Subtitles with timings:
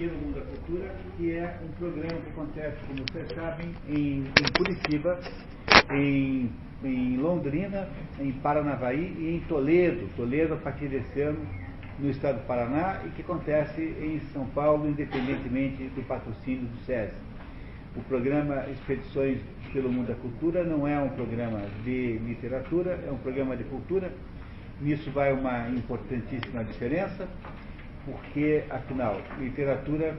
[0.00, 4.52] pelo Mundo da Cultura, que é um programa que acontece, como vocês sabem, em, em
[4.56, 5.20] Curitiba,
[5.90, 6.50] em,
[6.82, 7.86] em, Londrina,
[8.18, 10.08] em Paranavaí e em Toledo.
[10.16, 11.46] Toledo, a partir desse ano,
[11.98, 17.12] no estado do Paraná, e que acontece em São Paulo, independentemente do patrocínio do SESI.
[17.94, 19.38] O programa Expedições
[19.70, 24.10] pelo Mundo da Cultura não é um programa de literatura, é um programa de cultura.
[24.80, 27.28] Nisso vai uma importantíssima diferença
[28.04, 30.16] porque, afinal, literatura,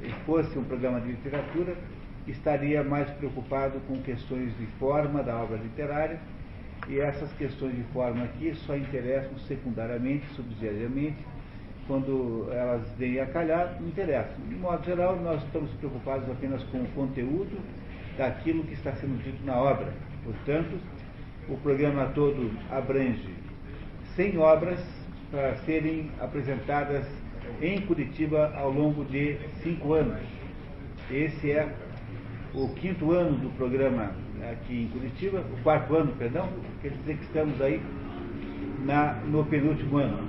[0.00, 1.74] se fosse um programa de literatura,
[2.26, 6.18] estaria mais preocupado com questões de forma da obra literária,
[6.88, 11.18] e essas questões de forma aqui só interessam secundariamente, subsidiariamente,
[11.86, 14.34] quando elas vêm a calhar, interessam.
[14.48, 17.58] De modo geral, nós estamos preocupados apenas com o conteúdo
[18.16, 19.92] daquilo que está sendo dito na obra.
[20.24, 20.78] Portanto,
[21.48, 23.34] o programa todo abrange
[24.14, 24.99] 100 obras
[25.30, 27.06] para serem apresentadas
[27.62, 30.20] em Curitiba ao longo de cinco anos.
[31.10, 31.72] Esse é
[32.54, 34.12] o quinto ano do programa
[34.50, 36.48] aqui em Curitiba, o quarto ano, perdão,
[36.82, 37.80] quer dizer que estamos aí
[38.84, 40.28] na, no penúltimo ano.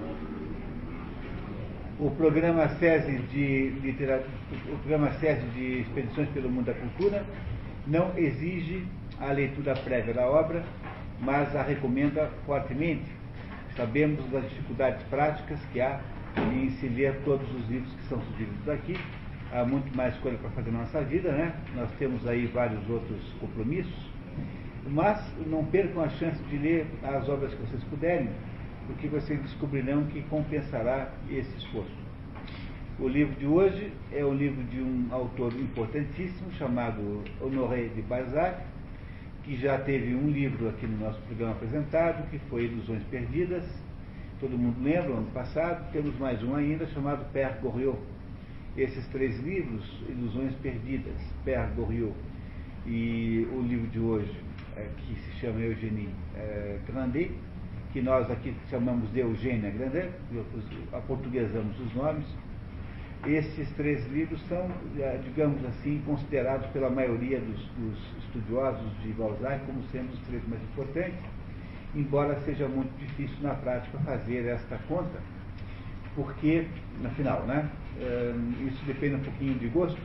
[2.00, 4.32] O programa SESI de literatura,
[4.72, 7.24] o programa SESI de Expedições pelo Mundo da Cultura
[7.88, 8.86] não exige
[9.20, 10.64] a leitura prévia da obra,
[11.20, 13.21] mas a recomenda fortemente.
[13.76, 16.00] Sabemos das dificuldades práticas que há
[16.54, 18.98] em se ler todos os livros que são sugeridos aqui.
[19.52, 21.54] Há muito mais coisa para fazer na nossa vida, né?
[21.76, 24.12] Nós temos aí vários outros compromissos.
[24.88, 28.30] Mas não percam a chance de ler as obras que vocês puderem,
[28.88, 32.02] porque vocês descobrirão que compensará esse esforço.
[33.00, 38.62] O livro de hoje é o livro de um autor importantíssimo chamado Honoré de Balzac,
[39.44, 43.64] que já teve um livro aqui no nosso programa apresentado, que foi Ilusões Perdidas,
[44.40, 47.98] todo mundo lembra, ano passado, temos mais um ainda chamado Père Goriot.
[48.78, 52.14] Esses três livros, Ilusões Perdidas, Père Goriot,
[52.86, 54.34] e o livro de hoje,
[54.78, 57.32] é, que se chama Eugénie é, Grandet,
[57.92, 60.10] que nós aqui chamamos de Eugênia Grandet,
[60.94, 62.26] aportuguesamos os nomes.
[63.26, 64.68] Esses três livros são,
[64.98, 70.48] é, digamos assim, considerados pela maioria dos, dos estudiosos de Balzac como sendo os três
[70.48, 71.20] mais importantes
[71.96, 75.20] embora seja muito difícil na prática fazer esta conta,
[76.16, 76.66] porque,
[77.06, 78.34] afinal, né, eh,
[78.68, 80.00] isso depende um pouquinho de gosto.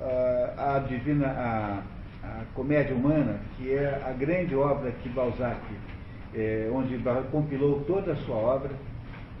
[0.00, 1.82] Ah, a divina, a,
[2.26, 5.60] a comédia humana, que é a grande obra que Balzac,
[6.34, 6.98] é, onde
[7.30, 8.70] compilou toda a sua obra,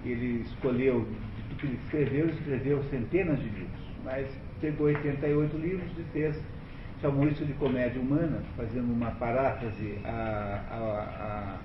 [0.04, 1.06] ele escolheu
[1.60, 4.26] que ele escreveu, escreveu centenas de livros, mas
[4.60, 6.40] pegou 88 livros e fez
[7.00, 11.58] chamou isso de comédia humana, fazendo uma paráfrase a, a,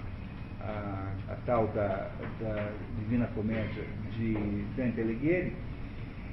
[0.61, 3.83] a, a tal da, da, Divina Comédia
[4.13, 4.33] de
[4.77, 5.53] Dante Alighieri,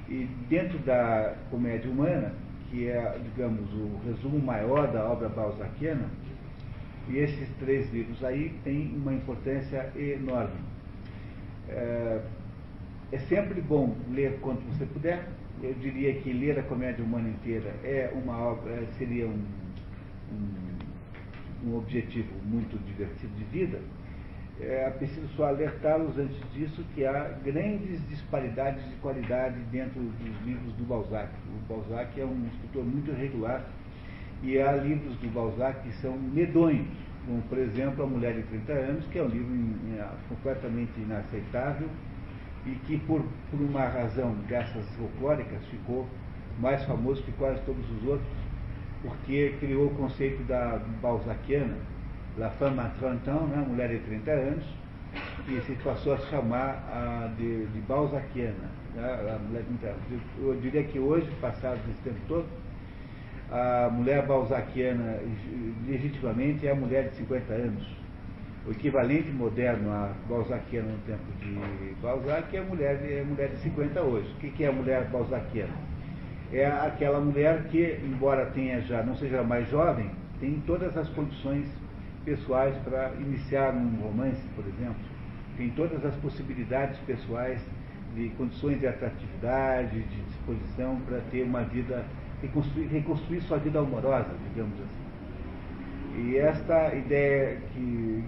[0.09, 2.33] e dentro da comédia humana,
[2.71, 6.07] que é, digamos, o resumo maior da obra balzaquiana,
[7.09, 10.61] e esses três livros aí têm uma importância enorme.
[11.69, 12.21] É,
[13.13, 15.29] é sempre bom ler quanto você puder,
[15.63, 19.45] eu diria que ler a comédia humana inteira é uma obra, é, seria um,
[20.33, 23.79] um, um objetivo muito divertido de vida,
[24.61, 30.73] é preciso só alertá-los antes disso que há grandes disparidades de qualidade dentro dos livros
[30.75, 31.29] do Balzac.
[31.49, 33.65] O Balzac é um escritor muito irregular
[34.43, 36.87] e há livros do Balzac que são medonhos,
[37.27, 39.53] como por exemplo A Mulher de 30 Anos, que é um livro
[40.29, 41.89] completamente inaceitável,
[42.67, 46.07] e que por, por uma razão dessas folclóricas ficou
[46.61, 48.29] mais famoso que quase todos os outros,
[49.03, 51.77] porque criou o conceito da balzaquiana,
[52.39, 54.65] La Femme à 30 ans, né, mulher de 30 anos,
[55.49, 58.71] e se passou a chamar a, de, de balzaquiana.
[58.95, 60.03] Né, mulher de 30 anos.
[60.41, 62.47] Eu diria que hoje, passado esse tempo todo,
[63.51, 65.19] a mulher balzaquiana
[65.87, 68.02] legitimamente é a mulher de 50 anos
[68.67, 73.49] o equivalente moderno a balzaquiana no tempo de Balzac é a mulher, é a mulher
[73.49, 74.33] de 50 hoje.
[74.33, 75.75] O que é a mulher balzaquiana?
[76.53, 81.67] É aquela mulher que, embora tenha já, não seja mais jovem, tem todas as condições
[82.25, 85.03] pessoais para iniciar um romance, por exemplo.
[85.57, 87.61] Tem todas as possibilidades pessoais
[88.15, 92.05] de condições de atratividade, de disposição para ter uma vida,
[92.41, 96.23] reconstruir, reconstruir sua vida amorosa, digamos assim.
[96.25, 98.23] E esta ideia que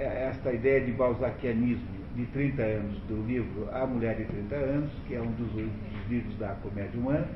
[0.00, 5.14] esta ideia de balzaquianismo de 30 anos do livro A Mulher de 30 Anos, que
[5.14, 7.28] é um dos, dos livros da comédia humana,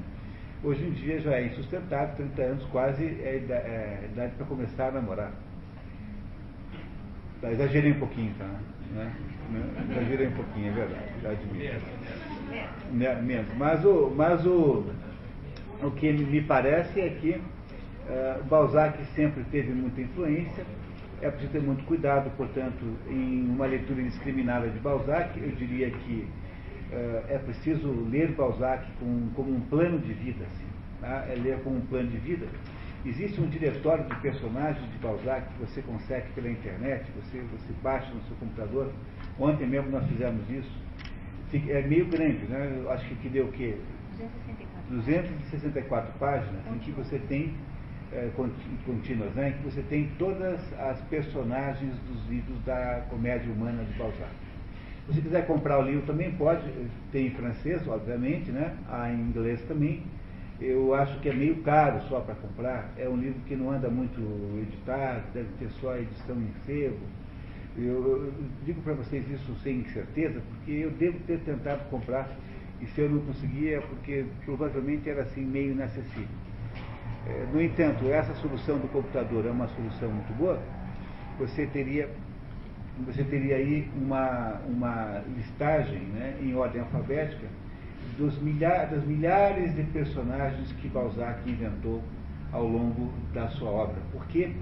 [0.63, 4.93] hoje em dia já é insustentável, 30 anos quase é, é idade para começar a
[4.93, 5.33] namorar.
[7.41, 8.49] Tá, exagerei um pouquinho, tá?
[8.95, 9.13] Né?
[9.91, 12.05] Exagerei um pouquinho, é verdade, já admito.
[12.93, 13.55] Né, menos.
[13.57, 14.87] Mas, o, mas o,
[15.83, 20.65] o que me parece é que uh, Balzac sempre teve muita influência.
[21.21, 25.39] É preciso ter muito cuidado, portanto, em uma leitura indiscriminada de Balzac.
[25.39, 26.29] Eu diria que
[26.91, 30.45] uh, é preciso ler Balzac com, como um plano de vida.
[30.45, 30.67] Assim,
[31.01, 31.27] tá?
[31.29, 32.47] É ler como um plano de vida.
[33.07, 38.13] Existe um diretório de personagens de Balzac que você consegue pela internet, você, você baixa
[38.13, 38.91] no seu computador.
[39.39, 40.85] Ontem mesmo nós fizemos isso
[41.69, 42.81] é meio grande, né?
[42.83, 43.77] Eu acho que deu o quê?
[44.19, 44.95] 264.
[44.97, 47.55] 264 páginas em que você tem
[48.15, 48.31] é,
[48.87, 49.51] contínuas, né?
[49.51, 54.31] em que você tem todas as personagens dos livros da comédia humana de Balzac.
[55.07, 56.63] Se você quiser comprar o livro também pode,
[57.13, 58.75] tem em francês, obviamente, né?
[58.89, 60.03] há em inglês também.
[60.61, 62.91] Eu acho que é meio caro só para comprar.
[62.97, 64.21] É um livro que não anda muito
[64.63, 67.01] editado, deve ter só a edição em sebo
[67.77, 68.33] eu, eu
[68.65, 72.29] digo para vocês isso sem certeza, porque eu devo ter tentado comprar
[72.81, 76.29] e se eu não conseguia, é porque provavelmente era assim meio inacessível.
[77.27, 80.61] É, no entanto, essa solução do computador é uma solução muito boa.
[81.39, 82.09] Você teria,
[83.07, 87.47] você teria aí uma, uma listagem né, em ordem alfabética
[88.19, 92.03] dos milha, das milhares de personagens que Balzac inventou
[92.53, 93.97] ao longo da sua obra.
[94.13, 94.53] Porque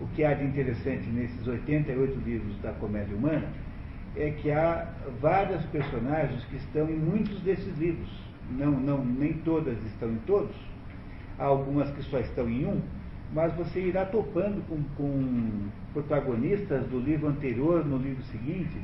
[0.00, 3.46] o que há de interessante nesses 88 livros da comédia humana
[4.16, 4.88] é que há
[5.20, 8.08] várias personagens que estão em muitos desses livros.
[8.50, 10.56] Não, não, nem todas estão em todos.
[11.38, 12.80] Há algumas que só estão em um,
[13.32, 18.78] mas você irá topando com, com protagonistas do livro anterior no livro seguinte,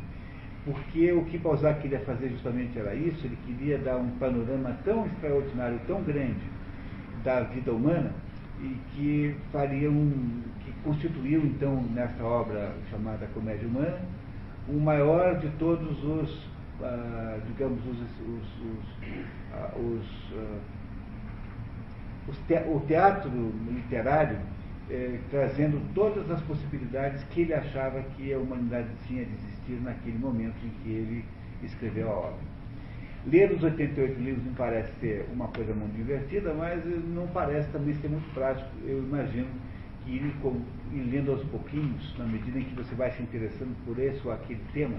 [0.65, 5.07] porque o que Balzac queria fazer justamente era isso, ele queria dar um panorama tão
[5.07, 6.43] extraordinário, tão grande
[7.25, 8.13] da vida humana,
[8.61, 9.93] e que fariam,
[10.65, 13.99] que constituiu então nessa obra chamada Comédia Humana,
[14.69, 16.47] o maior de todos os,
[16.81, 18.87] ah, digamos, os, os, os,
[19.53, 20.59] ah, os, ah,
[22.29, 23.31] o teatro
[23.69, 24.39] literário
[24.91, 30.19] eh, trazendo todas as possibilidades que ele achava que a humanidade tinha de existir naquele
[30.19, 31.25] momento em que ele
[31.63, 32.53] escreveu a obra.
[33.27, 36.83] Ler os 88 livros me parece ser uma coisa muito divertida, mas
[37.15, 38.69] não parece também ser muito prático.
[38.85, 39.47] Eu imagino
[40.05, 40.35] que ir,
[40.93, 44.33] ir lendo aos pouquinhos, na medida em que você vai se interessando por esse ou
[44.33, 44.97] aquele tema,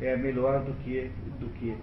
[0.00, 1.10] é melhor do que.
[1.38, 1.76] Do que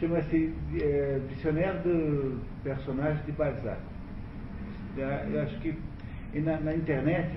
[0.00, 3.80] Chama-se é, Dicionário do Personagem de Balzac.
[4.96, 5.76] Eu acho que
[6.34, 7.28] na, na internet,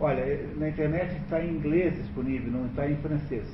[0.00, 3.46] olha, na internet está em inglês disponível, não está em francês.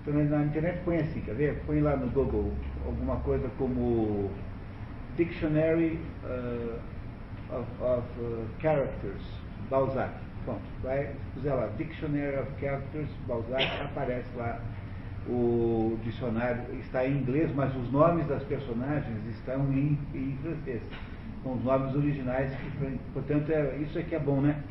[0.00, 1.62] Então, na internet põe assim, quer ver?
[1.66, 2.52] Põe lá no Google
[2.86, 4.30] alguma coisa como
[5.16, 6.78] Dictionary uh,
[7.54, 9.22] of, of uh, Characters,
[9.68, 10.12] Balzac.
[10.44, 14.60] Pronto, vai, se puser lá, Dictionary of Characters, Balzac, aparece lá
[15.28, 20.82] o dicionário, está em inglês, mas os nomes das personagens estão em, em francês,
[21.42, 24.62] com os nomes originais, que, portanto, é, isso é que é bom, né?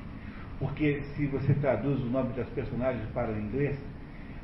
[0.59, 3.77] Porque se você traduz o nome das personagens para o inglês,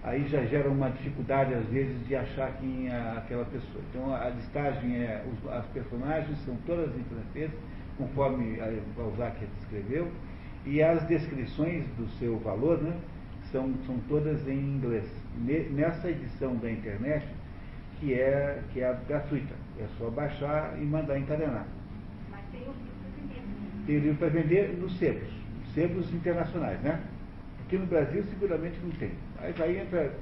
[0.04, 3.84] aí já gera uma dificuldade, às vezes, de achar quem é aquela pessoa.
[3.90, 7.52] Então, a listagem é, os, as personagens são todas em francês,
[7.98, 10.12] conforme a Balzac descreveu,
[10.66, 12.94] e as descrições do seu valor né,
[13.52, 15.06] são, são todas em inglês.
[15.72, 17.26] Nessa edição da internet,
[18.00, 21.66] que é, que é gratuita, é só baixar e mandar encadenar.
[22.30, 23.86] Mas tem o livro para vender.
[23.86, 25.30] Tem o livro para vender nos sebos,
[25.74, 27.02] sebos internacionais, né?
[27.66, 29.12] Aqui no Brasil seguramente não tem.
[29.42, 30.14] Mas aí entra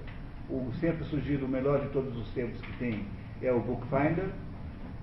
[0.50, 3.06] o sempre sugiro o melhor de todos os sebos que tem
[3.42, 4.30] é o Bookfinder.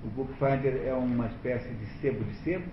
[0.05, 2.65] O Bookfinder é uma espécie de sebo de sebo.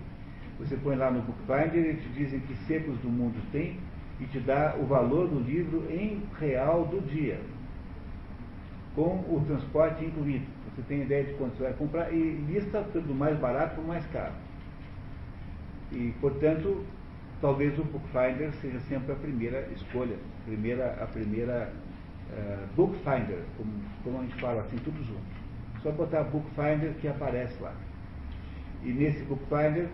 [0.58, 3.78] Você põe lá no Bookfinder e te dizem que sebos do mundo tem
[4.20, 7.40] e te dá o valor do livro em real do dia,
[8.94, 10.46] com o transporte incluído.
[10.66, 13.86] Você tem ideia de quanto você vai comprar e lista do mais barato para o
[13.86, 14.34] mais caro.
[15.92, 16.84] E, portanto,
[17.40, 21.72] talvez o Bookfinder seja sempre a primeira escolha, a primeira, a primeira
[22.30, 23.72] uh, Bookfinder, como,
[24.04, 25.40] como a gente fala assim, tudo junto.
[25.82, 27.74] Só botar Bookfinder que aparece lá.
[28.84, 29.88] E nesse Bookfinder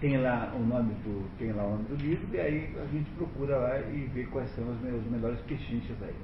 [0.00, 3.10] tem lá o nome do, tem lá o nome do livro, e aí a gente
[3.16, 6.14] procura lá e vê quais são meus, melhores pechinchas aí.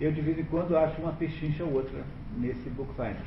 [0.00, 2.02] Eu de vez em quando acho uma pechincha ou outra
[2.36, 3.22] nesse Bookfinder.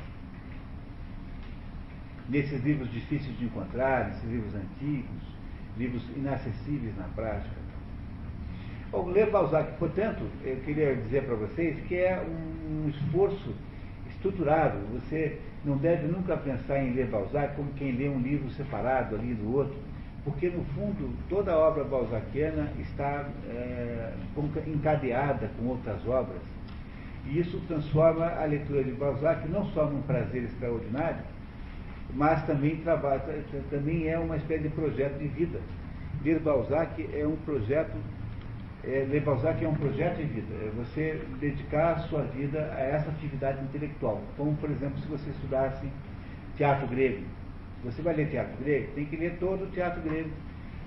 [2.28, 5.22] Nesses livros difíceis de encontrar, nesses livros antigos,
[5.76, 7.66] livros inacessíveis na prática.
[8.90, 13.54] Bom, ler Balzac, portanto, eu queria dizer para vocês que é um esforço
[14.08, 14.78] estruturado.
[14.94, 19.34] Você não deve nunca pensar em ler Balzac como quem lê um livro separado ali
[19.34, 19.76] do outro,
[20.26, 24.12] porque no fundo toda a obra balzaquiana está é,
[24.66, 26.42] encadeada com outras obras
[27.26, 31.22] E isso transforma a leitura de Balzac não só num prazer extraordinário,
[32.12, 33.22] mas também, trabalha,
[33.70, 35.60] também é uma espécie de projeto de vida.
[36.24, 37.96] Ler Balzac é um projeto,
[38.82, 42.80] é, ler Balzac é um projeto de vida, é você dedicar a sua vida a
[42.80, 44.20] essa atividade intelectual.
[44.36, 45.86] Como, por exemplo, se você estudasse
[46.56, 47.22] teatro grego.
[47.84, 50.30] Você vai ler teatro grego, tem que ler todo o teatro grego,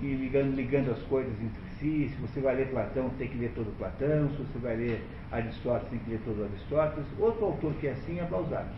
[0.02, 2.08] e ligando, ligando as coisas entre si.
[2.08, 4.30] Se você vai ler Platão, tem que ler todo Platão.
[4.30, 7.06] Se você vai ler Aristóteles, tem que ler todo Aristóteles.
[7.18, 8.68] Outro autor que é assim é Balzac.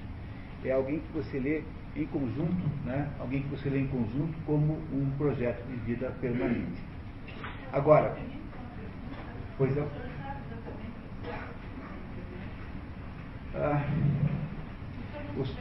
[0.65, 1.63] É alguém que você lê
[1.95, 3.09] em conjunto, né?
[3.19, 6.81] alguém que você lê em conjunto como um projeto de vida permanente.
[7.73, 8.17] Agora,
[9.59, 9.87] pois é.
[13.55, 13.85] Ah,
[15.37, 15.55] os,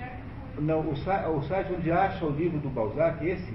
[0.60, 3.54] não, o, o site onde acha o livro do Balzac, esse?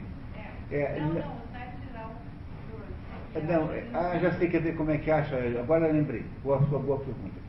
[0.70, 2.10] É, não, não, o site lá.
[3.42, 6.98] Não, ah, já sei quer ver como é que acha, agora lembrei, boa, sua boa
[6.98, 7.46] pergunta.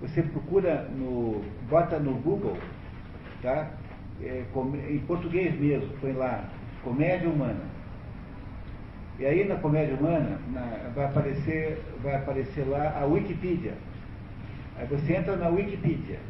[0.00, 2.56] Você procura no, bota no Google,
[3.42, 3.70] tá?
[4.20, 6.44] É, com, em português mesmo, põe lá,
[6.82, 7.78] comédia humana.
[9.18, 13.74] E aí na comédia humana na, vai, aparecer, vai aparecer lá a Wikipedia.
[14.76, 16.20] Aí você entra na Wikipedia.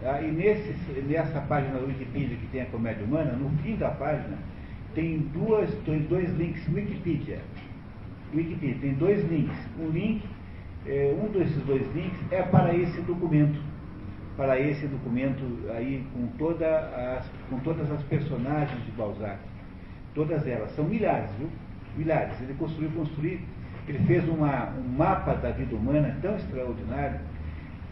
[0.00, 0.20] Tá?
[0.22, 4.36] E nesse, nessa página da Wikipedia que tem a comédia humana, no fim da página,
[4.94, 7.40] tem duas, dois, dois links Wikipedia.
[8.34, 9.56] Wikipedia, tem dois links.
[9.78, 10.22] Um link,
[10.86, 13.60] é, um desses dois links é para esse documento.
[14.36, 16.66] Para esse documento aí com, toda
[17.18, 19.38] as, com todas as personagens de Balzac.
[20.14, 20.70] Todas elas.
[20.76, 21.48] São milhares, viu?
[21.96, 22.40] Milhares.
[22.40, 23.40] Ele construiu, construir,
[23.88, 27.18] ele fez uma, um mapa da vida humana tão extraordinário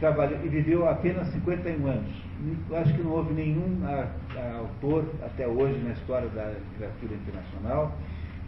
[0.01, 2.27] trabalhou e viveu apenas 51 anos.
[2.75, 7.97] Acho que não houve nenhum a, a, autor até hoje na história da literatura internacional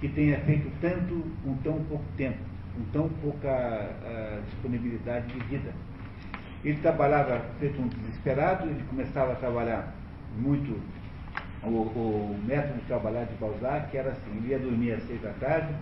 [0.01, 2.39] que tenha feito tanto com tão pouco tempo,
[2.75, 5.73] com tão pouca a, disponibilidade de vida.
[6.65, 9.95] Ele trabalhava feito um desesperado, ele começava a trabalhar
[10.37, 10.79] muito.
[11.63, 15.33] O, o método de trabalhar de Balzac era assim, ele ia dormir às seis da
[15.41, 15.75] tarde,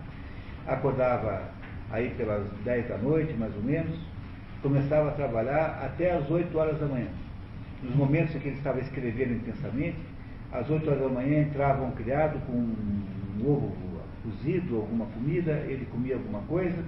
[0.66, 1.50] acordava
[1.90, 3.98] aí pelas dez da noite, mais ou menos,
[4.62, 7.08] começava a trabalhar até às 8 horas da manhã.
[7.82, 9.98] Nos momentos em que ele estava escrevendo intensamente,
[10.52, 13.86] às 8 horas da manhã entrava um criado com um ovo
[14.22, 16.82] cozido, alguma comida, ele comia alguma coisa,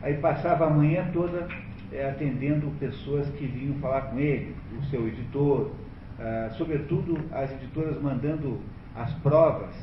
[0.00, 1.48] aí passava a manhã toda
[1.92, 5.72] é, atendendo pessoas que vinham falar com ele, o seu editor,
[6.18, 8.60] ah, sobretudo as editoras mandando
[8.94, 9.74] as provas,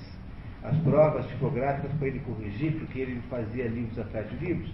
[0.63, 4.71] as provas tipográficas para ele corrigir, porque ele fazia livros atrás de livros.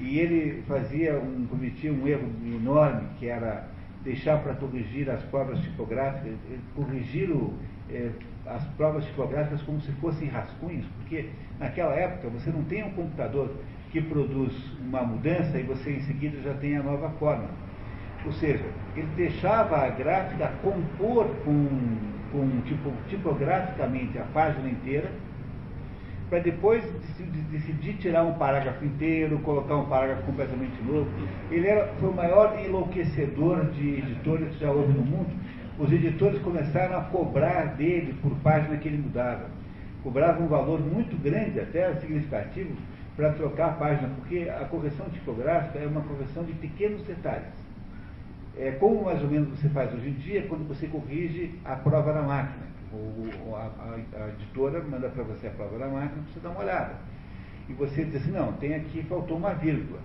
[0.00, 3.68] E ele fazia um, cometia um erro enorme, que era
[4.02, 6.32] deixar para corrigir as provas tipográficas,
[6.74, 7.52] corrigir o,
[7.90, 8.10] eh,
[8.46, 11.28] as provas tipográficas como se fossem rascunhos, porque
[11.58, 13.50] naquela época você não tem um computador
[13.90, 17.50] que produz uma mudança e você em seguida já tem a nova forma.
[18.24, 18.64] Ou seja,
[18.96, 21.66] ele deixava a gráfica compor com,
[22.32, 25.10] com tipo, tipograficamente a página inteira,
[26.30, 26.84] para depois
[27.50, 31.10] decidir tirar um parágrafo inteiro, colocar um parágrafo completamente novo.
[31.50, 35.30] Ele era, foi o maior enlouquecedor de editores que já houve no mundo.
[35.76, 39.50] Os editores começaram a cobrar dele por página que ele mudava.
[40.04, 42.76] Cobravam um valor muito grande, até significativo,
[43.16, 47.52] para trocar a página, porque a correção tipográfica é uma correção de pequenos detalhes.
[48.56, 52.12] É como mais ou menos você faz hoje em dia quando você corrige a prova
[52.12, 53.70] na máquina o, a,
[54.16, 56.94] a, editora manda para você a prova da máquina para você dar uma olhada.
[57.68, 60.00] E você diz assim, não, tem aqui, faltou uma vírgula.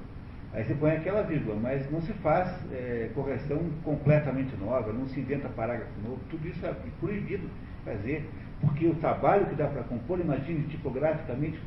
[0.54, 5.20] Aí você põe aquela vírgula, mas não se faz é, correção completamente nova, não se
[5.20, 7.50] inventa parágrafo novo, tudo isso é proibido
[7.84, 8.26] fazer,
[8.62, 11.60] porque o trabalho que dá para compor, imagine tipograficamente,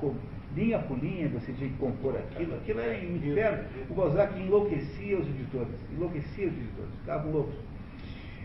[0.56, 3.64] linha por linha, você tinha que compor aquilo, aquilo era um inferno.
[3.90, 7.54] O Balzac enlouquecia os editores, enlouquecia os editores, ficavam loucos.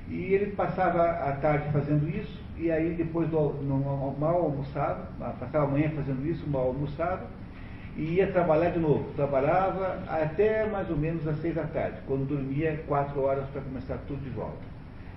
[0.09, 3.53] E ele passava a tarde fazendo isso, e aí depois do
[4.19, 5.07] mal almoçava,
[5.39, 7.27] passava a manhã fazendo isso, mal almoçava,
[7.95, 9.11] e ia trabalhar de novo.
[9.15, 13.97] Trabalhava até mais ou menos às seis da tarde, quando dormia quatro horas para começar
[14.07, 14.73] tudo de volta.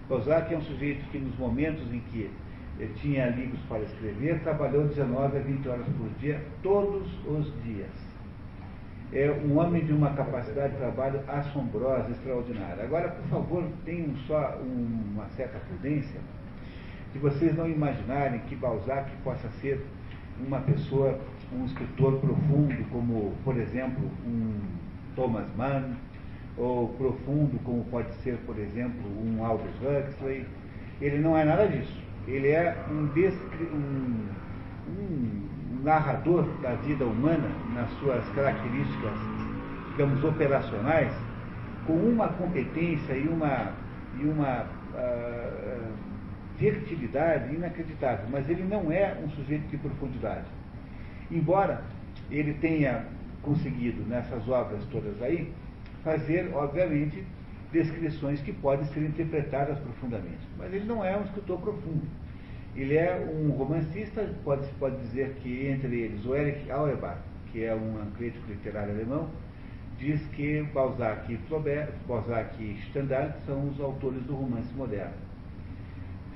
[0.09, 2.31] Balzac é um sujeito que nos momentos em que
[2.97, 7.91] tinha livros para escrever, trabalhou 19 a 20 horas por dia, todos os dias.
[9.13, 12.85] É um homem de uma capacidade de trabalho assombrosa, extraordinária.
[12.85, 16.21] Agora, por favor, tenham só uma certa prudência
[17.13, 19.85] de vocês não imaginarem que Balzac possa ser
[20.47, 21.19] uma pessoa,
[21.53, 24.61] um escritor profundo, como, por exemplo, um
[25.15, 25.95] Thomas Mann,
[26.57, 30.47] ou profundo, como pode ser, por exemplo, um Aldous Huxley.
[31.01, 32.03] Ele não é nada disso.
[32.27, 33.09] Ele é um,
[33.73, 34.27] um,
[34.89, 39.19] um narrador da vida humana nas suas características,
[39.93, 41.13] digamos, operacionais,
[41.87, 43.73] com uma competência e uma,
[44.19, 45.86] e uma uh,
[46.59, 50.47] fertilidade inacreditável, mas ele não é um sujeito de profundidade.
[51.31, 51.83] Embora
[52.31, 53.05] ele tenha
[53.43, 55.53] conseguido, nessas obras todas aí,
[56.03, 57.25] fazer, obviamente,
[57.73, 60.47] descrições que podem ser interpretadas profundamente.
[60.59, 62.07] Mas ele não é um escritor profundo.
[62.75, 67.19] Ele é um romancista, pode-se pode dizer que entre eles o Erich Auerbach,
[67.51, 69.31] que é um crítico literário alemão,
[69.99, 75.26] diz que Balzac e Flaubert, Balzac e Stendhal são os autores do romance moderno.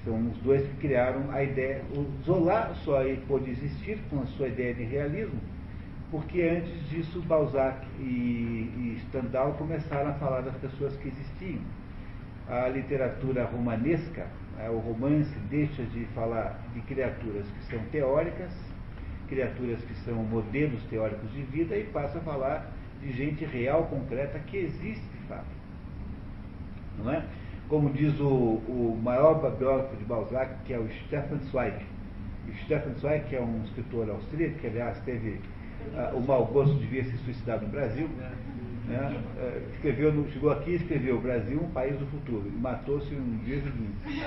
[0.04, 1.82] São os dois que criaram a ideia.
[1.94, 5.38] O Zola só pôde existir com a sua ideia de realismo,
[6.10, 11.60] porque antes disso Balzac e, e Stendhal começaram a falar das pessoas que existiam.
[12.48, 14.26] A literatura romanesca,
[14.56, 18.50] né, o romance, deixa de falar de criaturas que são teóricas,
[19.28, 24.38] criaturas que são modelos teóricos de vida, e passa a falar de gente real, concreta,
[24.40, 25.46] que existe de fato.
[26.98, 27.24] Não é?
[27.70, 31.76] Como diz o, o maior biógrafo de Balzac, que é o Stefan Zweig.
[32.64, 35.40] Stefan Zweig, que é um escritor austríaco, que aliás teve
[35.94, 38.08] uh, o mau gosto de vir se suicidar no Brasil,
[38.88, 39.22] né?
[39.36, 43.14] Uh, escreveu no, chegou aqui e escreveu o Brasil, um país do futuro, e matou-se
[43.14, 44.24] um dia seguinte.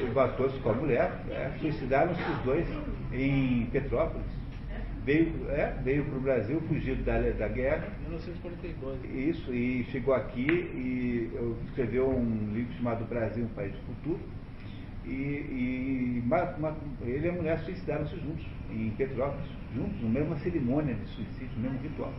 [0.00, 1.56] Ele matou-se com a mulher, né?
[1.60, 2.66] suicidaram-se os dois
[3.12, 4.39] em Petrópolis
[5.04, 7.88] veio, é, veio para o Brasil, fugido da, da guerra.
[8.02, 8.98] 1942.
[9.04, 11.30] Isso, e chegou aqui e
[11.66, 14.20] escreveu um livro chamado Brasil, um País do Futuro.
[15.04, 16.22] E, e
[17.02, 21.62] ele e a mulher suicidaram-se juntos, em Petrópolis, juntos, na mesma cerimônia de suicídio, no
[21.62, 22.12] mesmo ritual.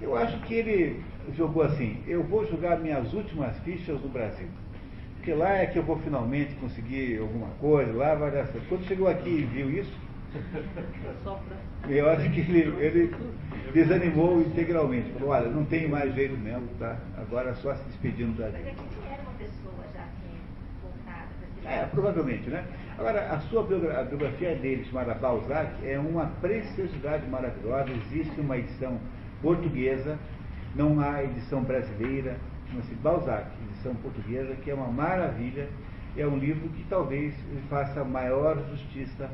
[0.00, 1.00] Eu acho que ele
[1.36, 4.48] jogou assim, eu vou jogar minhas últimas fichas no Brasil.
[5.14, 8.68] Porque lá é que eu vou finalmente conseguir alguma coisa, lá vai dar certo.
[8.68, 9.92] Quando chegou aqui e viu isso,
[11.88, 13.14] eu acho que ele, ele
[13.72, 15.10] desanimou integralmente.
[15.12, 16.96] Falou, olha, não tem mais jeito mesmo, tá?
[17.16, 18.64] Agora só se despedindo da gente.
[18.64, 20.06] Mas era uma pessoa já
[20.82, 21.28] voltada
[21.64, 22.64] É, provavelmente, né?
[22.98, 27.90] Agora, a sua biografia, a biografia dele, chamada Balzac, é uma preciosidade maravilhosa.
[27.90, 28.98] Existe uma edição
[29.40, 30.18] portuguesa,
[30.74, 32.36] não há edição brasileira,
[32.70, 35.68] chama-se Balzac, edição portuguesa, que é uma maravilha.
[36.16, 37.34] É um livro que talvez
[37.70, 39.30] faça maior justiça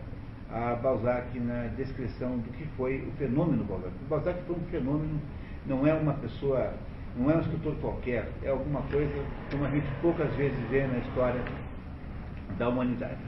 [0.51, 3.93] a Balzac na descrição do que foi o fenômeno Balzac.
[4.03, 5.21] O Balzac foi um fenômeno,
[5.67, 6.73] não é uma pessoa,
[7.17, 10.99] não é um escritor qualquer, é alguma coisa como a gente poucas vezes vê na
[10.99, 11.43] história
[12.59, 13.19] da humanidade.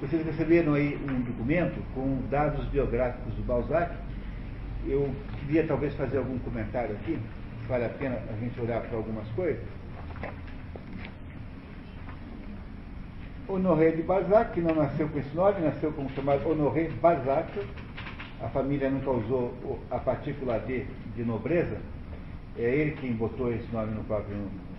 [0.00, 3.94] Vocês receberam aí um documento com dados biográficos do Balzac.
[4.86, 7.18] Eu queria talvez fazer algum comentário aqui,
[7.68, 9.62] vale a pena a gente olhar para algumas coisas.
[13.52, 17.52] Honoré de Balzac, que não nasceu com esse nome, nasceu como chamado Honoré Balzac.
[18.40, 19.52] A família nunca usou
[19.90, 21.76] a partícula D de nobreza.
[22.56, 24.36] É ele quem botou esse nome no próprio,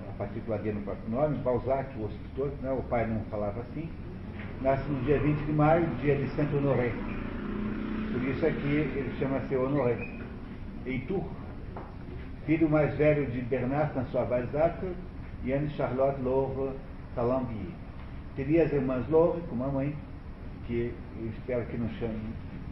[0.10, 2.72] a partícula D no próprio nome, Balzac, o escritor, né?
[2.72, 3.88] o pai não falava assim.
[4.60, 6.92] Nasce no dia 20 de maio, dia de Santo Honoré.
[8.12, 9.98] Por isso aqui ele chama-se Honoré.
[10.88, 11.24] Heitor,
[12.48, 14.84] filho mais velho de Bernard François Balzac
[15.44, 16.72] e Anne Charlotte Laure
[17.14, 17.83] Talambier.
[18.36, 19.96] Teria as irmãs Loure, com a mãe,
[20.66, 22.20] que eu espero que não chame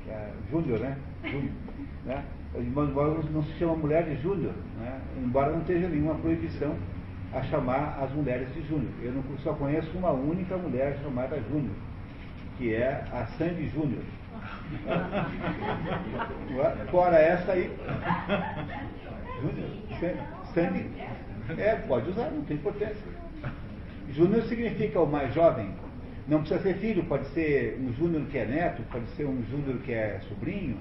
[0.10, 0.98] é, Júnior, né?
[1.24, 1.52] Júnior,
[2.06, 2.24] né?
[2.54, 2.90] As irmãs
[3.32, 5.00] não se chama mulher de Júnior, né?
[5.24, 6.76] embora não tenha nenhuma proibição
[7.34, 8.92] a chamar as mulheres de Júnior.
[9.02, 11.74] Eu não, só conheço uma única mulher chamada Júnior,
[12.58, 14.04] que é a Sandy Júnior.
[16.92, 17.72] Fora essa aí.
[19.42, 19.70] Júnior,
[20.54, 20.90] Sandy.
[21.58, 23.21] É, pode usar, não tem importância.
[24.14, 25.70] Júnior significa o mais jovem.
[26.28, 29.80] Não precisa ser filho, pode ser um júnior que é neto, pode ser um júnior
[29.80, 30.78] que é sobrinho.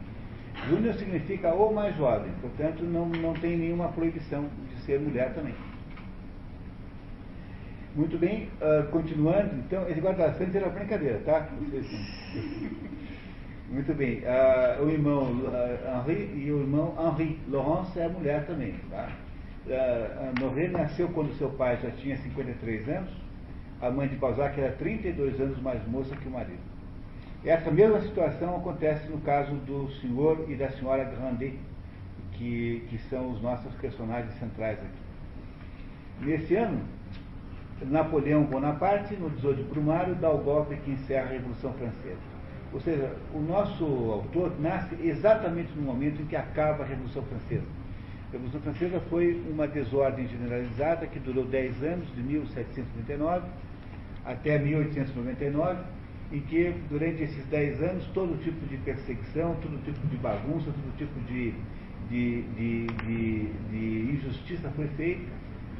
[0.68, 5.54] Júnior significa o mais jovem, portanto não, não tem nenhuma proibição de ser mulher também.
[7.94, 11.48] Muito bem, uh, continuando, então, esse guarda-santos era brincadeira, tá?
[13.68, 18.74] Muito bem, uh, o irmão uh, Henri e o irmão Henri Laurence é mulher também,
[18.90, 19.08] tá?
[19.66, 23.10] uh, Noré nasceu quando seu pai já tinha 53 anos,
[23.80, 26.60] a mãe de Balzac era 32 anos mais moça que o marido.
[27.44, 31.58] Essa mesma situação acontece no caso do senhor e da senhora Grandet,
[32.32, 35.00] que, que são os nossos personagens centrais aqui.
[36.20, 36.82] Nesse ano,
[37.82, 42.30] Napoleão Bonaparte, no 18 de Brumário, dá o golpe que encerra a Revolução Francesa.
[42.74, 47.66] Ou seja, o nosso autor nasce exatamente no momento em que acaba a Revolução Francesa.
[48.28, 53.46] A Revolução Francesa foi uma desordem generalizada que durou 10 anos, de 1739
[54.30, 55.80] até 1899,
[56.32, 60.96] em que, durante esses 10 anos, todo tipo de perseguição, todo tipo de bagunça, todo
[60.96, 61.52] tipo de,
[62.08, 65.26] de, de, de, de injustiça foi feita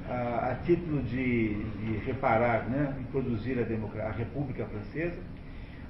[0.09, 5.19] a, a título de, de, reparar né, e produzir a, a República Francesa,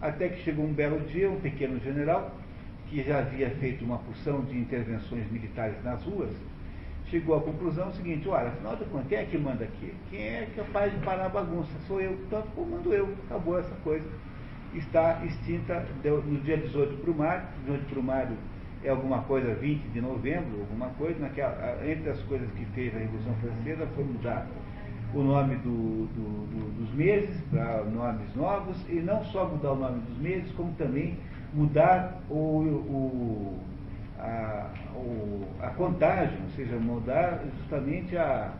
[0.00, 2.36] até que chegou um belo dia, um pequeno general,
[2.88, 6.30] que já havia feito uma porção de intervenções militares nas ruas,
[7.10, 9.92] chegou à conclusão seguinte, olha, afinal de contas, quem é que manda aqui?
[10.10, 11.70] Quem é capaz de parar a bagunça?
[11.86, 14.08] Sou eu, tanto como mando eu, acabou essa coisa.
[14.74, 18.32] Está extinta no dia 18 para o mar, 18 para o mar
[18.82, 22.98] é alguma coisa 20 de novembro, alguma coisa, naquela, entre as coisas que fez a
[22.98, 24.46] Revolução Francesa foi mudar
[25.12, 29.76] o nome do, do, do, dos meses para nomes novos, e não só mudar o
[29.76, 31.18] nome dos meses, como também
[31.52, 33.58] mudar o, o,
[34.20, 38.52] a, o, a contagem, ou seja, mudar justamente a,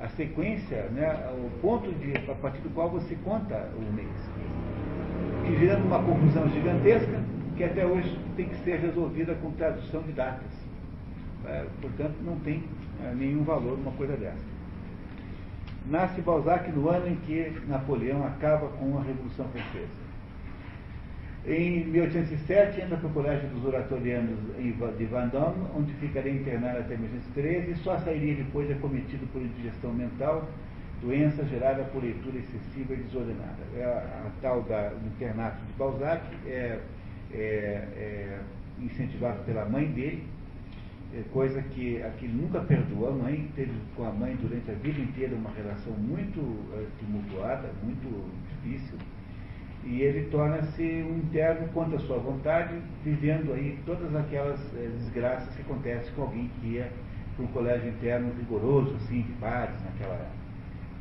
[0.00, 4.08] a sequência, né, o ponto de, a partir do qual você conta o mês.
[5.44, 7.22] Que gerando uma confusão gigantesca,
[7.56, 10.50] que até hoje tem que ser resolvida com tradução de datas.
[11.44, 12.64] É, portanto, não tem
[13.04, 14.58] é, nenhum valor uma coisa dessa.
[15.86, 20.07] Nasce Balzac no ano em que Napoleão acaba com a Revolução Francesa.
[21.48, 27.70] Em 1807, entra para o Colégio dos Oratorianos de Vendôme, onde ficaria internado até 1813
[27.70, 30.46] e só sairia depois acometido por indigestão mental,
[31.00, 33.56] doença gerada por leitura excessiva e desordenada.
[33.76, 36.78] É a, a tal da, do internato de Balzac é
[37.32, 38.40] é, é,
[38.80, 40.26] incentivado pela mãe dele,
[41.14, 44.74] é, coisa que, que ele nunca perdoou a mãe, teve com a mãe durante a
[44.74, 46.40] vida inteira uma relação muito
[46.74, 48.98] é, tumultuada, muito difícil,
[49.90, 55.54] e ele torna-se um interno contra a sua vontade, vivendo aí todas aquelas é, desgraças
[55.54, 56.92] que acontecem com alguém que ia
[57.34, 60.38] para um colégio interno rigoroso, assim, de pares, naquela época.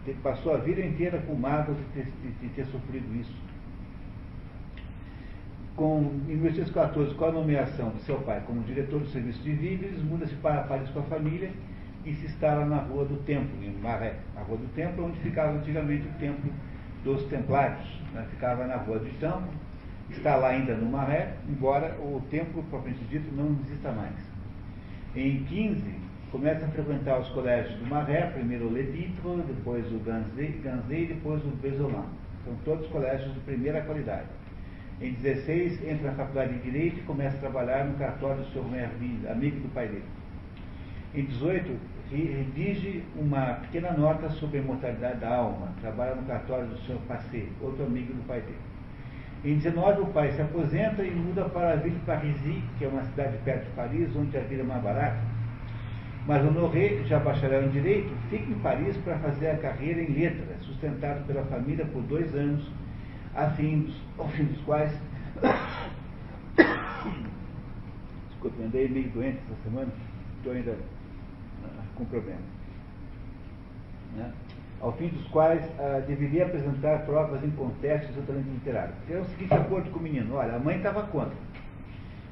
[0.08, 3.36] Ele passou a vida inteira com mágoas de ter, de, de ter sofrido isso
[5.76, 10.02] com, em 1814, com a nomeação de seu pai como diretor do serviço de víveres,
[10.02, 11.52] muda-se para Paris com a família
[12.06, 14.16] e se instala na Rua do Templo, em Maré.
[14.36, 16.52] A Rua do Templo, onde ficava antigamente o Templo
[17.04, 17.88] dos Templários.
[18.14, 18.26] Né?
[18.32, 19.50] Ficava na Rua do Templo,
[20.10, 24.16] está lá ainda no Maré, embora o templo, propriamente dito, não exista mais.
[25.16, 25.84] Em 15,
[26.32, 29.14] começa a frequentar os colégios do Maré, primeiro o Levitre,
[29.48, 30.54] depois o Ganzé,
[30.90, 32.06] e depois o Bezolan.
[32.46, 34.28] São todos colégios de primeira qualidade.
[35.02, 39.30] Em 16, entra na faculdade de Direito e começa a trabalhar no cartório do Sr.
[39.30, 40.06] Amigo do pai dele.
[41.14, 41.78] Em 18,
[42.10, 45.74] redige uma pequena nota sobre a imortalidade da alma.
[45.82, 46.98] Trabalha no cartório do Sr.
[47.08, 48.58] Passé, outro amigo do pai dele.
[49.44, 53.04] Em 19, o pai se aposenta e muda para a Ville Parisis, que é uma
[53.04, 55.20] cidade perto de Paris, onde a vida é mais barata.
[56.26, 60.62] Mas Honoré, já bacharel em Direito, fica em Paris para fazer a carreira em Letras,
[60.62, 62.68] sustentado pela família por dois anos
[63.34, 64.92] a fim, ao fim dos quais.
[68.30, 69.92] Desculpe, andei meio doente essa semana,
[70.40, 70.76] estou ainda
[71.98, 72.40] com problema.
[74.16, 74.32] Né?
[74.80, 78.94] Ao fim dos quais ah, deveria apresentar provas incontestes do talento literário.
[79.10, 81.36] É o seguinte acordo com o menino: olha, a mãe estava contra.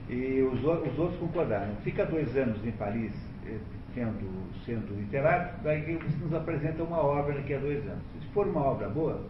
[0.08, 1.76] E os, os, outros concordaram.
[1.84, 3.12] Fica dois anos em Paris
[3.48, 3.58] eh,
[3.96, 8.04] sendo, sendo literário, daí você nos apresenta uma obra daqui a dois anos.
[8.22, 9.26] Se for uma obra boa,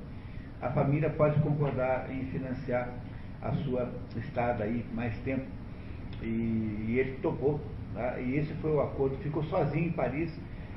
[0.62, 2.90] a família pode concordar em financiar
[3.42, 5.46] a sua estada aí mais tempo.
[6.22, 7.62] E, e ele topou.
[7.96, 8.20] Tá?
[8.20, 9.18] E esse foi o acordo.
[9.18, 10.32] Ficou sozinho em Paris.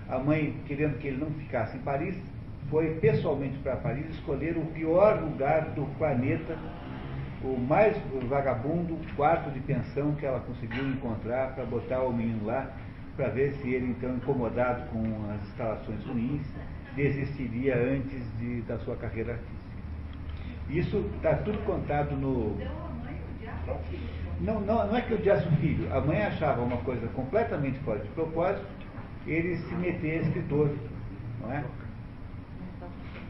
[0.09, 2.17] A mãe, querendo que ele não ficasse em Paris,
[2.71, 6.57] foi pessoalmente para Paris escolher o pior lugar do planeta,
[7.43, 7.97] o mais
[8.29, 12.71] vagabundo quarto de pensão que ela conseguiu encontrar para botar o menino lá,
[13.17, 16.47] para ver se ele, então, incomodado com as instalações ruins,
[16.95, 19.59] desistiria antes de, da sua carreira artística.
[20.71, 22.57] Isso está tudo contado no.
[24.41, 25.93] Não, não, não é que odiasse o filho.
[25.93, 28.67] A mãe achava uma coisa completamente fora de propósito
[29.27, 30.71] ele se meter escritor.
[31.41, 31.65] Não é?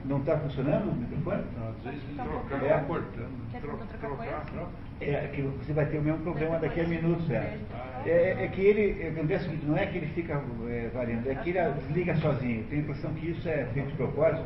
[0.05, 1.45] Não está funcionando o microfone?
[1.59, 2.85] Não, às vezes trocar, é.
[2.87, 3.51] cortando.
[3.61, 4.69] trocar, trocar.
[5.01, 7.31] É que você vai ter o mesmo problema daqui a minutos.
[7.31, 7.59] É,
[8.07, 11.73] é, é que ele, acontece não é que ele fica é, variando, é que ele
[11.73, 12.65] desliga sozinho.
[12.69, 14.45] Tenho a impressão que isso é feito de propósito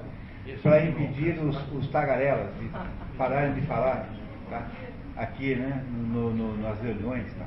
[0.63, 2.69] para impedir os, os, tagarelas de
[3.17, 4.09] pararem de falar
[4.51, 4.67] tá?
[5.17, 7.33] Aqui, né, no, no, nas reuniões.
[7.35, 7.47] Tá?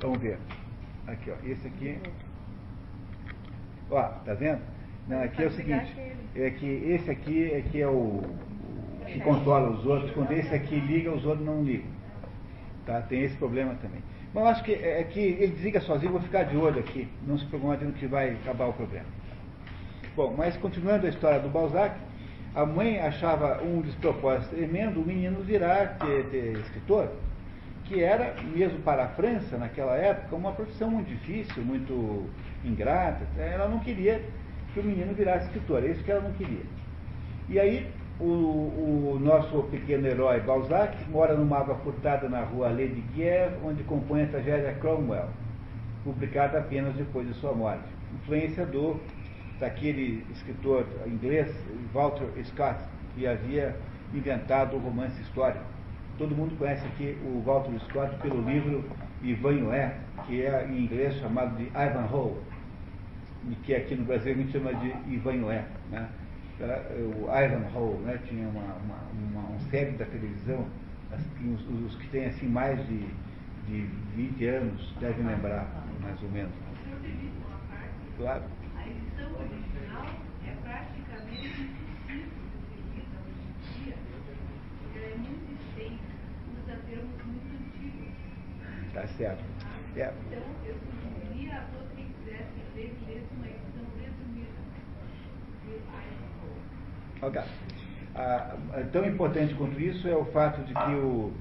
[0.00, 0.38] Vamos ver.
[1.06, 1.34] Aqui, ó.
[1.44, 1.98] Esse aqui.
[3.90, 4.60] Ó, tá vendo?
[5.08, 5.94] Não, aqui é o seguinte.
[6.34, 8.22] É que esse aqui é que é o
[9.06, 10.10] que controla os outros.
[10.12, 11.90] Quando esse aqui liga, os outros não ligam.
[12.86, 13.00] Tá?
[13.02, 14.02] Tem esse problema também.
[14.32, 17.08] Mas eu acho que, é, é que ele desliga sozinho, vou ficar de olho aqui.
[17.26, 19.06] Não se preocupe que vai acabar o problema.
[20.16, 21.96] Bom, mas continuando a história do Balzac,
[22.54, 27.10] A mãe achava um despropósito tremendo o menino virar ter, ter escritor,
[27.82, 32.26] que era, mesmo para a França, naquela época, uma profissão muito difícil, muito
[32.64, 33.26] ingrata.
[33.36, 34.22] Ela não queria
[34.72, 36.62] que o menino virasse escritor, é isso que ela não queria.
[37.48, 37.88] E aí,
[38.20, 43.82] o, o nosso pequeno herói Balzac mora numa água furtada na rua Lady Guerre, onde
[43.82, 45.28] compõe a tragédia Cromwell,
[46.04, 47.82] publicada apenas depois de sua morte.
[48.22, 49.00] Influência do,
[49.64, 51.50] daquele escritor inglês,
[51.94, 52.78] Walter Scott,
[53.14, 53.74] que havia
[54.12, 55.64] inventado o romance histórico.
[56.18, 58.84] Todo mundo conhece aqui o Walter Scott pelo livro
[59.22, 59.90] Ivanhoe,
[60.26, 62.36] que é em inglês chamado de Ivanhoe,
[63.50, 65.62] e que aqui no Brasil a gente chama de Ivanhoe.
[65.90, 66.08] Né?
[66.60, 68.20] o Ivanhoe, né?
[68.28, 70.66] tinha uma, uma, uma, uma série da televisão,
[71.10, 73.06] os, os, que têm assim mais de,
[73.66, 73.80] de
[74.14, 75.66] 20 anos devem lembrar,
[76.02, 76.52] mais ou menos.
[78.18, 78.42] Claro.
[88.94, 89.42] Tá certo.
[89.96, 90.12] É.
[90.30, 90.74] Então, eu
[91.50, 91.66] a
[93.36, 94.50] uma edição resumida.
[97.22, 97.42] Ok.
[98.14, 98.56] Ah,
[98.92, 101.32] tão importante quanto isso é o fato de que o,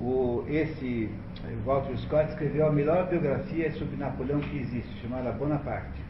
[0.00, 1.10] o, esse
[1.64, 6.00] Walter Scott escreveu a melhor biografia sobre Napoleão que existe, chamada Bonaparte,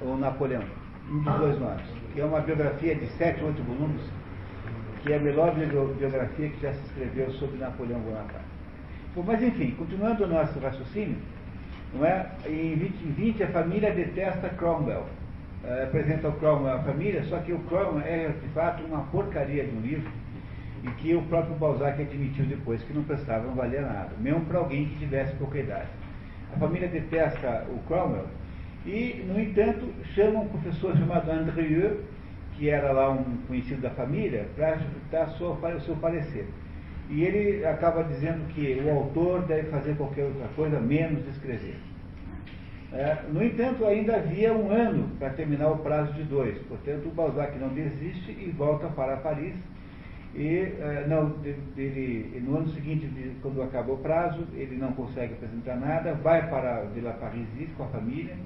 [0.00, 0.64] ou Napoleão,
[1.12, 1.82] um dos dois nomes,
[2.14, 4.00] que é uma biografia de sete, oito volumes,
[5.02, 8.46] que é a melhor biografia que já se escreveu sobre Napoleão Bonaparte.
[9.14, 11.18] Mas enfim, continuando o nosso raciocínio,
[11.92, 12.26] não é?
[12.46, 15.04] em 2020 a família detesta Cromwell,
[15.64, 19.64] é, apresenta o Cromwell à família, só que o Cromwell é de fato uma porcaria
[19.64, 20.10] de um livro
[20.82, 24.58] e que o próprio Balzac admitiu depois que não prestava, não valia nada, mesmo para
[24.58, 25.88] alguém que tivesse pouca idade.
[26.56, 28.26] A família detesta o Cromwell
[28.84, 31.98] e, no entanto, chama um professor chamado Andrieux,
[32.54, 36.46] que era lá um conhecido da família, para dar o seu parecer.
[37.08, 41.76] E ele acaba dizendo que o autor deve fazer qualquer outra coisa menos escrever.
[42.92, 46.58] É, no entanto, ainda havia um ano para terminar o prazo de dois.
[46.62, 49.54] Portanto, o Balzac não desiste e volta para Paris.
[50.34, 51.36] E é, não,
[51.76, 53.08] ele, no ano seguinte,
[53.40, 57.88] quando acabou o prazo, ele não consegue apresentar nada, vai para Vila Parisis com a
[57.88, 58.36] família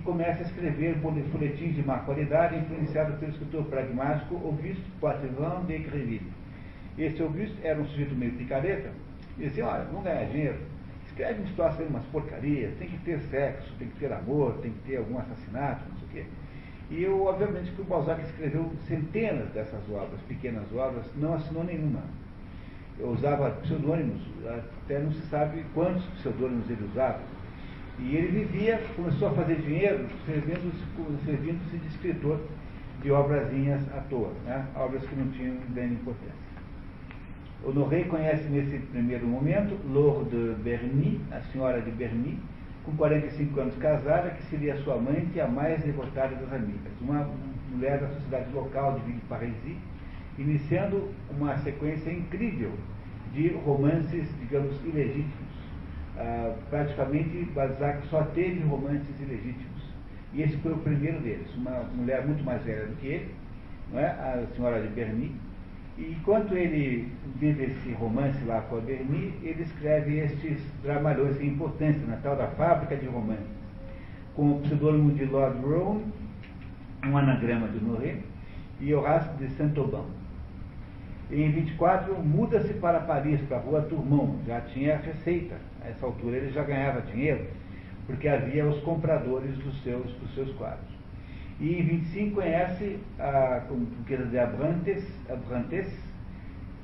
[0.00, 0.96] começa a escrever
[1.30, 6.32] folhetins de má qualidade, influenciado pelo escritor pragmático Auguste Poitevin de Greville.
[6.98, 8.90] Esse Auguste era um sujeito meio picareta,
[9.38, 10.58] e dizia, olha, vamos ganhar dinheiro,
[11.06, 14.80] escreve uma situação umas porcarias, tem que ter sexo, tem que ter amor, tem que
[14.80, 16.30] ter algum assassinato, não sei o quê.
[16.90, 22.02] E eu, obviamente, que o Balzac escreveu centenas dessas obras, pequenas obras, não assinou nenhuma.
[22.98, 24.20] Eu usava pseudônimos,
[24.84, 27.20] até não se sabe quantos pseudônimos ele usava.
[28.02, 32.40] E ele vivia, começou a fazer dinheiro servindo-se servindo de escritor
[33.02, 34.66] de obrazinhas à toa, né?
[34.74, 36.50] obras que não tinham grande importância.
[37.62, 42.38] Honoré conhece nesse primeiro momento Laure de Berny, a senhora de Berny,
[42.84, 46.92] com 45 anos casada, que seria sua amante e a mais devotada das amigas.
[47.00, 47.28] Uma
[47.70, 49.76] mulher da sociedade local de Ville-Parisis,
[50.38, 52.72] iniciando uma sequência incrível
[53.34, 55.49] de romances, digamos, ilegítimos.
[56.22, 59.80] Ah, praticamente, Balzac só teve romances ilegítimos.
[60.34, 61.48] E esse foi o primeiro deles.
[61.56, 63.34] Uma mulher muito mais velha do que ele,
[63.94, 64.04] é?
[64.04, 65.34] a senhora de Berny,
[65.96, 71.48] e enquanto ele vive esse romance lá com a Berni, ele escreve estes dramalhões sem
[71.48, 73.46] importância, na tal da fábrica de romances,
[74.36, 76.02] com o pseudônimo de Lord Rowan,
[77.06, 78.16] um anagrama de Noré,
[78.78, 80.04] e Horace de Saint-Aubin.
[81.30, 85.69] Em 24, muda-se para Paris, para a rua Tourmont, já tinha receita.
[85.84, 87.46] A essa altura ele já ganhava dinheiro,
[88.06, 90.90] porque havia os compradores dos seus, dos seus quadros.
[91.58, 95.86] E em 25 conhece a conquista de Abrantes, Abrantes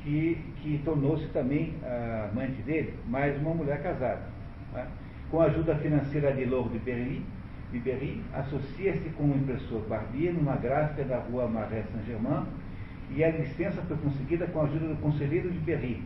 [0.03, 4.23] que, que tornou-se também a amante dele, mais uma mulher casada.
[4.73, 4.87] Tá?
[5.31, 7.23] Com a ajuda financeira de Lourdes de
[7.73, 12.47] de Berry associa-se com o impressor Barbier numa gráfica da rua Marais Saint-Germain
[13.11, 16.03] e a licença foi conseguida com a ajuda do conselheiro de Berry,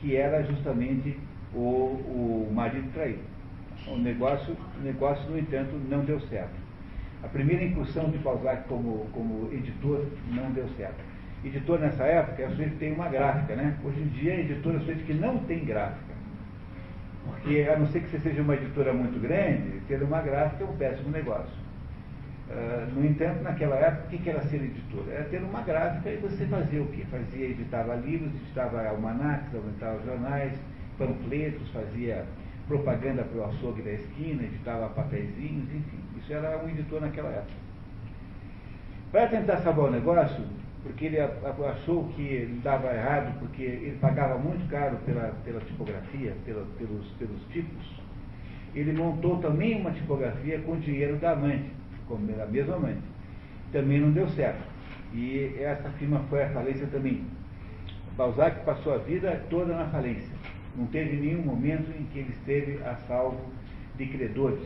[0.00, 1.16] que era justamente
[1.54, 3.22] o, o marido traído.
[3.86, 6.54] O negócio, o negócio, no entanto, não deu certo.
[7.22, 11.02] A primeira incursão de Balzac como, como editor não deu certo.
[11.44, 13.76] Editor nessa época é sujeito que tem uma gráfica, né?
[13.84, 16.14] Hoje em dia, editor é sujeito que não tem gráfica.
[17.26, 20.66] Porque, a não ser que você seja uma editora muito grande, ter uma gráfica é
[20.66, 21.64] um péssimo negócio.
[22.48, 25.04] Uh, no entanto, naquela época, o que era ser editor?
[25.10, 27.04] Era ter uma gráfica e você fazia o quê?
[27.10, 30.52] Fazia, editava livros, editava almanacs, editava jornais,
[30.98, 32.26] panfletos, fazia
[32.66, 35.98] propaganda para o açougue da esquina, editava papeizinhos, enfim.
[36.18, 37.64] Isso era um editor naquela época.
[39.12, 40.44] Para tentar salvar o negócio,
[40.82, 46.34] porque ele achou que ele dava errado, porque ele pagava muito caro pela, pela tipografia,
[46.44, 48.04] pela, pelos, pelos tipos,
[48.74, 51.70] ele montou também uma tipografia com dinheiro da amante,
[52.08, 53.02] como a mesma amante.
[53.72, 54.62] Também não deu certo.
[55.12, 57.24] E essa firma foi à falência também.
[58.16, 60.32] Balzac passou a vida toda na falência.
[60.76, 63.40] Não teve nenhum momento em que ele esteve a salvo
[63.96, 64.64] de credores.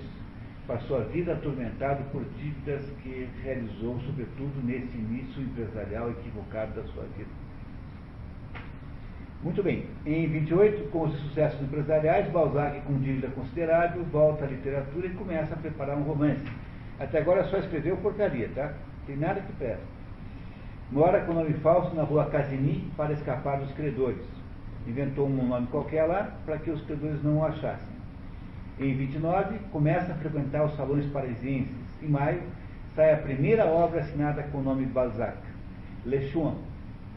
[0.67, 7.05] Passou a vida atormentado por dívidas que realizou, sobretudo nesse início empresarial equivocado da sua
[7.17, 7.31] vida.
[9.43, 9.87] Muito bem.
[10.05, 15.55] Em 28, com os sucessos empresariais, Balzac, com dívida considerável, volta à literatura e começa
[15.55, 16.45] a preparar um romance.
[16.99, 18.75] Até agora só escreveu porcaria, tá?
[19.07, 19.85] Tem nada que presta.
[20.91, 24.38] Mora com nome falso na rua Casigny para escapar dos credores.
[24.89, 27.99] Inventou um nome qualquer lá para que os credores não o achassem.
[28.81, 31.77] Em 29, começa a frequentar os salões parisienses.
[32.03, 32.41] Em maio,
[32.97, 35.37] sai a primeira obra assinada com o nome Balzac,
[36.07, 36.55] Le Chouan,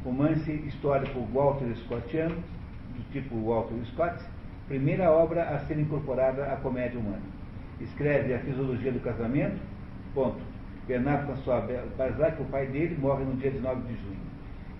[0.03, 4.21] romance histórico Walter Scottiano, do tipo Walter Scott,
[4.67, 7.21] primeira obra a ser incorporada à comédia humana.
[7.79, 9.61] Escreve a Fisiologia do Casamento,
[10.13, 10.41] ponto.
[10.87, 11.63] Bernard François
[11.97, 14.19] Balzac, o pai dele, morre no dia 19 de junho.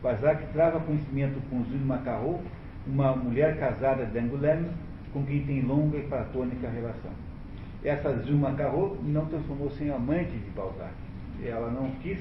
[0.04, 2.41] Balzac trava conhecimento com Jules Macarrot,
[2.91, 4.69] uma mulher casada de Angoulême,
[5.13, 7.12] com quem tem longa e platônica relação.
[7.84, 10.93] Essa Jules Macarrot não transformou-se em amante de Balzac.
[11.43, 12.19] Ela não quis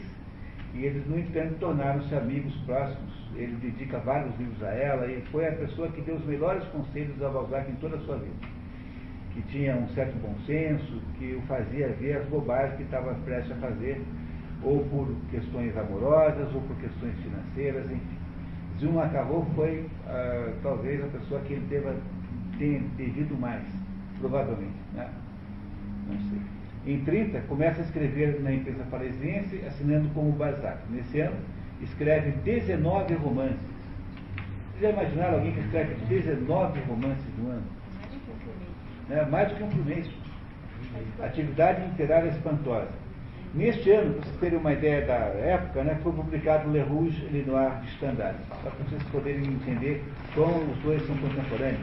[0.74, 3.11] e eles, no entanto, tornaram-se amigos próximos.
[3.35, 7.20] Ele dedica vários livros a ela e foi a pessoa que deu os melhores conselhos
[7.22, 8.46] a Balzac em toda a sua vida.
[9.35, 13.52] Que tinha um certo bom senso, que o fazia ver as bobagens que estava prestes
[13.52, 14.00] a fazer,
[14.62, 18.19] ou por questões amorosas, ou por questões financeiras, enfim.
[18.80, 21.94] Zuma Carro foi ah, talvez a pessoa que ele deva
[22.58, 23.62] ter devido mais,
[24.18, 24.74] provavelmente.
[24.94, 25.08] Né?
[26.08, 26.40] Não sei.
[26.86, 30.78] Em 30, começa a escrever na empresa parisiense, assinando como Balzac.
[30.90, 31.36] Nesse ano,
[31.82, 33.58] escreve 19 romances.
[34.70, 37.62] Vocês já imaginaram alguém que escreve 19 romances no ano?
[39.10, 39.28] Né?
[39.30, 40.08] Mais do que um por mês.
[41.22, 42.99] Atividade literária espantosa.
[43.52, 47.32] Neste ano, para vocês terem uma ideia da época, né, foi publicado Le Rouge et
[47.32, 50.04] Le Noir de Stendhal, para vocês poderem entender
[50.36, 51.80] como os dois são contemporâneos.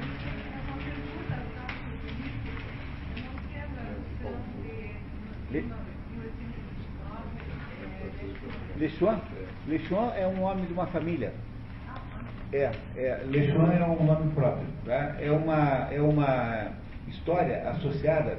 [8.77, 9.19] Lechuan?
[9.67, 11.33] Lechuan é um homem de uma família.
[12.53, 14.67] É, é, Lechuan é um nome próprio.
[14.85, 15.17] Tá?
[15.19, 16.71] É, uma, é uma
[17.09, 18.37] história associada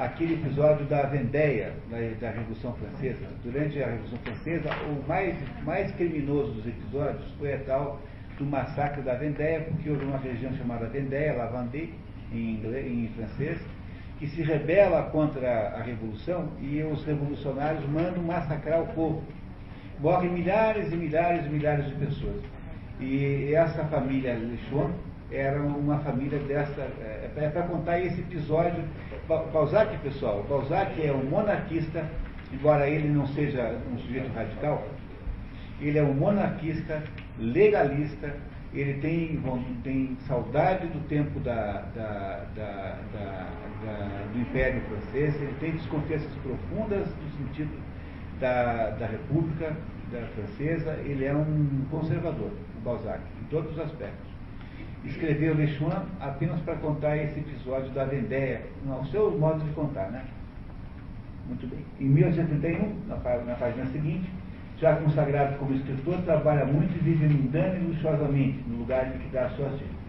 [0.00, 1.74] àquele episódio da Vendéia,
[2.18, 3.26] da Revolução Francesa.
[3.44, 8.00] Durante a Revolução Francesa, o mais, mais criminoso dos episódios foi a tal
[8.38, 11.92] do massacre da Vendéia, porque houve uma região chamada Vendéia, La Vendée,
[12.32, 13.58] em, inglês, em francês,
[14.18, 19.22] que se rebela contra a revolução e os revolucionários mandam massacrar o povo.
[19.98, 22.42] Morrem milhares e milhares e milhares de pessoas.
[23.00, 24.92] E essa família Lechon
[25.32, 26.80] era uma família dessa.
[26.80, 28.82] É, é para contar esse episódio.
[29.28, 32.04] Balzac, pessoal, Balzac é um monarquista,
[32.52, 34.84] embora ele não seja um sujeito radical,
[35.80, 37.02] ele é um monarquista,
[37.38, 38.34] legalista,
[38.74, 39.40] ele tem,
[39.84, 42.98] tem saudade do tempo da, da, da,
[44.32, 47.80] do Império Francês, ele tem desconfianças profundas no sentido
[48.40, 49.76] da, da República
[50.10, 54.29] da Francesa, ele é um conservador, o Balzac, em todos os aspectos.
[55.04, 60.10] Escreveu Le Chouin apenas para contar esse episódio da Vendéia, no seu modo de contar,
[60.10, 60.24] né?
[61.46, 61.84] Muito bem.
[61.98, 64.30] Em 1831, na, na página seguinte,
[64.78, 69.28] já consagrado como escritor, trabalha muito e vive mundana e luxuosamente, no lugar em que
[69.30, 70.00] dá as suas dívidas.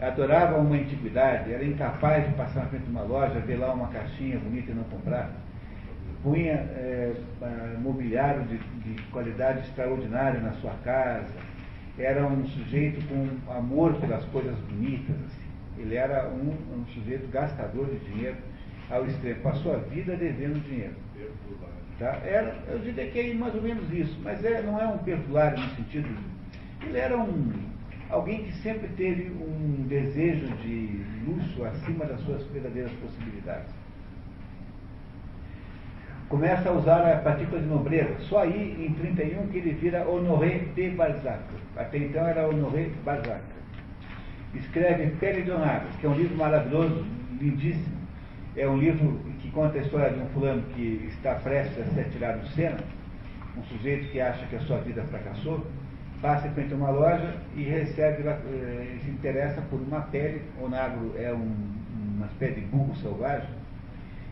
[0.00, 3.88] Adorava uma antiguidade, era incapaz de passar na frente de uma loja, ver lá uma
[3.88, 5.30] caixinha bonita e não comprar.
[6.22, 7.14] Punha é,
[7.80, 11.32] mobiliário de, de qualidade extraordinária na sua casa.
[11.98, 15.16] Era um sujeito com amor pelas coisas bonitas.
[15.16, 15.48] Assim.
[15.78, 18.36] Ele era um, um sujeito gastador de dinheiro
[18.90, 19.40] ao extremo.
[19.42, 20.94] Passou a vida devendo dinheiro.
[21.98, 22.20] Tá?
[22.24, 25.58] Era, eu diria que é mais ou menos isso, mas é, não é um perdulário
[25.58, 26.08] no sentido.
[26.86, 27.52] Ele era um,
[28.08, 33.74] alguém que sempre teve um desejo de luxo acima das suas verdadeiras possibilidades.
[36.28, 38.14] Começa a usar a partícula de nobreza.
[38.20, 41.42] Só aí, em 31, que ele vira Honoré de Balzac.
[41.74, 43.40] Até então era Honoré Balzac.
[44.54, 45.50] Escreve Pele de
[45.98, 47.04] que é um livro maravilhoso,
[47.40, 47.96] lindíssimo.
[48.56, 52.10] É um livro que conta a história de um fulano que está prestes a ser
[52.10, 52.78] tirado do Sena,
[53.56, 55.66] um sujeito que acha que a sua vida fracassou,
[56.20, 61.14] passa frente a uma loja e recebe, eh, se interessa por uma pele, o nagro
[61.16, 61.54] é um,
[62.16, 63.48] uma espécie de burro selvagem,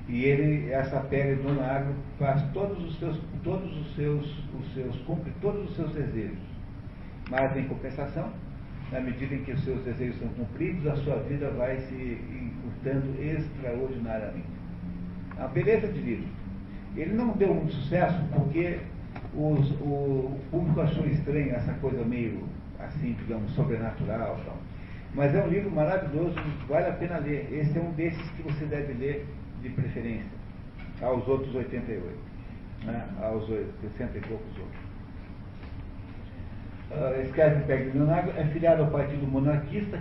[0.08, 4.96] E ele, essa pele do Agro faz todos os seus, todos os seus, os seus,
[5.00, 6.38] cumpre todos os seus desejos.
[7.28, 8.30] Mas em compensação,
[8.92, 13.20] na medida em que os seus desejos são cumpridos, a sua vida vai se encurtando
[13.20, 14.46] extraordinariamente.
[15.38, 16.28] A é beleza de livro.
[16.96, 18.78] Ele não deu muito sucesso porque
[19.34, 22.44] os, o, o, público achou estranho essa coisa meio
[22.78, 24.40] assim, digamos, sobrenatural.
[24.46, 24.56] Tal.
[25.14, 26.36] Mas é um livro maravilhoso,
[26.68, 27.48] vale a pena ler.
[27.52, 29.26] Esse é um desses que você deve ler
[29.62, 30.26] de preferência,
[31.02, 32.18] aos outros 88,
[32.84, 33.08] né?
[33.22, 34.86] aos 60 e poucos outros.
[36.88, 39.98] Uh, Peg Leonardo, é filiado ao partido monarquista,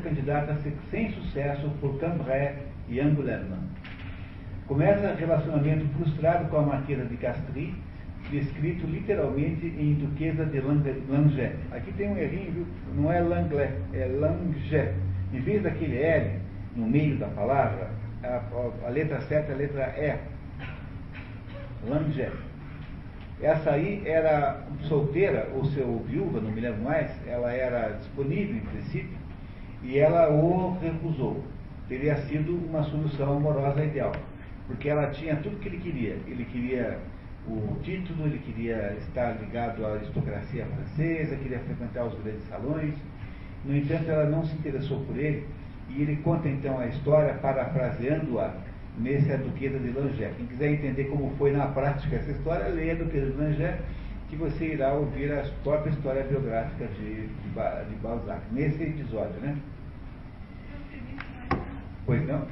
[0.61, 3.55] ser sem sucesso por Cambrai e Angoulême.
[4.67, 7.73] Começa relacionamento frustrado com a Marquesa de Castries,
[8.31, 11.55] descrito literalmente em Duquesa de Langeais.
[11.71, 12.67] Aqui tem um errinho, viu?
[12.95, 14.95] não é Langlais, é Langeais.
[15.33, 16.39] Em vez daquele L
[16.75, 17.89] no meio da palavra,
[18.25, 21.89] a, a, letra certa é a letra E.
[21.89, 22.33] Langeais.
[23.41, 28.61] Essa aí era solteira, ou seu viúva, não me lembro mais, ela era disponível em
[28.61, 29.17] princípio,
[29.83, 31.43] e ela o recusou.
[31.89, 34.13] Teria sido uma solução amorosa ideal,
[34.67, 36.17] porque ela tinha tudo que ele queria.
[36.25, 36.97] Ele queria
[37.47, 42.95] o título, ele queria estar ligado à aristocracia francesa, queria frequentar os grandes salões.
[43.63, 45.45] No entanto, ela não se interessou por ele,
[45.95, 48.53] e ele conta então a história, parafraseando-a
[48.97, 50.35] nesse A Duquesa de Langeais.
[50.35, 53.79] Quem quiser entender como foi na prática essa história, leia A Duquesa de Langeais,
[54.29, 59.57] que você irá ouvir a própria história biográfica de, de, de Balzac, nesse episódio, né?
[62.05, 62.45] Pois não?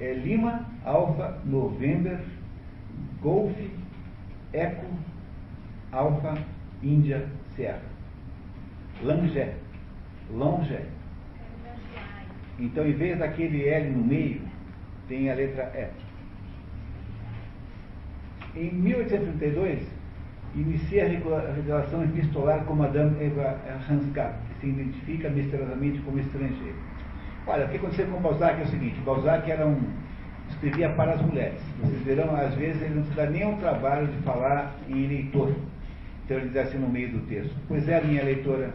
[0.00, 2.20] É Lima, Alfa, November,
[3.20, 3.52] Golf,
[4.52, 4.86] Eco,
[5.90, 6.38] Alfa,
[6.82, 7.28] Índia,
[7.58, 7.82] Sierra.
[9.02, 9.54] Langé.
[10.32, 10.78] Longe.
[12.60, 14.40] Então, em vez daquele L no meio,
[15.08, 15.88] tem a letra E.
[18.58, 19.80] Em 1832,
[20.54, 26.76] inicia a revelação epistolar com Madame Eva Hansgard, que se identifica misteriosamente como estrangeira.
[27.46, 29.80] Olha, o que aconteceu com Balzac é o seguinte, Balzac era um,
[30.50, 31.60] escrevia para as mulheres.
[31.80, 35.54] Vocês verão, às vezes, ele não se dá nem o trabalho de falar em leitor.
[36.28, 38.70] Então ele diz assim no meio do texto, pois é, minha leitora,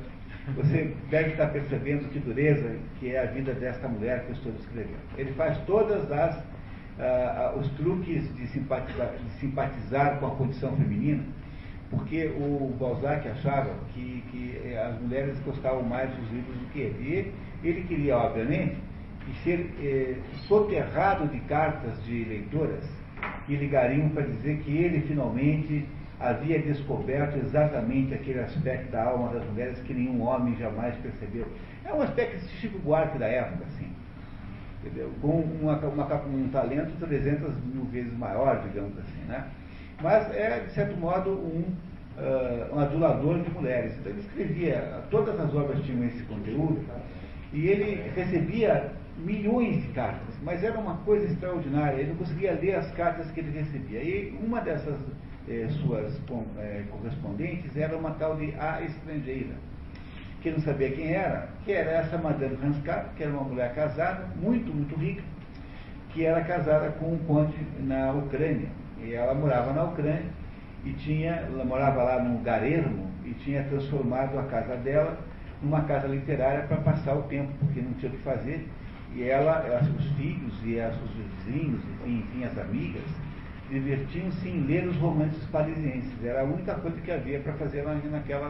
[0.56, 4.52] você deve estar percebendo que dureza que é a vida desta mulher que eu estou
[4.54, 4.98] descrevendo.
[5.16, 11.24] Ele faz todas as uh, os truques de simpatizar, de simpatizar, com a condição feminina,
[11.92, 17.32] porque o Balzac achava que, que as mulheres gostavam mais dos livros do que ele.
[17.64, 18.78] E ele queria, obviamente,
[19.44, 20.16] ser eh,
[20.48, 22.84] soterrado de cartas de leitoras
[23.46, 25.86] que ligariam para dizer que ele finalmente
[26.24, 31.46] havia descoberto exatamente aquele aspecto da alma das mulheres que nenhum homem jamais percebeu.
[31.84, 33.92] É um aspecto de Chico Buarque da época, assim.
[34.82, 35.12] Entendeu?
[35.22, 39.46] Com uma, uma, um talento 300 mil vezes maior, digamos assim, né?
[40.02, 41.64] Mas é, de certo modo, um,
[42.18, 43.94] uh, um adulador de mulheres.
[44.00, 46.82] Então ele escrevia, todas as obras tinham esse conteúdo,
[47.52, 52.76] e ele recebia milhões de cartas, mas era uma coisa extraordinária, ele não conseguia ler
[52.76, 54.02] as cartas que ele recebia.
[54.02, 54.98] E uma dessas
[55.48, 56.20] eh, suas
[56.58, 59.56] eh, correspondentes era uma tal de A Estrangeira,
[60.42, 64.28] que não sabia quem era, que era essa Madame Hanskar, que era uma mulher casada,
[64.42, 65.24] muito, muito rica,
[66.14, 68.70] que era casada com um conde na Ucrânia.
[69.02, 70.32] E ela morava na Ucrânia
[70.86, 75.18] e tinha, ela morava lá no Garermo e tinha transformado a casa dela
[75.62, 78.68] numa casa literária para passar o tempo, porque não tinha o que fazer.
[79.16, 79.64] E ela,
[79.98, 83.04] os filhos e os vizinhos, enfim as amigas,
[83.74, 86.24] divertiam-se em ler os romances parisienses.
[86.24, 88.50] Era a única coisa que havia para fazer naquela,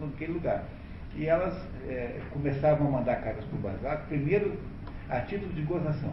[0.00, 0.64] naquele lugar.
[1.14, 1.54] E elas
[1.86, 4.58] é, começavam a mandar cartas para o Balzac, primeiro
[5.08, 6.12] a título de gozação.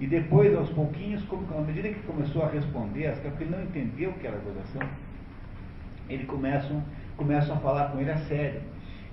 [0.00, 3.62] E depois, aos pouquinhos, como, à medida que começou a responder as porque ele não
[3.62, 4.88] entendeu o que era gozação,
[6.08, 6.82] ele começam,
[7.16, 8.60] começam a falar com ele a sério.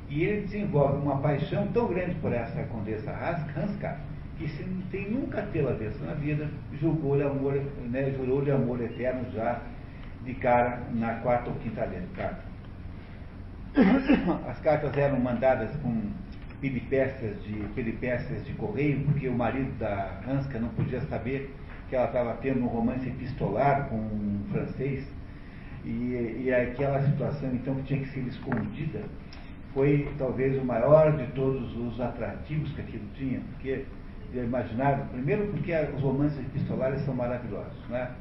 [0.10, 4.00] E ele desenvolve uma paixão tão grande por essa condessa Hanskar,
[4.42, 7.54] que se não tem nunca tê-la visto na vida, julgou-lhe amor,
[7.90, 9.62] né, jurou-lhe amor eterno já
[10.26, 12.44] de cara na quarta ou quinta carta.
[14.50, 16.10] As cartas eram mandadas com
[16.60, 21.54] peripécias de, peripécias de correio, porque o marido da Hanska não podia saber
[21.90, 25.08] que ela estava tendo um romance epistolar com um francês,
[25.84, 29.02] e, e aquela situação então que tinha que ser escondida,
[29.74, 33.86] foi talvez o maior de todos os atrativos que aquilo tinha, porque
[34.34, 38.12] é imaginava, primeiro porque os romances epistolares são maravilhosos, né?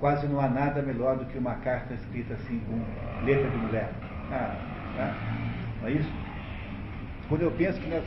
[0.00, 3.92] Quase não há nada melhor do que uma carta escrita assim com letra de mulher.
[4.32, 4.56] Ah,
[4.96, 5.14] né?
[5.80, 6.10] Não é isso?
[7.28, 8.02] Quando eu penso que nós...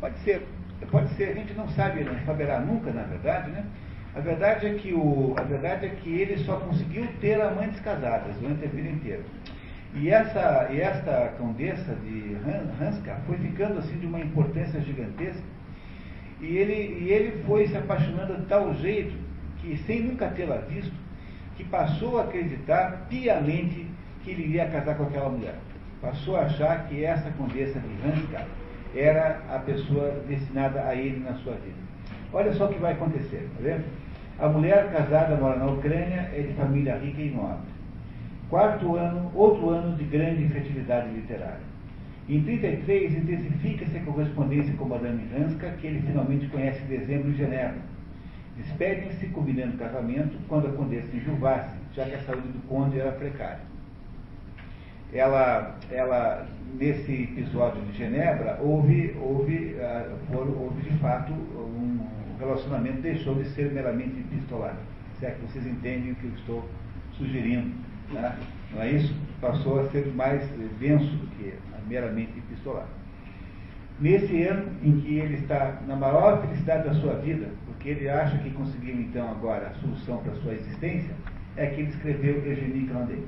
[0.00, 0.48] Pode ser,
[0.90, 3.66] pode ser, a gente não sabe, não saberá nunca, na verdade, né?
[4.14, 8.34] A verdade é que, o, a verdade é que ele só conseguiu ter amantes casadas
[8.40, 9.22] durante a vida inteira.
[9.94, 12.36] E essa, e esta condessa de
[12.80, 15.42] Hanska foi ficando assim de uma importância gigantesca.
[16.40, 19.14] E ele, e ele foi se apaixonando de tal jeito
[19.58, 20.94] que, sem nunca tê-la visto,
[21.56, 23.86] que passou a acreditar piamente
[24.24, 25.56] que ele iria casar com aquela mulher.
[26.00, 28.46] Passou a achar que essa condessa de Hanska
[28.94, 31.89] era a pessoa destinada a ele na sua vida.
[32.32, 33.84] Olha só o que vai acontecer, tá vendo?
[34.38, 37.68] A mulher casada mora na Ucrânia, é de família rica e nobre.
[38.48, 41.70] Quarto ano, outro ano de grande fertilidade literária.
[42.28, 47.34] Em 33, intensifica-se a correspondência com Madame Hanska, que ele finalmente conhece em dezembro em
[47.34, 47.80] Genebra.
[48.56, 53.60] Despedem-se, combinando casamento, quando a condessa enjuvasse, já que a saúde do conde era precária.
[55.12, 56.46] Ela, ela
[56.78, 63.70] nesse episódio de Genebra, houve, houve, uh, houve de fato um relacionamento deixou de ser
[63.72, 64.76] meramente epistolar.
[65.18, 66.68] Se é que vocês entendem o que eu estou
[67.16, 67.70] sugerindo.
[68.10, 68.36] Né?
[68.72, 69.14] Não é isso?
[69.40, 70.42] Passou a ser mais
[70.78, 71.54] denso do que
[71.86, 72.86] meramente epistolar.
[74.00, 78.38] Nesse ano em que ele está na maior felicidade da sua vida, porque ele acha
[78.38, 81.14] que conseguiu então agora a solução para a sua existência,
[81.56, 83.22] é que ele escreveu Eugénie Grandet.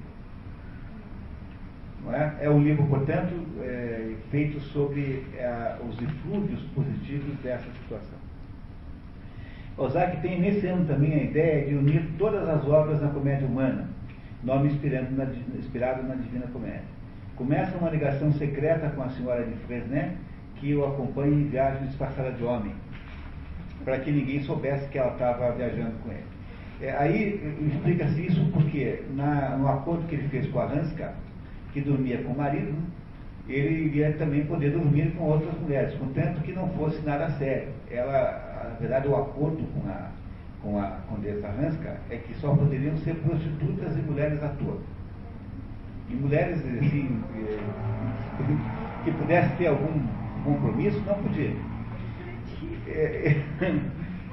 [2.10, 2.46] É?
[2.46, 2.50] é?
[2.50, 8.21] um livro, portanto, é, feito sobre é, os eflúvios positivos dessa situação.
[9.82, 13.88] Ozaki tem nesse ano também a ideia de unir todas as obras na comédia humana,
[14.44, 15.24] nome inspirado na,
[15.58, 16.82] inspirado na Divina Comédia.
[17.36, 20.12] Começa uma ligação secreta com a senhora de Fresnay,
[20.56, 22.72] que o acompanha em viagem disfarçada de homem,
[23.84, 26.24] para que ninguém soubesse que ela estava viajando com ele.
[26.80, 27.40] É, aí
[27.74, 31.12] explica-se isso porque na, no acordo que ele fez com a Hanska,
[31.72, 32.74] que dormia com o marido,
[33.48, 37.68] ele iria também poder dormir com outras mulheres, contanto que não fosse nada sério.
[37.90, 40.10] Ela, na verdade, o acordo com a,
[40.62, 44.78] com a Condessa Hanska é que só poderiam ser prostitutas e mulheres à toa.
[46.08, 47.22] E mulheres, assim,
[49.04, 50.06] que pudessem ter algum
[50.44, 51.52] compromisso, não podia.
[52.88, 53.42] É,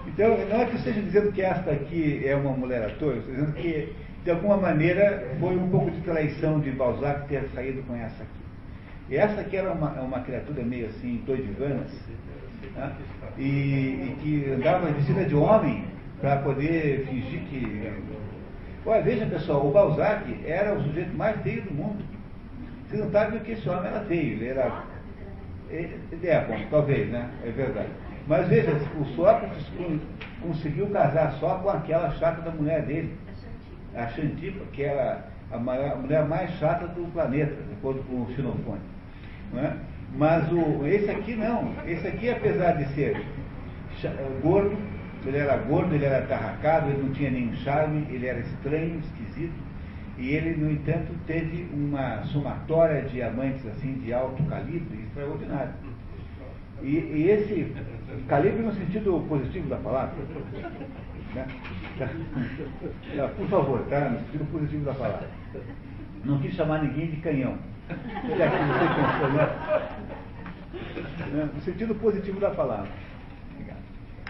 [0.07, 3.13] então, não é que eu esteja dizendo que esta aqui é uma mulher à toa,
[3.13, 7.47] eu estou dizendo que, de alguma maneira, foi um pouco de traição de Balzac ter
[7.53, 8.39] saído com essa aqui.
[9.09, 11.83] E essa aqui era uma, uma criatura meio assim, doidivana,
[12.75, 12.91] né?
[13.37, 15.85] e, e que andava vestida de homem
[16.19, 17.93] para poder fingir que.
[18.85, 22.03] Olha, veja pessoal, o Balzac era o sujeito mais feio do mundo.
[22.87, 24.83] Vocês não sabem que esse homem era feio, ele era.
[25.69, 27.29] Ele, é, bom, talvez, né?
[27.45, 27.89] É verdade.
[28.27, 29.65] Mas veja, o Sócrates
[30.41, 33.15] conseguiu casar só com aquela chata da mulher dele,
[33.95, 38.21] a Xantipa, que era a, maior, a mulher mais chata do planeta, de acordo com
[38.23, 38.81] o Xenofone.
[39.55, 39.73] É?
[40.15, 41.73] Mas o, esse aqui não.
[41.85, 43.21] Esse aqui, apesar de ser
[44.41, 44.77] gordo,
[45.25, 49.69] ele era gordo, ele era atarracado, ele não tinha nenhum charme, ele era estranho, esquisito.
[50.17, 55.73] E ele, no entanto, teve uma somatória de amantes assim, de alto calibre extraordinário.
[56.81, 57.73] E, e esse
[58.27, 60.15] calibre no sentido positivo da palavra.
[61.33, 61.47] Né?
[63.37, 64.09] Por favor, tá?
[64.09, 65.29] No sentido positivo da palavra.
[66.25, 67.57] Não quis chamar ninguém de canhão.
[68.37, 69.49] Já que você pensou, né?
[71.53, 72.89] No sentido positivo da palavra.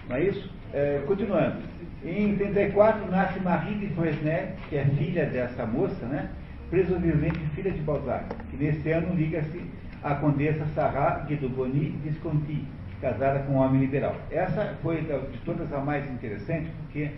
[0.07, 0.51] Não é isso?
[0.73, 1.57] É, continuando.
[2.03, 6.29] Em 34 nasce Marie de Fresnay, que é filha dessa moça, né?
[6.69, 9.61] presumivelmente filha de Balzac, que nesse ano liga-se
[10.03, 12.63] à condessa Sarah Guidoboni Visconti,
[13.01, 14.15] casada com um homem liberal.
[14.29, 17.09] Essa foi de todas a mais interessante, porque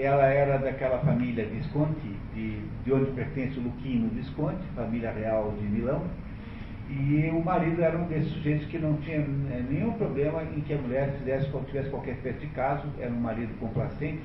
[0.00, 5.66] ela era daquela família Visconti, de, de onde pertence o Luquino Visconti, família real de
[5.66, 6.02] Milão,
[6.90, 10.72] e o marido era um desses sujeitos que não tinha é, nenhum problema em que
[10.72, 14.22] a mulher fizesse, tivesse qualquer espécie de caso, era um marido complacente.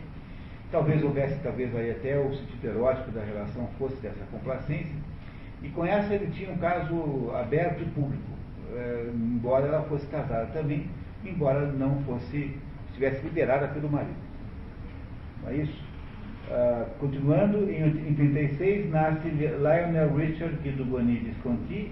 [0.71, 4.95] Talvez houvesse, talvez aí até o sentido erótico da relação fosse dessa complacência.
[5.61, 8.23] E com essa ele tinha um caso aberto e público,
[8.73, 10.87] é, embora ela fosse casada também,
[11.25, 12.55] embora não fosse,
[12.87, 14.22] estivesse liderada pelo marido.
[15.43, 15.83] Não é isso?
[16.49, 21.91] Uh, continuando, em 86 nasce Lionel Richard Guido Boni Visconti,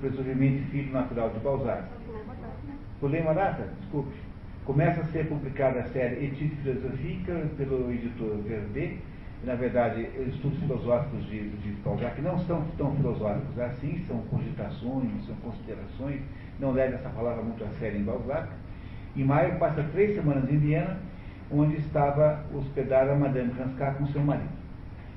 [0.00, 1.84] presumivelmente filho natural de Balzac.
[3.00, 3.68] Pulei uma data?
[3.80, 4.12] Desculpe.
[4.64, 8.98] Começa a ser publicada a série Etudes Philosophiques pelo editor Verde.
[9.42, 15.34] Na verdade, estudos filosóficos de, de Balzac não são tão filosóficos assim, são cogitações, são
[15.36, 16.20] considerações.
[16.58, 18.48] Não leve essa palavra muito a sério em Balzac.
[19.16, 20.98] Em maio, passa três semanas em Viena,
[21.52, 24.60] onde estava hospedada Madame Ranscar com seu marido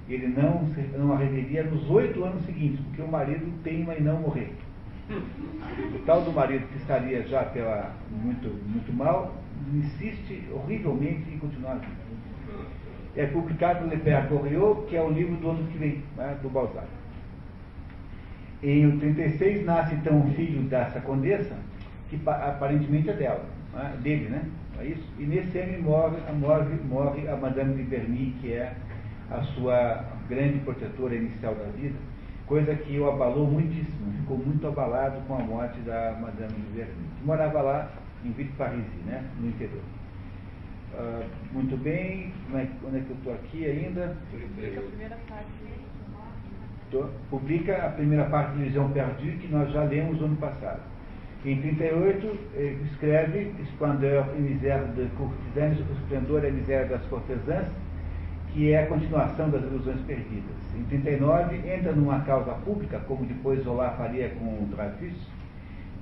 [0.08, 0.68] ele não,
[0.98, 4.54] não a reveria nos oito anos seguintes, porque o marido teima em não morrer.
[5.10, 9.34] O tal do marido que estaria já pela, muito, muito mal,
[9.74, 12.04] insiste horrivelmente em continuar vivo.
[13.16, 16.50] É publicado Le Père Goriot, que é o livro do ano que vem, né, do
[16.50, 16.88] Balzac.
[18.62, 21.56] Em 36 nasce então o filho dessa condessa,
[22.10, 24.44] que aparentemente é dela, né, dele, né?
[24.80, 25.04] É isso?
[25.20, 28.76] E nesse ano morre, morre, morre a Madame de Berny, que é
[29.30, 31.96] a sua grande protetora inicial da vida,
[32.46, 36.94] coisa que o abalou muitíssimo, ficou muito abalado com a morte da Madame de Berny,
[37.18, 37.92] que morava lá
[38.26, 39.82] em Ville-Paris, né, no interior.
[40.94, 44.16] Uh, muito bem, é, onde é que eu estou aqui ainda?
[44.30, 45.48] Publica a primeira parte.
[46.92, 50.93] Tô, publica a primeira parte de Lisão Perdu, que nós já lemos ano passado.
[51.46, 52.40] Em 38,
[52.86, 57.68] escreve Esplendeur e Misère de Courtisanes, o esplendor e a miséria das cortesãs,
[58.54, 60.56] que é a continuação das ilusões perdidas.
[60.74, 65.18] Em 39, entra numa causa pública, como depois Zola faria com o Dreyfus,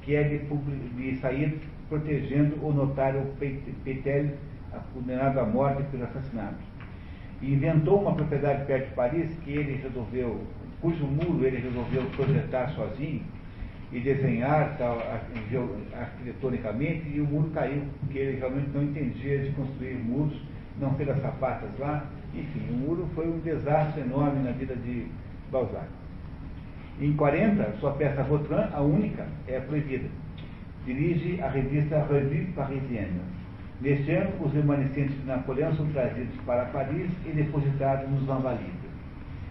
[0.03, 3.25] que é de, de sair protegendo o notário
[3.83, 4.29] Petel,
[4.93, 6.61] condenado à morte por assassinato.
[7.41, 10.39] E inventou uma propriedade perto de Paris que ele resolveu,
[10.79, 13.23] cujo muro ele resolveu projetar sozinho
[13.91, 14.99] e desenhar tal,
[15.93, 20.39] arquitetonicamente, e o muro caiu, porque ele realmente não entendia de construir muros,
[20.79, 25.07] não fez as sapatas lá, enfim, o muro foi um desastre enorme na vida de
[25.51, 25.87] Balzac.
[26.99, 30.07] Em 40, sua peça Vautrin, a única, é proibida.
[30.85, 33.21] Dirige a revista Revue Parisienne.
[33.81, 38.91] Neste ano, os remanescentes de Napoleão são trazidos para Paris e depositados nos Invalides.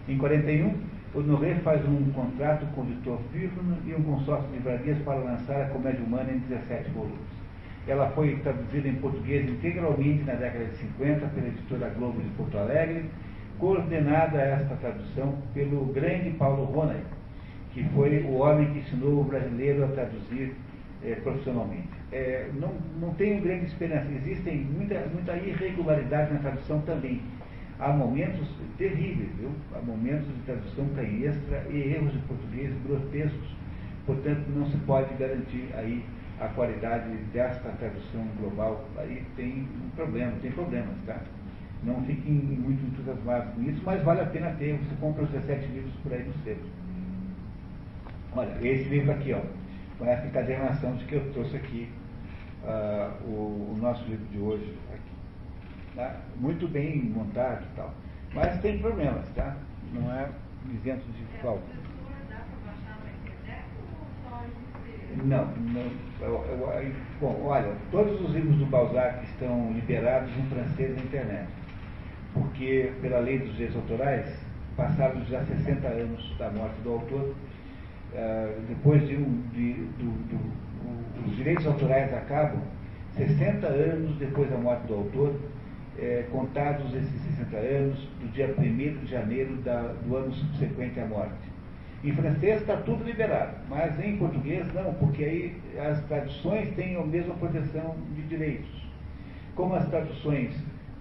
[0.07, 0.73] Em 41,
[1.13, 5.61] Honoré faz um contrato com o Vitor Firmo e um consórcio de livrarias para lançar
[5.61, 7.19] a Comédia Humana em 17 volumes.
[7.85, 12.57] Ela foi traduzida em português integralmente na década de 50 pela editora Globo de Porto
[12.57, 13.09] Alegre,
[13.59, 17.01] coordenada esta tradução pelo grande Paulo Ronay,
[17.73, 20.55] que foi o homem que ensinou o brasileiro a traduzir
[21.03, 21.89] eh, profissionalmente.
[22.13, 27.21] É, não, não tenho grande esperança, existem muita, muita irregularidade na tradução também.
[27.81, 29.49] Há momentos terríveis, viu?
[29.75, 33.55] Há momentos de tradução canhestra e erros de português grotescos.
[34.05, 36.05] Portanto, não se pode garantir aí
[36.39, 41.21] a qualidade desta tradução global, aí tem um problema, tem problemas, tá?
[41.83, 44.77] Não fiquem muito entusiasmados com isso, mas vale a pena ter.
[44.77, 46.61] Você compra os 17 livros por aí no sebo.
[48.35, 49.41] Olha, esse livro aqui, ó,
[49.97, 51.89] com essa encadernação de que eu trouxe aqui
[52.63, 55.10] uh, o, o, nosso livro de hoje aqui.
[55.95, 56.15] Tá?
[56.37, 57.93] Muito bem montado e tal.
[58.33, 59.57] Mas tem problemas, tá?
[59.93, 60.29] Não é
[60.73, 61.81] isento de falta.
[65.23, 70.95] Não, não eu, eu, bom, olha, todos os livros do Balzac estão liberados em francês
[70.95, 71.49] na internet,
[72.33, 74.39] porque pela lei dos direitos autorais,
[74.77, 77.35] passados já 60 anos da morte do autor,
[78.13, 82.61] uh, depois de, de do, do, os direitos autorais acabam
[83.17, 85.35] 60 anos depois da morte do autor,
[85.97, 88.61] é, contados esses 60 anos, do dia 1
[89.03, 91.51] de janeiro da, do ano subsequente à morte.
[92.03, 97.05] Em francês está tudo liberado, mas em português não, porque aí as traduções têm a
[97.05, 98.89] mesma proteção de direitos.
[99.55, 100.51] Como as traduções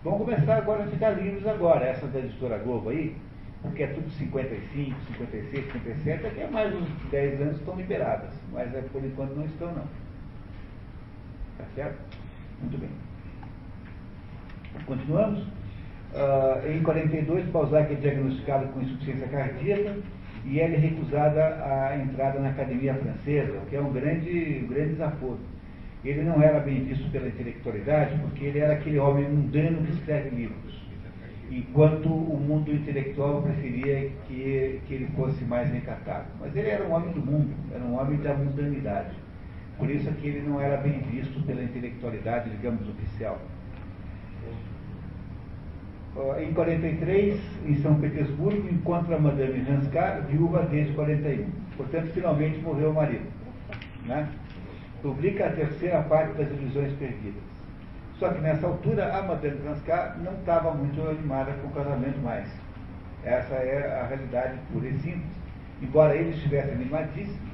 [0.05, 3.17] vão começar agora a ficar livres agora, essa da editora Globo aí,
[3.63, 8.83] porque é tudo 55, 56, 57, até mais uns 10 anos estão liberadas, mas é,
[8.93, 9.85] por enquanto não estão não.
[11.57, 11.99] Tá certo?
[12.61, 13.10] Muito bem.
[14.87, 15.41] Continuamos?
[16.13, 19.97] Uh, em 42, Balzac é diagnosticado com insuficiência cardíaca
[20.45, 24.69] e ele é recusada a entrada na academia francesa, o que é um grande, um
[24.69, 25.39] grande desaforo.
[26.05, 30.31] Ele não era bem visto pela intelectualidade, porque ele era aquele homem mundano que escreve
[30.35, 30.81] livros,
[31.51, 36.27] enquanto o mundo intelectual preferia que, que ele fosse mais recatado.
[36.41, 39.15] Mas ele era um homem do mundo, era um homem da mundanidade.
[39.79, 43.39] Por isso é que ele não era bem visto pela intelectualidade, digamos, oficial.
[46.41, 51.47] Em 43, em São Petersburgo, encontra a Madame Hanskar, viúva desde 41.
[51.77, 53.27] Portanto, finalmente morreu o marido.
[54.05, 54.29] Né?
[55.03, 57.43] Publica a terceira parte das ilusões perdidas.
[58.19, 62.49] Só que nessa altura, a Madame Hanskar não estava muito animada com o casamento mais.
[63.25, 65.41] Essa é a realidade pura e simples.
[65.81, 67.51] Embora ele estivesse animadíssimo,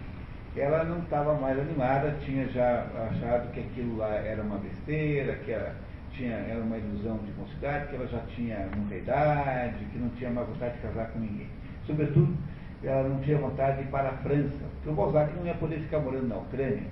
[0.57, 5.52] ela não estava mais animada, tinha já achado que aquilo lá era uma besteira, que
[5.52, 5.74] era
[6.17, 10.31] tinha, era uma ilusão de mocidade, que ela já tinha muita idade, que não tinha
[10.31, 11.49] mais vontade de casar com ninguém.
[11.87, 12.37] Sobretudo,
[12.83, 15.81] ela não tinha vontade de ir para a França, porque o Balzac não ia poder
[15.81, 16.89] ficar morando na Ucrânia.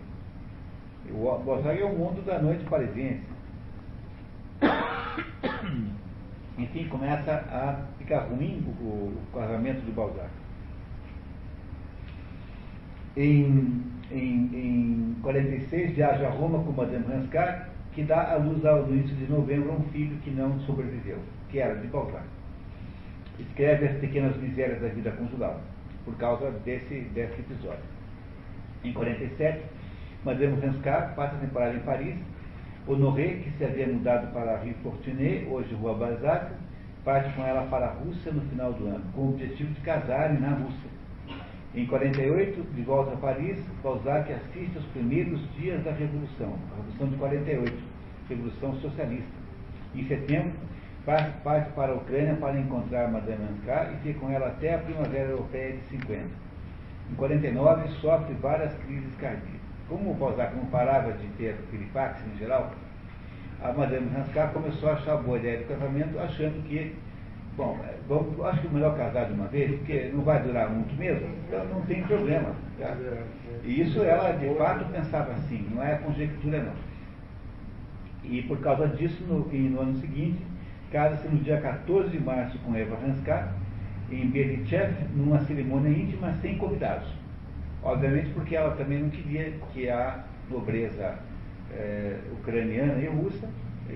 [1.10, 3.24] O Balzac é o mundo da noite parisiense.
[6.56, 10.30] Enfim, começa a ficar ruim o, o casamento de Balzac.
[13.16, 18.88] Em em, em 46, viaja a Roma com Madame Ranscar, que dá à luz ao
[18.88, 21.18] início de novembro um filho que não sobreviveu,
[21.48, 22.24] que era de Balzac.
[23.38, 25.60] Escreve as pequenas misérias da vida conjugal,
[26.04, 27.84] por causa desse, desse episódio.
[28.82, 29.62] Em 47,
[30.24, 32.16] Madame Ranscar passa a temporada em Paris.
[32.86, 36.52] Honoré, que se havia mudado para a Rue Fortuné, hoje Rua Balzac,
[37.04, 40.38] parte com ela para a Rússia no final do ano, com o objetivo de casarem
[40.38, 40.93] na Rússia.
[41.76, 47.08] Em 48, de volta a Paris, Balzac assiste aos primeiros dias da Revolução, a Revolução
[47.08, 47.72] de 48,
[48.28, 49.32] Revolução Socialista.
[49.92, 50.52] Em setembro,
[51.04, 55.30] parte para a Ucrânia para encontrar Madame Anscar e fica com ela até a Primavera
[55.30, 56.20] Europeia de 50.
[57.10, 59.60] Em 49, sofre várias crises cardíacas.
[59.88, 62.70] Como o Balzac não parava de ter piripax em geral,
[63.60, 66.94] a Madame Anscar começou a achar boa ideia do casamento, achando que
[67.56, 70.68] Bom, é, vamos, acho que é melhor casar de uma vez, porque não vai durar
[70.68, 72.52] muito mesmo, então não tem problema.
[72.80, 72.96] Tá?
[73.62, 76.72] E isso ela de fato pensava assim, não é conjectura não.
[78.24, 80.42] E por causa disso, no, no ano seguinte,
[80.90, 83.54] casa-se no dia 14 de março com Eva Hanskar,
[84.10, 87.08] em Berdichev, numa cerimônia íntima sem convidados.
[87.82, 91.18] Obviamente porque ela também não queria que a nobreza
[91.72, 93.48] é, ucraniana e russa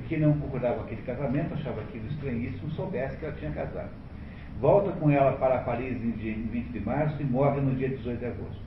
[0.08, 3.90] que não concordava com aquele casamento, achava aquilo estranhíssimo, soubesse que ela tinha casado.
[4.60, 8.26] Volta com ela para Paris em 20 de março e morre no dia 18 de
[8.26, 8.60] agosto.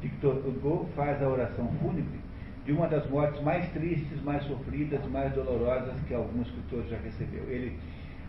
[0.00, 2.18] Victor Hugo faz a oração fúnebre
[2.64, 7.44] de uma das mortes mais tristes, mais sofridas, mais dolorosas que algum escritor já recebeu.
[7.48, 7.78] Ele,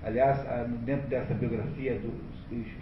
[0.03, 0.39] aliás,
[0.85, 2.13] dentro dessa biografia do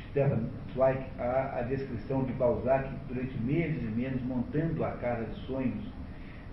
[0.10, 5.36] Stefan Zweig, há a descrição de Balzac durante meses e meses montando a casa de
[5.48, 5.84] sonhos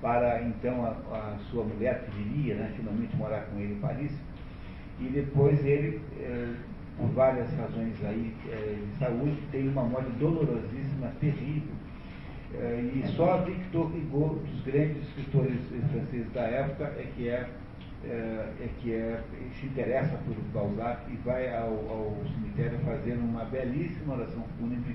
[0.01, 4.13] para então a, a sua mulher que viria né, finalmente morar com ele em Paris.
[5.01, 6.55] E depois ele, eh,
[6.97, 11.75] por várias razões aí eh, de saúde, tem uma morte dolorosíssima, terrível.
[12.55, 15.59] Eh, e só Victor Hugo, dos grandes escritores
[15.91, 17.49] franceses da época, é que é,
[18.05, 19.21] é que é,
[19.59, 24.95] se interessa por Balzac e vai ao, ao cemitério fazer uma belíssima oração fúnebre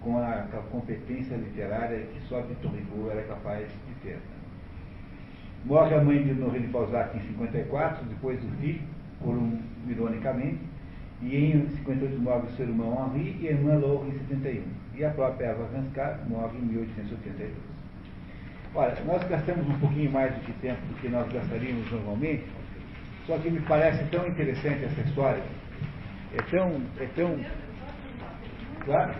[0.00, 4.18] com a, a competência literária que só Victor Hugo era capaz de ter.
[5.64, 8.80] Morre a mãe de Henri de Balzac em 54, depois do filho,
[9.20, 10.60] por um, ironicamente,
[11.22, 14.62] e em 58 morre seu irmão Henri e a irmã Laure em 71.
[14.94, 17.52] E a própria Eva Ranscar morre em 1882.
[18.74, 22.44] Olha, nós gastamos um pouquinho mais que tempo do que nós gastaríamos normalmente,
[23.26, 25.42] só que me parece tão interessante essa história.
[26.34, 26.82] É tão.
[27.00, 27.40] É tão.
[28.84, 29.14] Claro?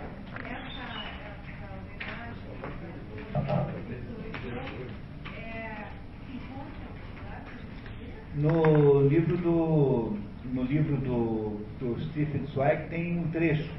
[8.36, 10.14] No livro do,
[10.52, 13.72] no livro do, do Stephen Zweig tem um trecho.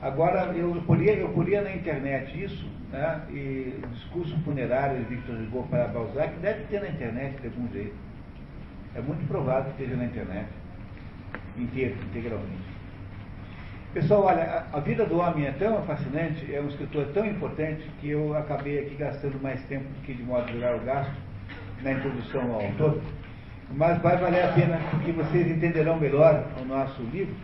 [0.00, 5.88] Agora, eu poria, eu na internet isso, né, e discurso funerário de Victor Hugo para
[5.88, 7.94] Balzac deve ter na internet de algum jeito.
[8.94, 10.48] É muito provável que esteja na internet,
[11.58, 12.72] inteiro, integralmente.
[13.92, 17.82] Pessoal, olha, a, a, vida do homem é tão fascinante, é um escritor tão importante,
[18.00, 21.12] que eu acabei aqui gastando mais tempo do que de modo geral eu gasto
[21.82, 22.98] na introdução ao autor
[23.74, 27.34] mas vai valer a pena porque vocês entenderão melhor o nosso livro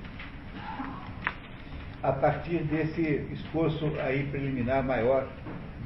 [2.03, 5.27] a partir desse esforço aí preliminar maior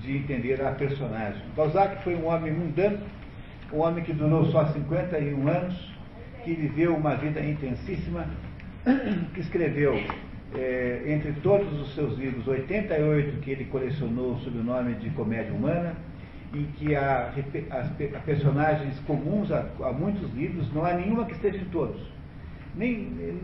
[0.01, 1.40] de entender a personagem.
[1.57, 2.99] Balzac foi um homem mundano,
[3.72, 5.93] um homem que durou só 51 anos,
[6.45, 8.26] que viveu uma vida intensíssima,
[9.32, 9.95] que escreveu,
[10.55, 15.53] é, entre todos os seus livros, 88 que ele colecionou sob o nome de Comédia
[15.53, 15.95] Humana,
[16.55, 17.32] em que há,
[17.70, 22.00] as, personagens comuns a, a, muitos livros, não há nenhuma que esteja em todos.
[22.74, 22.98] Nem,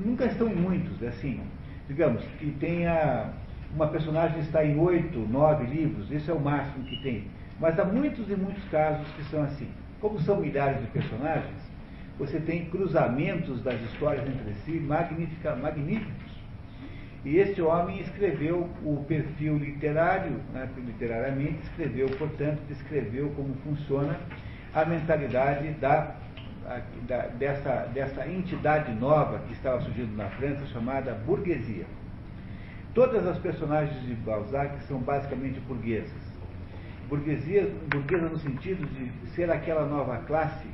[0.05, 1.41] nunca estão em muitos, é assim.
[1.89, 3.33] Digamos, que tenha
[3.75, 7.25] uma personagem está em oito, nove livros, isso é o máximo que tem.
[7.61, 9.69] Mas há muitos e muitos casos que são assim.
[10.01, 11.69] Como são milhares de personagens,
[12.19, 16.28] você tem cruzamentos das histórias entre si magnífica, magníficos.
[17.25, 24.19] E este homem escreveu o perfil literário, né, literariamente escreveu, portanto, descreveu como funciona
[24.73, 26.15] a mentalidade da,
[27.09, 31.87] da, dessa, dessa entidade nova que estava surgindo na França, chamada burguesia.
[32.95, 36.29] Todas as personagens de Balzac são basicamente burguesas.
[37.09, 40.67] Burguesia, burguesa no sentido de ser aquela nova classe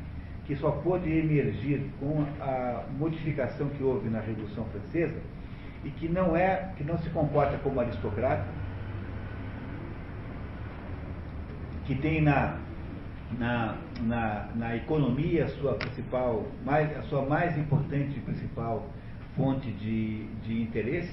[0.44, 5.20] que só pôde emergir com a modificação que houve na Revolução Francesa,
[5.84, 8.46] e que não é, que não se comporta como aristocrata,
[11.84, 12.58] que tem na,
[13.38, 18.86] na, na, na economia a sua principal, mais, a sua mais importante e principal
[19.36, 21.12] fonte de, de interesse,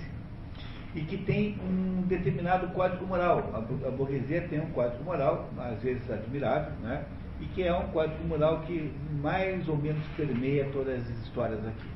[0.94, 3.50] e que tem um determinado código moral.
[3.54, 7.04] A, a burguesia tem um código moral, às vezes admirável, né?
[7.42, 11.88] e que é um código moral que mais ou menos permeia todas as histórias aqui.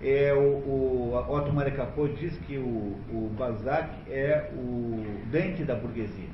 [0.00, 6.28] É, o, o Otto Maricapô diz que o, o Balzac é o Dante da burguesia.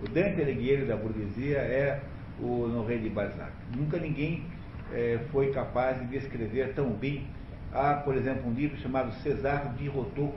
[0.00, 2.00] O Dante Alighieri da burguesia é
[2.40, 3.50] o Noré de Balzac.
[3.76, 4.44] Nunca ninguém
[4.92, 7.26] é, foi capaz de descrever tão bem.
[7.72, 10.34] Há, por exemplo, um livro chamado César Birotteau,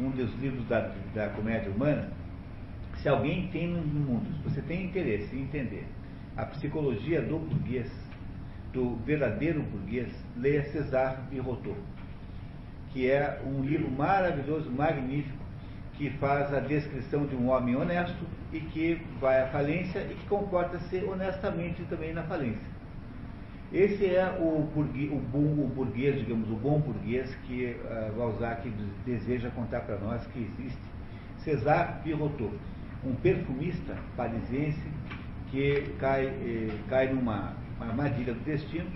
[0.00, 2.10] um dos livros da, da comédia humana.
[3.02, 5.86] Se alguém tem no mundo, se você tem interesse em entender
[6.36, 7.90] a psicologia do burguês,
[8.76, 11.74] do verdadeiro burguês, leia César Birotteau,
[12.92, 15.44] que é um livro maravilhoso, magnífico,
[15.94, 18.22] que faz a descrição de um homem honesto
[18.52, 22.76] e que vai à falência e que comporta-se honestamente também na falência.
[23.72, 28.70] Esse é o burguês, o, bom, o burguês, digamos, o bom burguês que uh, Balzac
[29.06, 30.78] deseja contar para nós que existe.
[31.38, 32.52] César Birotteau,
[33.02, 34.82] um perfumista parisiense
[35.50, 38.90] que cai, eh, cai numa armadilha do destino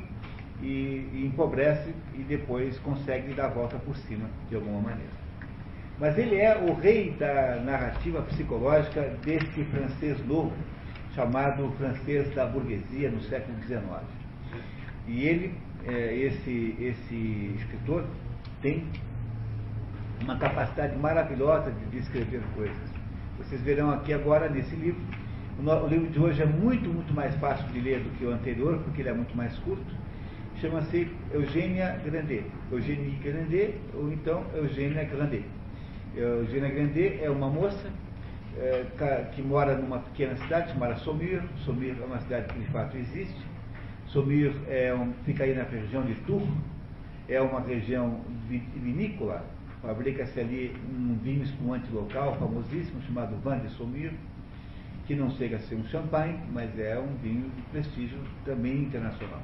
[0.62, 5.20] e, e empobrece e depois consegue dar a volta por cima de alguma maneira.
[5.98, 10.52] Mas ele é o rei da narrativa psicológica desse francês novo,
[11.14, 13.82] chamado francês da burguesia no século XIX.
[15.06, 15.54] E ele,
[15.86, 18.06] é, esse, esse escritor,
[18.62, 18.86] tem
[20.22, 22.90] uma capacidade maravilhosa de descrever coisas.
[23.38, 25.00] Vocês verão aqui agora nesse livro.
[25.62, 28.78] O livro de hoje é muito, muito mais fácil de ler do que o anterior,
[28.78, 29.94] porque ele é muito mais curto.
[30.58, 32.46] Chama-se Eugênia Grandet.
[32.72, 35.44] Eugênie Grandet, ou então Eugênia Grandet.
[36.16, 37.90] Eugênia Grandet é uma moça
[38.56, 38.86] é,
[39.34, 41.42] que mora numa pequena cidade chamada Somir.
[41.66, 43.40] Somir é uma cidade que de fato existe.
[44.06, 46.48] Somir é um, fica aí na região de Tours,
[47.28, 49.44] é uma região vinícola.
[49.82, 54.12] Fabrica-se ali um vinho espumante local famosíssimo chamado Vin de Somir,
[55.10, 59.42] que não chega a ser um champanhe, mas é um vinho de prestígio também internacional.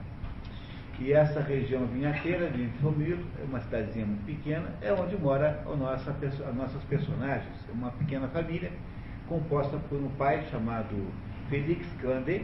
[1.01, 5.75] E essa região vinhateira de Infomir, é uma cidadezinha muito pequena, é onde mora a
[5.75, 7.53] nossa, as nossas personagens.
[7.69, 8.71] É uma pequena família
[9.29, 10.95] composta por um pai chamado
[11.51, 12.43] Félix Candé,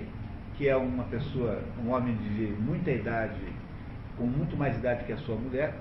[0.57, 3.39] que é uma pessoa, um homem de muita idade,
[4.19, 5.77] com muito mais idade que a sua mulher,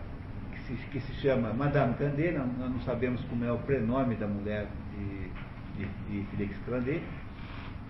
[0.52, 4.28] que se, que se chama Madame Candé, não, não sabemos como é o prenome da
[4.28, 7.02] mulher de, de, de Félix Candé,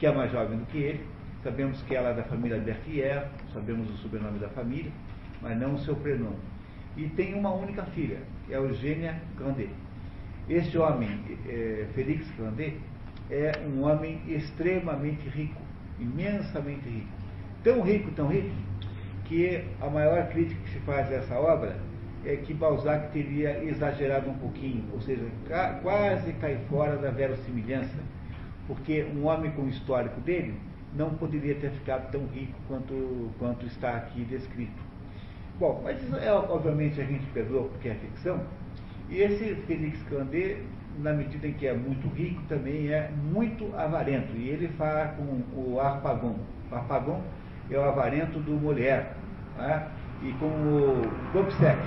[0.01, 1.05] que é mais jovem do que ele
[1.43, 4.91] Sabemos que ela é da família Berthier, sabemos o sobrenome da família,
[5.41, 6.37] mas não o seu prenome.
[6.95, 9.71] E tem uma única filha, que é Eugênia Grandet.
[10.47, 12.77] Este homem, é, Félix Grandet,
[13.31, 15.61] é um homem extremamente rico,
[15.99, 17.09] imensamente rico.
[17.63, 18.53] Tão rico, tão rico,
[19.25, 21.75] que a maior crítica que se faz a essa obra
[22.23, 25.25] é que Balzac teria exagerado um pouquinho, ou seja,
[25.81, 27.97] quase cai fora da verossimilhança,
[28.67, 30.55] porque um homem com o histórico dele
[30.95, 34.91] não poderia ter ficado tão rico quanto, quanto está aqui descrito.
[35.59, 38.41] Bom, mas isso é, obviamente a gente perdoa porque é ficção.
[39.09, 40.57] E esse Félix Candé,
[40.99, 44.35] na medida em que é muito rico, também é muito avarento.
[44.35, 46.37] E ele fala com o Arpagon.
[46.71, 47.21] O Arpagon
[47.69, 49.15] é o avarento do mulher.
[49.57, 49.87] Né?
[50.23, 51.01] E com o
[51.33, 51.79] Gobsec.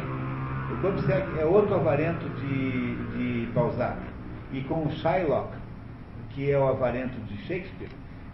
[0.71, 3.99] O Gobsec é outro avarento de, de Balzac.
[4.53, 5.57] E com o Shylock,
[6.35, 7.91] que é o avarento de Shakespeare,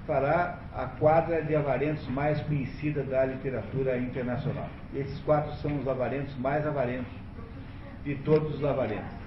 [0.07, 4.69] fará a quadra de avarentos mais conhecida da literatura internacional.
[4.95, 7.13] Esses quatro são os avarentos mais avarentos
[8.03, 9.21] de todos os avarentos.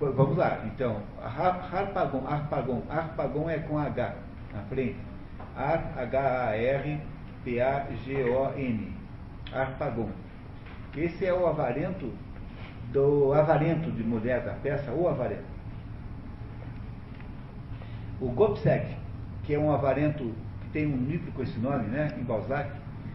[0.00, 4.16] Vamos lá, então, Harpagon, Harpagon, Harpagon é com H
[4.52, 4.96] na frente.
[5.56, 7.04] H-A-R-P-A-G-O-N.
[9.52, 10.10] Harpagon.
[10.96, 12.12] Esse é o avarento
[12.92, 15.53] do avarento de mulher da peça, o avarento.
[18.24, 18.96] O Gobsek,
[19.42, 22.70] que é um avarento que tem um livro com esse nome, né, em Balzac,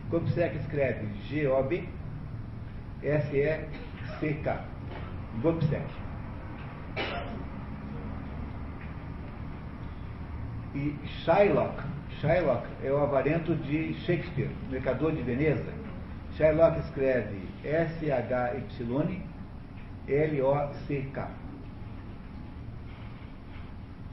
[0.07, 1.89] Gobsek escreve G-O-B-S-E-C-K.
[5.41, 5.84] Gobsek.
[10.76, 11.82] E Shylock,
[12.22, 15.74] Shylock é o avarento de Shakespeare, Mercador de Veneza.
[16.38, 19.10] Shylock escreve S-H-Y-L-O-C-K.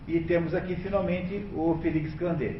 [0.07, 2.57] E temos aqui finalmente o Félix Candé.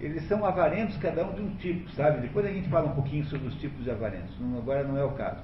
[0.00, 2.20] Eles são avarentos, cada um de um tipo, sabe?
[2.20, 5.12] Depois a gente fala um pouquinho sobre os tipos de avarentos, agora não é o
[5.12, 5.40] caso.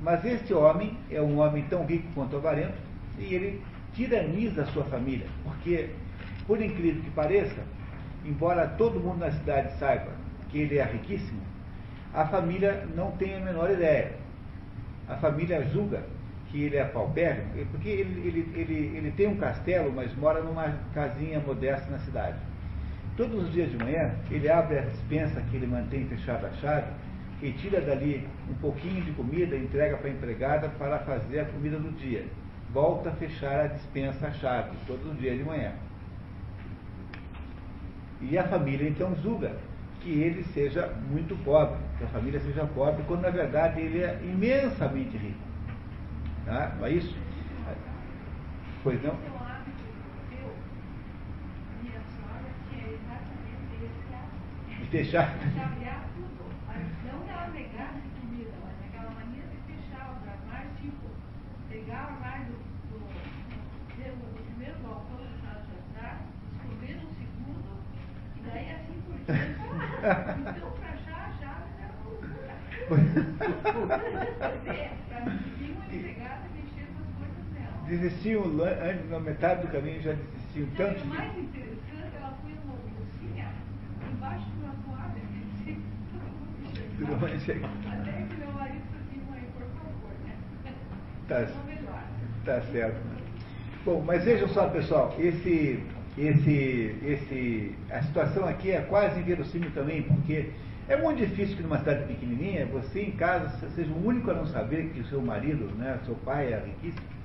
[0.00, 2.78] Mas este homem é um homem tão rico quanto avarento
[3.18, 3.62] e ele
[3.94, 5.90] tiraniza a sua família, porque,
[6.46, 7.62] por incrível que pareça,
[8.24, 10.12] embora todo mundo na cidade saiba
[10.48, 11.40] que ele é riquíssimo,
[12.14, 14.12] a família não tem a menor ideia.
[15.08, 16.02] A família julga
[16.50, 20.42] que ele é paupérrimo, é porque ele, ele, ele, ele tem um castelo, mas mora
[20.42, 22.38] numa casinha modesta na cidade.
[23.16, 26.86] Todos os dias de manhã, ele abre a dispensa que ele mantém fechada a chave
[27.42, 31.78] e tira dali um pouquinho de comida, entrega para a empregada para fazer a comida
[31.78, 32.24] do dia.
[32.72, 35.72] Volta a fechar a dispensa a chave, todos os dias de manhã.
[38.20, 39.56] E a família então julga
[40.00, 44.18] que ele seja muito pobre, que a família seja pobre, quando na verdade ele é
[44.22, 45.47] imensamente rico.
[46.48, 46.72] Tá?
[46.78, 47.14] Não é isso?
[48.82, 49.14] Pois não?
[54.80, 55.34] De fechar.
[68.34, 69.02] Tipo, e assim.
[70.08, 72.54] Então, pra achar a chave era uma loucura.
[75.08, 77.77] Pra conseguir uma empregada mexer com as coisas dela.
[77.88, 82.16] Desistiam lá- antes, na metade do caminho já desistiam Não, e tanto o mais interessante,
[82.16, 83.46] ela põe uma bolsinha
[84.12, 85.22] embaixo de uma toalha,
[87.40, 87.66] chega.
[87.66, 90.34] Até que meu marido falou assim, mãe, por favor, né?
[91.28, 91.46] Tá.
[92.44, 93.00] Tá certo.
[93.86, 95.82] Bom, mas vejam só, pessoal, esse,
[96.18, 100.50] esse, esse, a situação aqui é quase inverossímil também, porque
[100.88, 104.46] é muito difícil que numa cidade pequenininha, você em casa seja o único a não
[104.46, 107.17] saber que o seu marido, né, seu pai é riquíssimo.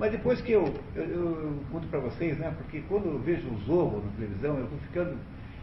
[0.00, 0.64] Mas depois que eu,
[0.96, 4.66] eu, eu conto para vocês, né, porque quando eu vejo o Zorro na televisão, eu
[4.66, 5.18] vou ficando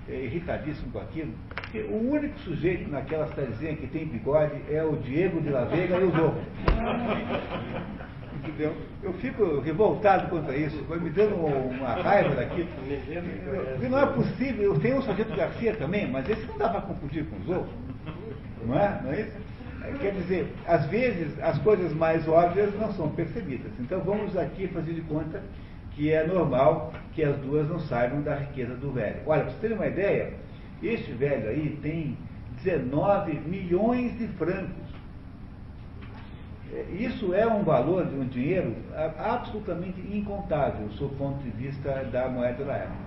[0.08, 4.96] eh, irritadíssimo com aquilo, porque o único sujeito naquela cidadezinha que tem bigode é o
[4.98, 6.40] Diego de la Vega e o Zorro.
[8.38, 8.78] Entendeu?
[9.02, 12.70] Eu fico revoltado contra isso, vai me dando uma raiva daquilo.
[13.72, 17.26] Porque não é possível, tem o Sargento Garcia também, mas esse não dá para confundir
[17.26, 17.74] com os outros.
[18.64, 19.02] Não é?
[19.04, 19.47] Não é isso?
[20.00, 23.72] Quer dizer, às vezes as coisas mais óbvias não são percebidas.
[23.80, 25.42] Então vamos aqui fazer de conta
[25.92, 29.22] que é normal que as duas não saibam da riqueza do velho.
[29.26, 30.34] Olha, para vocês terem uma ideia,
[30.82, 32.18] este velho aí tem
[32.64, 34.88] 19 milhões de francos.
[36.72, 38.76] É, Isso é um valor de um dinheiro
[39.18, 43.07] absolutamente incontável, sob o ponto de vista da moeda da época.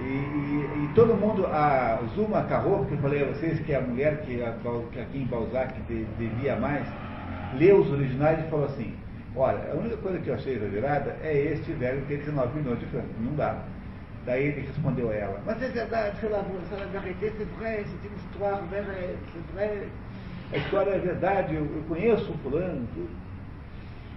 [0.00, 3.76] E, e- e todo mundo, a Zuma Carro, que eu falei a vocês que é
[3.76, 6.86] a mulher que, aqui em Balzac de- devia mais,
[7.52, 8.94] leu os originais e falou assim,
[9.36, 12.86] olha, a única coisa que eu achei exagerada é este velho ter 19 milhões de
[12.86, 13.62] francos, não dá.
[14.24, 17.84] Daí ele respondeu a ela, mas é verdade, sei lá, sei lá, vérité, c'est vrai,
[17.84, 19.88] c'est une histoire, vraie, c'est vrai.
[20.52, 23.08] A história é verdade, eu, eu conheço o fulano, tudo.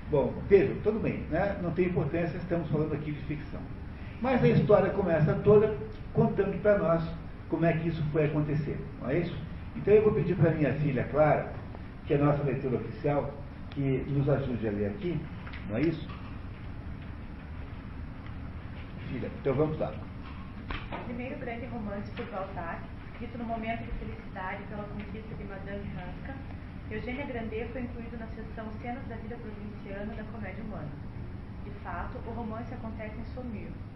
[0.10, 1.56] Bom, vejam, tudo bem, né?
[1.62, 3.60] não tem importância, estamos falando aqui de ficção.
[4.24, 5.76] Mas a história começa toda
[6.14, 7.04] contando para nós
[7.50, 9.36] como é que isso foi acontecer, não é isso?
[9.76, 11.52] Então eu vou pedir para minha filha Clara,
[12.08, 13.34] que é a nossa leitura oficial,
[13.72, 15.20] que nos ajude a ler aqui,
[15.68, 16.08] não é isso?
[19.10, 19.94] Filha, então vamos lá.
[20.94, 22.80] O primeiro grande romance por Balzac,
[23.12, 26.34] escrito no momento de felicidade pela conquista de Madame Hanska,
[26.90, 30.92] Eugênia Grandet foi incluído na seção Cenas da Vida Provinciana da Comédia Humana.
[31.66, 33.93] De fato, o romance acontece em Saumur.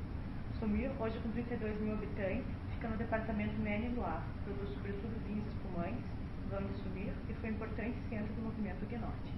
[0.60, 6.03] Saumur, hoje com 32 mil habitantes, fica no departamento Maine-Loire, produz sobretudo vinhos espumantes,
[6.49, 9.34] vão de Saumur e foi um importante centro do movimento Huguenote.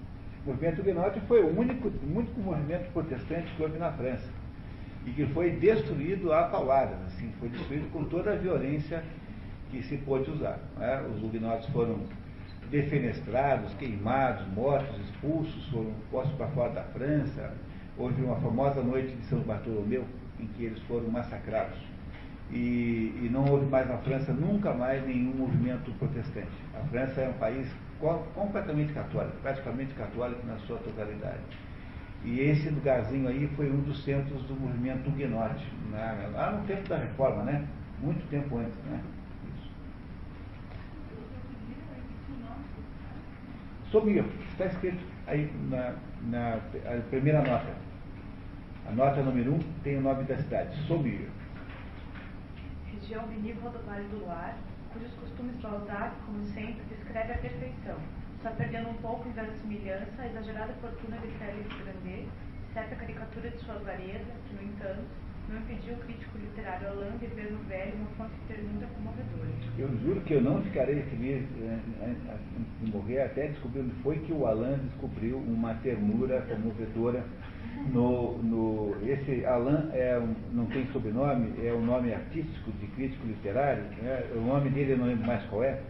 [0.45, 4.29] O movimento Huguenote foi o único, único movimento protestante que houve na França
[5.05, 9.03] e que foi destruído a pauladas, assim, foi destruído com toda a violência
[9.71, 10.57] que se pôde usar.
[10.77, 11.05] né?
[11.13, 11.99] Os huguenotes foram
[12.71, 17.53] defenestrados, queimados, mortos, expulsos, foram postos para fora da França.
[17.97, 20.05] Houve uma famosa noite de São Bartolomeu
[20.39, 21.77] em que eles foram massacrados.
[22.51, 26.49] E, e não houve mais na França nunca mais nenhum movimento protestante.
[26.73, 27.67] A França é um país
[27.99, 31.41] co- completamente católico, praticamente católico na sua totalidade.
[32.25, 36.29] E esse lugarzinho aí foi um dos centros do movimento huguenote, né?
[36.33, 37.65] lá no tempo da reforma, né?
[38.01, 38.99] Muito tempo antes, né?
[39.55, 39.69] Isso.
[43.91, 45.93] Somir, está escrito aí na,
[46.29, 46.57] na
[47.09, 47.88] primeira nota.
[48.89, 51.29] A nota número um tem o nome da cidade, Somir.
[52.91, 54.57] Região vinícola do Vale do Loire,
[54.91, 57.97] cujos costumes Balzac, como sempre, descreve à perfeição,
[58.41, 62.27] só perdendo um pouco em verossimilhança a exagerada fortuna de Félix Grandet,
[62.73, 65.05] certa caricatura de sua avareza, que, no entanto,
[65.49, 69.49] não impediu o crítico literário Alain de ver no velho uma fonte de ternura comovedora.
[69.77, 72.15] Eu juro que eu não ficarei feliz eh, eh,
[72.81, 77.23] de morrer até descobrir onde foi que o Alain descobriu uma ternura comovedora
[77.93, 83.25] no, no esse Alain é um- não tem sobrenome, é o nome artístico de crítico
[83.25, 84.23] literário, né?
[84.35, 85.81] o nome dele eu não lembro mais qual é.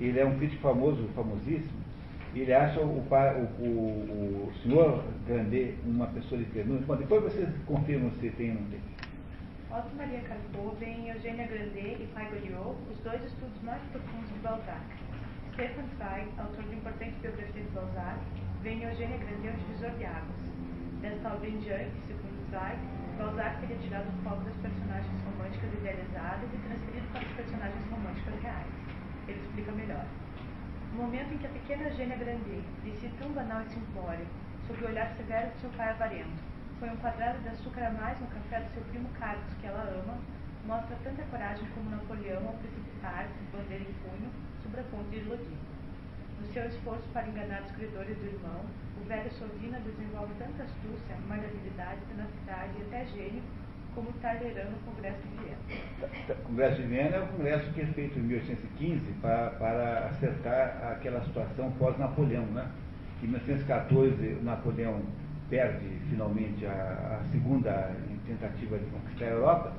[0.00, 1.88] Ele é um crítico famoso, famosíssimo,
[2.34, 6.80] Ele acha o, o, o, o senhor Grandet uma pessoa de ternura.
[6.86, 8.80] Bom, depois vocês confirmam se tem ou não tem.
[9.70, 10.20] Otto Maria
[10.86, 14.80] em Eugênia Grandet e Pai Goriot, os dois estudos mais profundos de Balzac.
[15.54, 18.18] Stefan Zweig, autor de importante biografia de Balzac,
[18.62, 20.47] vem em Eugênia Grandet, o divisor de águas.
[21.00, 22.78] Desta obra em diante, segundo Zweig,
[23.18, 28.42] Balzac teria tirado o foco das personagens românticas idealizadas e transferido para as personagens românticas
[28.42, 28.72] reais.
[29.28, 30.06] Ele explica melhor.
[30.92, 34.26] No momento em que a pequena Eugênia Grandet visita um banal e simplório,
[34.66, 36.42] sob o olhar severo de seu pai avarento,
[36.80, 40.02] põe um quadrado de açúcar a mais no café do seu primo Carlos, que ela
[40.02, 40.18] ama,
[40.66, 44.30] mostra tanta coragem como Napoleão ao precipitar-se, bandeira em punho,
[44.62, 45.56] sobre a ponte de Lodi.
[46.40, 51.16] No seu esforço para enganar os credores do irmão, o velho Sovina desenvolve tanta astúcia,
[51.26, 53.42] malhabilidade, tenacidade e até gênio,
[53.94, 56.34] como Talleyrand no Congresso de Viena.
[56.38, 60.92] O Congresso de Viena é o congresso que é feito em 1815 para, para acertar
[60.92, 62.44] aquela situação pós-Napoleão.
[62.46, 62.68] Né?
[63.22, 65.00] Em 1914, Napoleão
[65.48, 67.90] perde finalmente a, a, segunda
[68.26, 69.72] tentativa de conquistar a Europa,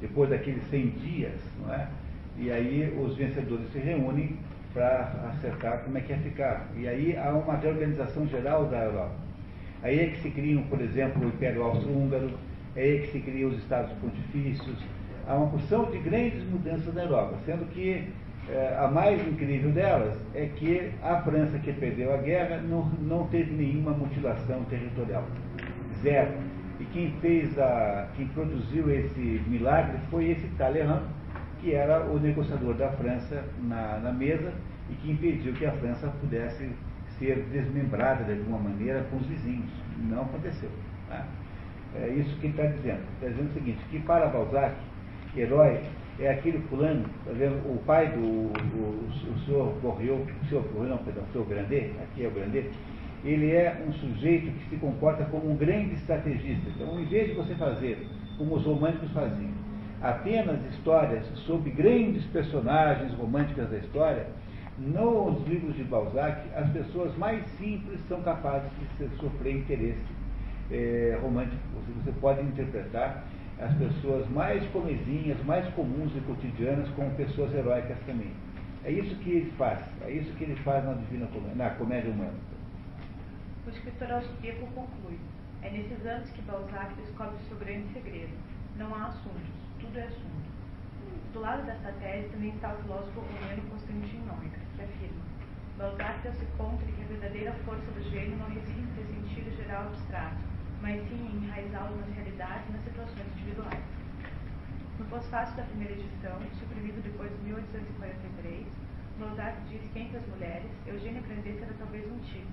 [0.00, 1.88] depois daqueles 100 dias, não é?
[2.36, 4.36] e aí os vencedores se reúnem
[4.74, 6.68] para acertar como é que ia ficar.
[6.76, 9.14] E aí há uma reorganização geral da Europa.
[9.82, 12.30] Aí é que se criam, por exemplo, o Império Austro-Húngaro,
[12.74, 14.76] é aí que se criam os Estados Pontifícios.
[15.26, 18.12] Há uma porção de grandes mudanças na Europa, sendo que
[18.48, 23.26] é, a mais incrível delas é que a França, que perdeu a guerra, não, não
[23.28, 25.24] teve nenhuma mutilação territorial.
[26.02, 26.32] Zero.
[26.78, 28.08] E quem fez a.
[28.16, 31.02] quem produziu esse milagre foi esse Talleyrand,
[31.64, 34.52] que era o negociador da França na, na mesa
[34.90, 36.70] e que impediu que a França pudesse
[37.18, 39.70] ser desmembrada de alguma maneira com os vizinhos.
[39.96, 40.68] Não aconteceu.
[41.08, 41.24] Né?
[41.94, 43.00] É isso que ele está dizendo.
[43.14, 44.74] Está dizendo o seguinte, que para Balzac,
[45.34, 45.80] herói
[46.20, 47.56] é aquele fulano, tá vendo?
[47.66, 51.92] o pai do o, o senhor Borriot, o senhor Borriot, não, perdão, o senhor Grandet,
[52.02, 52.70] aqui é o Grandet,
[53.24, 56.68] ele é um sujeito que se comporta como um grande estrategista.
[56.68, 58.06] Então, em vez de você fazer
[58.36, 59.63] como os românticos faziam,
[60.02, 64.26] apenas histórias sobre grandes personagens românticas da história,
[64.76, 70.04] nos livros de Balzac, as pessoas mais simples são capazes de sofrer interesse
[70.70, 71.62] é, romântico.
[72.02, 73.24] Você pode interpretar
[73.60, 78.32] as pessoas mais comezinhas, mais comuns e cotidianas como pessoas heróicas também.
[78.84, 82.10] É isso que ele faz, é isso que ele faz na Divina Comédia, na Comédia
[82.10, 82.34] Humana.
[83.66, 85.18] O escritor austríaco conclui,
[85.62, 88.32] é nesses anos que Balzac descobre seu grande segredo.
[88.76, 89.53] Não há assuntos,
[89.94, 90.50] tudo é assunto.
[91.32, 95.22] Do lado dessa tese também está o filósofo romano Constantin Neumann, que afirma,
[95.78, 99.56] Balzac deu-se conta de que a verdadeira força do gênio não reside em ter sentido
[99.56, 100.42] geral abstrato,
[100.82, 103.84] mas sim em enraizá-lo nas realidades e nas situações individuais.
[104.98, 108.66] No pós-fácil da primeira edição, suprimido depois de 1843,
[109.20, 112.50] Balzac diz que entre as mulheres, Eugênia Grandet era talvez um tipo,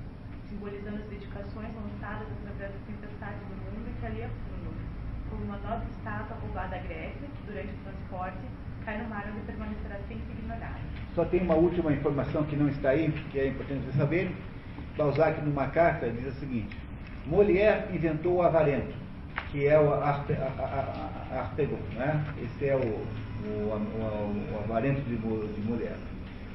[0.48, 4.61] simbolizando as dedicações lançadas através das tempestades do mundo e que ali afundam,
[5.32, 8.38] como uma nova estátua roubada à Grécia, que durante o transporte
[8.86, 10.80] cai no mar onde permanecerá sempre ignorada.
[11.16, 14.36] Só tem uma última informação que não está aí, que é importante você saber.
[14.98, 16.78] Balzac, numa carta, diz o seguinte:
[17.26, 18.94] Molière inventou o avarento,
[19.52, 22.24] que é o artegon, né?
[22.44, 25.96] Esse é o, o, o, o avarento de, de Molière.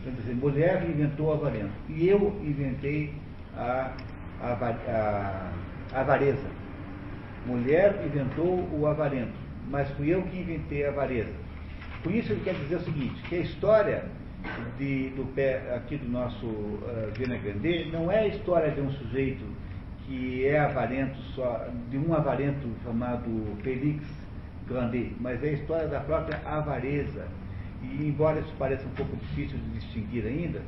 [0.00, 1.72] Então, dizer, Molière inventou o avarento.
[1.88, 3.12] E eu inventei
[3.56, 3.92] a,
[4.40, 5.50] a, a,
[5.94, 6.65] a avareza.
[7.46, 9.32] Mulher inventou o avarento,
[9.70, 11.32] mas fui eu que inventei a avareza.
[12.02, 14.04] Com isso ele quer dizer o seguinte, que a história
[14.78, 18.90] de, do pé aqui do nosso uh, Vena Grande não é a história de um
[18.90, 19.44] sujeito
[20.04, 24.04] que é avarento só, de um avarento chamado Félix
[24.68, 27.26] Grandet, mas é a história da própria avareza.
[27.82, 30.62] E embora isso pareça um pouco difícil de distinguir ainda,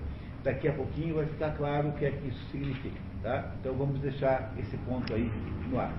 [0.44, 2.98] daqui a pouquinho vai ficar claro o que é que isso significa.
[3.22, 3.52] Tá?
[3.60, 5.30] Então vamos deixar esse ponto aí
[5.70, 5.92] no ar.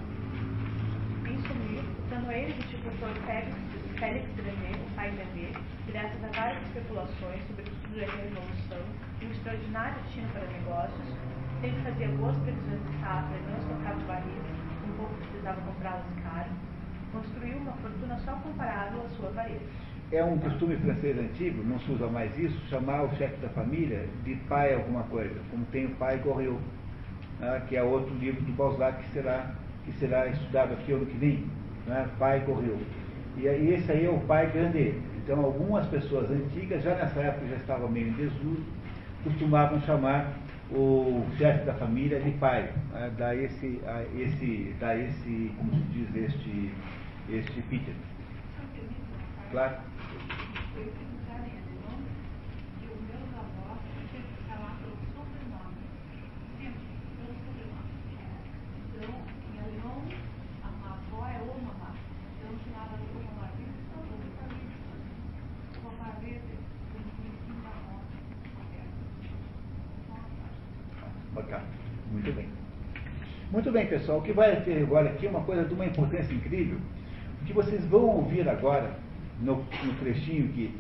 [2.20, 2.90] Em sumir, o ele do tipo
[3.26, 3.56] Félix,
[3.98, 8.84] Félix Grandet, o pai Grandet, graças a várias especulações sobre o estudo da Revolução
[9.22, 11.16] e um extraordinário destino para negócios,
[11.62, 14.44] sempre fazia boas previsões de safra e não estocava barris,
[14.88, 16.50] um pouco precisava comprá-las caro,
[17.14, 19.66] construiu uma fortuna só comparável à sua avareza.
[20.12, 24.08] É um costume francês antigo, não se usa mais isso, chamar o chefe da família
[24.24, 26.60] de pai alguma coisa, como tem o pai Goriot,
[27.40, 29.52] né, que é outro livro do Balzac que será,
[29.86, 31.59] que será estudado aqui ano que vem,
[31.90, 32.86] né, pai Goriot.
[33.38, 34.96] E, e esse aí é o pai Grandet.
[35.18, 38.64] Então algumas pessoas antigas, já nessa época já estavam meio em desuso,
[39.24, 40.34] costumavam chamar
[40.72, 43.82] o chefe da família de pai, né, dá esse,
[44.16, 46.72] esse, dá esse, como se diz, este,
[47.30, 47.94] este Peter.
[49.52, 49.78] Claro.
[73.80, 74.20] Bem, pessoal.
[74.20, 76.78] O que vai ter agora aqui é uma coisa de uma importância incrível.
[77.42, 78.92] O que vocês vão ouvir agora,
[79.42, 80.76] no, no trechinho que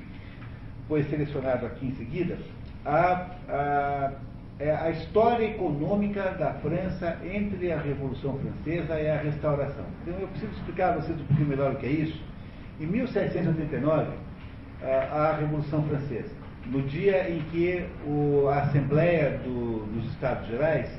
[0.88, 2.38] foi selecionado aqui em seguida,
[2.86, 4.12] a, a,
[4.60, 9.86] é a história econômica da França entre a Revolução Francesa e a Restauração.
[10.02, 12.22] Então eu preciso explicar a vocês um pouquinho melhor o que é isso.
[12.82, 14.12] Em 1789,
[14.84, 16.32] a, Revolução Francesa,
[16.66, 20.90] no dia em que o, a Assembleia do, dos Estados Gerais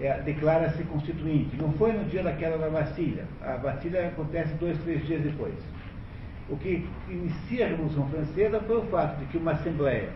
[0.00, 1.56] é, declara-se constituinte.
[1.56, 3.24] Não foi no dia da queda da Bastilha.
[3.42, 5.54] A Bastilha acontece dois, três dias depois.
[6.48, 10.08] O que inicia a Revolução Francesa foi o fato de que uma Assembleia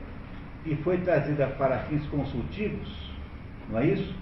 [0.65, 3.13] que foi trazida para fins consultivos,
[3.69, 4.15] não é isso?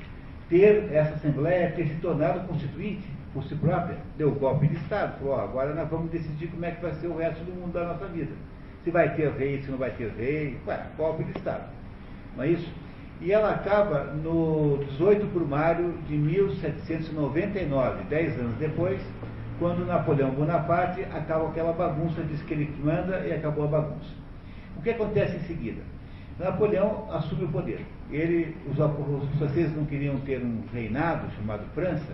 [0.49, 5.37] Ter essa Assembleia ter se tornado constituinte por si própria, deu golpe de Estado, falou,
[5.37, 7.87] ó, agora nós vamos decidir como é que vai ser o resto do mundo da
[7.87, 8.33] nossa vida.
[8.85, 11.71] Se vai ter rei, se não vai ter rei, ué, golpe de Estado.
[12.37, 12.71] Não é isso?
[13.25, 19.01] E ela acaba no 18 de maio de 1799, dez anos depois,
[19.61, 24.11] quando Napoleão Bonaparte acaba aquela bagunça, diz que ele manda e acabou a bagunça.
[24.77, 25.83] O que acontece em seguida?
[26.37, 27.81] Napoleão assume o poder.
[28.11, 32.13] Ele, os, os franceses não queriam ter um reinado chamado França,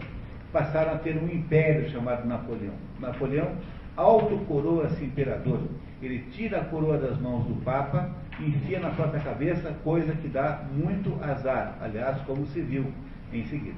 [0.53, 2.75] passaram a ter um império chamado Napoleão.
[3.01, 3.53] Napoleão
[3.97, 5.61] autocoroa-se imperador.
[6.03, 10.65] Ele tira a coroa das mãos do Papa enfia na própria cabeça, coisa que dá
[10.73, 12.86] muito azar, aliás, como se viu
[13.32, 13.77] em seguida.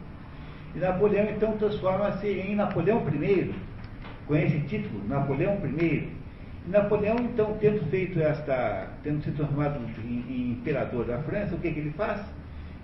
[0.75, 3.55] E Napoleão então transforma-se em Napoleão I,
[4.27, 6.13] com esse título, Napoleão I.
[6.67, 11.71] E Napoleão, então, tendo feito esta, tendo se transformado em, imperador da França, o que,
[11.71, 12.21] que ele faz?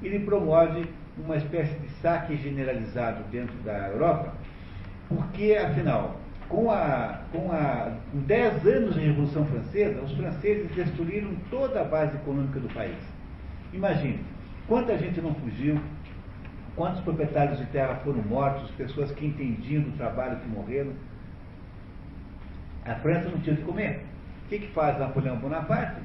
[0.03, 0.87] Ele promove
[1.19, 4.33] uma espécie de saque generalizado dentro da Europa,
[5.09, 6.17] porque, afinal,
[6.49, 11.85] com, a, com, a, com 10 anos de Revolução Francesa, os franceses destruíram toda a
[11.85, 12.97] base econômica do país.
[13.73, 14.21] Imagine,
[14.69, 15.81] quanta gente não fugiu,
[16.75, 20.93] quantos proprietários de terra foram mortos, pessoas que entendiam do trabalho que morreram.
[22.85, 24.05] A França não tinha o que comer.
[24.45, 26.01] O que, que faz Napoleão Bonaparte?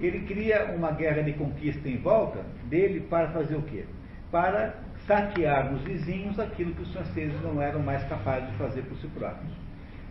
[0.00, 3.84] Ele cria uma guerra de conquista em volta dele para fazer o quê?
[4.30, 4.74] Para
[5.06, 9.06] saquear nos vizinhos aquilo que os franceses não eram mais capazes de fazer por si
[9.06, 9.65] próprios.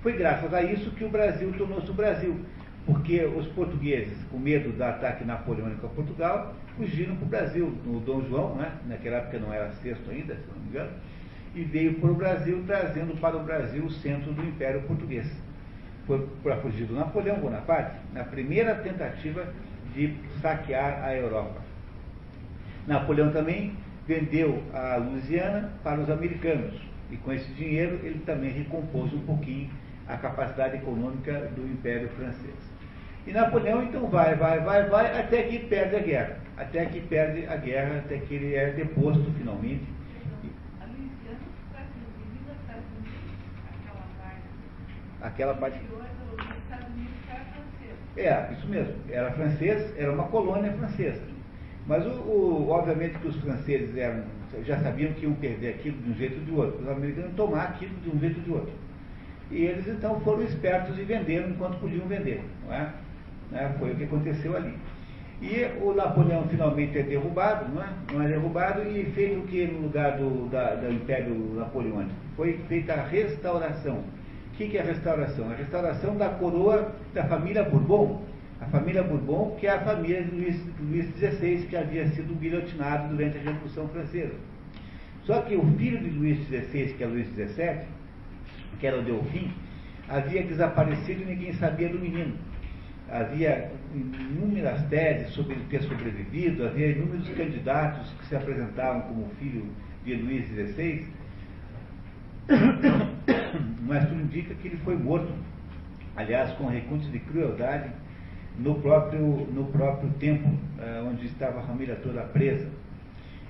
[0.06, 2.40] Foi graças a isso que o Brasil tornou-se o Brasil,
[2.86, 8.00] porque os portugueses, com medo do ataque napoleônico a Portugal, fugiram para o Brasil, no
[8.02, 8.72] Dom João, né?
[8.88, 10.92] naquela época não era sexto ainda, se não me engano,
[11.56, 15.26] e veio para o Brasil, trazendo para o Brasil o centro do Império Português.
[16.06, 19.48] Foi para fugir do Napoleão Bonaparte, na primeira tentativa
[19.96, 21.62] de saquear a Europa.
[22.86, 23.76] Napoleão também
[24.08, 26.80] vendeu a Louisiana para os americanos,
[27.10, 29.68] e com esse dinheiro ele também recompôs um pouquinho
[30.08, 32.56] a capacidade econômica do Império Francês.
[33.28, 36.38] E Napoleão então vai, vai, vai, vai, até que perde a guerra.
[36.58, 39.84] Até que perde a guerra, até que ele é deposto finalmente.
[45.22, 45.80] Aquela parte.
[48.16, 48.94] É, isso mesmo.
[49.10, 51.22] Era francês, era uma colônia francesa.
[51.88, 54.24] Mas, o, o, obviamente, que os franceses eram,
[54.64, 56.82] já sabiam que iam perder aquilo de um jeito ou de outro.
[56.82, 58.85] Os americanos tomar aquilo de um jeito ou de outro.
[59.52, 62.42] E eles então foram espertos e venderam enquanto podiam vender.
[62.66, 62.90] Não é?
[63.52, 63.76] Né?
[63.80, 64.74] Foi o que aconteceu ali.
[65.42, 67.90] E o Napoleão finalmente é derrubado, não é?
[68.12, 72.16] Não é derrubado e feito o que no lugar do, da, do Império Napoleônico?
[72.36, 73.98] Foi feita a restauração.
[73.98, 75.52] O que, que é a restauração?
[75.52, 78.24] A restauração da coroa da família Bourbon.
[78.62, 83.10] A família Bourbon, que é a família de Luís, Luís XVI, que havia sido guilhotinado
[83.14, 84.34] durante a Revolução Francesa.
[85.26, 87.82] Só que o filho de Luís XVI, que é Luís XVII,
[88.80, 89.52] que era o Delfim,
[90.08, 92.36] havia desaparecido e ninguém sabia do menino.
[93.10, 99.66] Havia inúmeras teses sobre ele ter sobrevivido, havia inúmeros candidatos que se apresentavam como filho
[100.04, 101.08] de Luís XVI,
[103.88, 105.32] mas tudo indica que ele foi morto,
[106.16, 107.90] aliás, com recursos de crueldade,
[108.58, 112.70] no próprio, no próprio templo, eh, onde estava a família toda presa.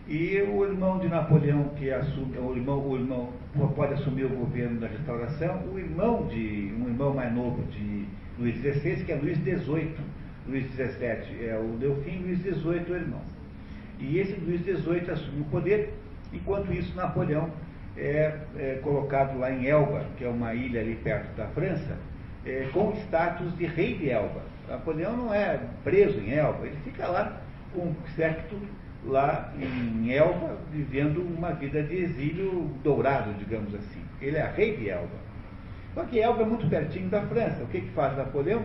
[0.08, 3.34] E o irmão de Napoleão, que assume, o irmão, o irmão
[3.76, 8.06] pode assumir o governo da restauração, o irmão de, um irmão mais novo de
[8.38, 9.96] Luís XVI, que é Luís XVIII.
[10.48, 13.22] Luís XVII é o Delfim, Luís XVIII é o irmão.
[14.00, 15.92] E esse Luís XVIII assume o poder,
[16.32, 17.50] enquanto isso Napoleão
[17.98, 21.98] é, é colocado lá em Elba, que é uma ilha ali perto da França,
[22.46, 24.44] é, com status de rei de Elba.
[24.70, 27.42] Napoleão não é preso em Elba, ele fica lá
[27.74, 28.56] com certo
[29.08, 34.02] lá em Elba, vivendo uma vida de exílio dourado, digamos assim.
[34.22, 35.26] Ele é rei de Elba.
[35.94, 37.64] Só que Elba é muito pertinho da França.
[37.64, 38.64] O que, que faz Napoleão?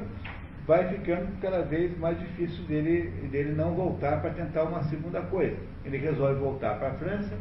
[0.71, 5.57] vai ficando cada vez mais difícil dele, dele não voltar para tentar uma segunda coisa.
[5.85, 7.37] Ele resolve voltar para a França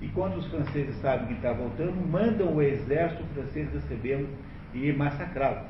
[0.00, 4.28] e quando os franceses sabem que está voltando, mandam o exército francês recebê-lo
[4.72, 5.60] e massacrá-lo.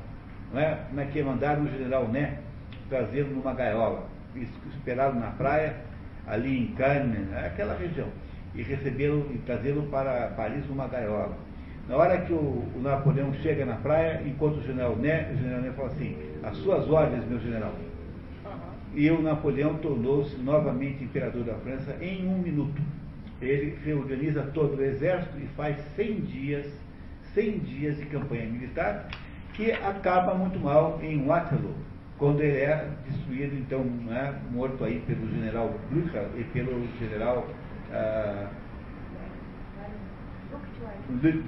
[0.51, 0.79] Não é?
[0.89, 2.39] Como é que mandaram o general Né
[2.89, 5.77] trazê-lo numa gaiola, esperá-lo na praia,
[6.27, 8.09] ali em Cannes, aquela região,
[8.55, 11.37] e recebê-lo e trazê-lo para Paris numa gaiola.
[11.89, 15.61] Na hora que o, o, Napoleão chega na praia, encontra o general Né, o general
[15.61, 17.75] Né fala assim, as suas ordens, meu general.
[18.95, 22.81] E o Napoleão tornou-se novamente imperador da França em um minuto.
[23.43, 26.67] Ele reorganiza todo o exército e faz 100 dias,
[27.35, 29.09] 100 dias de campanha militar,
[29.53, 31.75] que acaba muito mal em Waterloo,
[32.19, 37.47] quando ele é destruído, então, né, morto aí pelo general Blücher e pelo general
[37.93, 38.49] ah,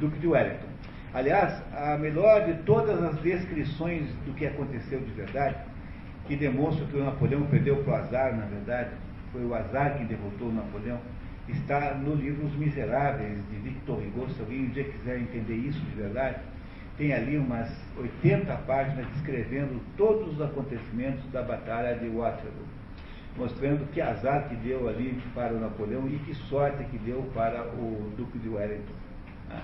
[0.01, 0.67] Duque de Wellington.
[1.15, 5.57] Aliás, a melhor de todas as descrições do que aconteceu de verdade,
[6.27, 8.91] que demonstra que o Napoleão perdeu para o azar, na verdade,
[9.33, 10.99] foi o azar que derrotou o Napoleão,
[11.49, 14.29] está no livro Os Miseráveis, de Victor Hugo.
[14.31, 16.41] Se alguém um dia quiser entender isso de verdade,
[16.97, 22.67] tem ali umas 80 páginas descrevendo todos os acontecimentos da Batalha de Waterloo,
[23.37, 27.63] mostrando que azar que deu ali para o Napoleão e que sorte que deu para
[27.75, 28.95] o Duque de Wellington.
[29.49, 29.63] Né?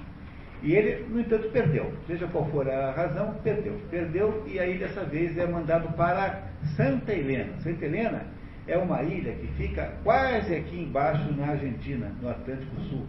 [0.62, 1.92] E ele, no entanto, perdeu.
[2.06, 3.80] Seja qual for a razão, perdeu.
[3.90, 6.44] Perdeu e aí dessa vez é mandado para
[6.76, 7.54] Santa Helena.
[7.60, 8.26] Santa Helena
[8.68, 13.06] é uma ilha que fica quase aqui embaixo na Argentina, no Atlântico Sul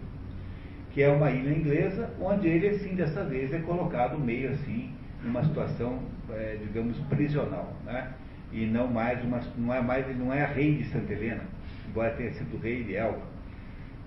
[0.94, 4.92] que é uma ilha inglesa, onde ele, assim, dessa vez, é colocado meio assim,
[5.24, 6.00] numa situação,
[6.30, 8.14] é, digamos, prisional, né?
[8.52, 11.42] E não mais uma, não é mais, não é rei de Santa Helena,
[11.90, 13.24] embora tenha sido rei de Elba,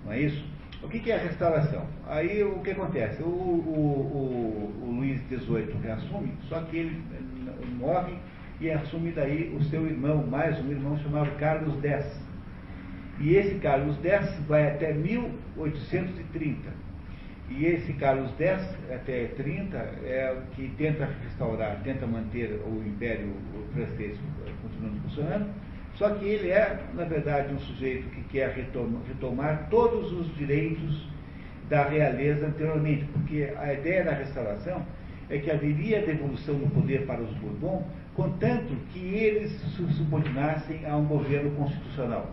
[0.05, 0.45] não é isso?
[0.81, 1.85] O que, que é a restauração?
[2.07, 3.21] Aí o que acontece?
[3.21, 7.03] O, o, o, o Luís XVIII reassume, só que ele
[7.77, 8.13] morre
[8.61, 12.26] e assume daí o seu irmão, mais um irmão chamado Carlos X.
[13.19, 16.87] E esse Carlos X vai até 1830.
[17.49, 18.61] E esse Carlos X,
[18.93, 23.33] até 30, é o que tenta restaurar, tenta manter o Império
[23.73, 24.19] francês
[24.61, 25.49] continuando funcionando.
[25.95, 31.09] Só que ele é, na verdade, um sujeito que quer retomar, retomar todos os direitos
[31.69, 34.85] da realeza anteriormente, porque a ideia da restauração
[35.29, 40.95] é que haveria devolução do poder para os Bourbon, contanto que eles se subordinassem a
[40.95, 42.31] um governo constitucional.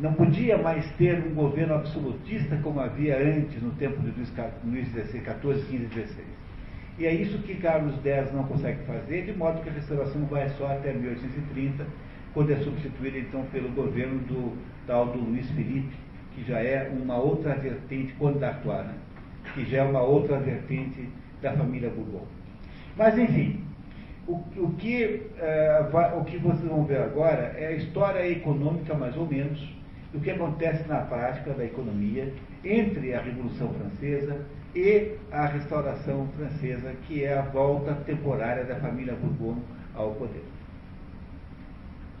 [0.00, 4.10] Não podia mais ter um governo absolutista como havia antes, no tempo de
[4.64, 6.26] Luís XVI, 14, 15, 16.
[6.98, 10.48] E é isso que Carlos X não consegue fazer, de modo que a restauração vai
[10.56, 11.86] só até 1830,
[12.32, 14.56] quando é substituída então pelo governo do
[14.86, 15.94] tal do Luiz Felipe,
[16.34, 18.94] que já é uma outra vertente, da né?
[19.52, 21.10] que já é uma outra vertente
[21.42, 22.26] da família Bourbon.
[22.96, 23.64] Mas, enfim,
[24.26, 29.14] o, o, que, uh, o que vocês vão ver agora é a história econômica, mais
[29.16, 29.79] ou menos,
[30.12, 32.32] do que acontece na prática da economia
[32.64, 39.14] entre a Revolução Francesa e a Restauração Francesa, que é a volta temporária da família
[39.14, 39.60] Bourbon
[39.94, 40.44] ao poder.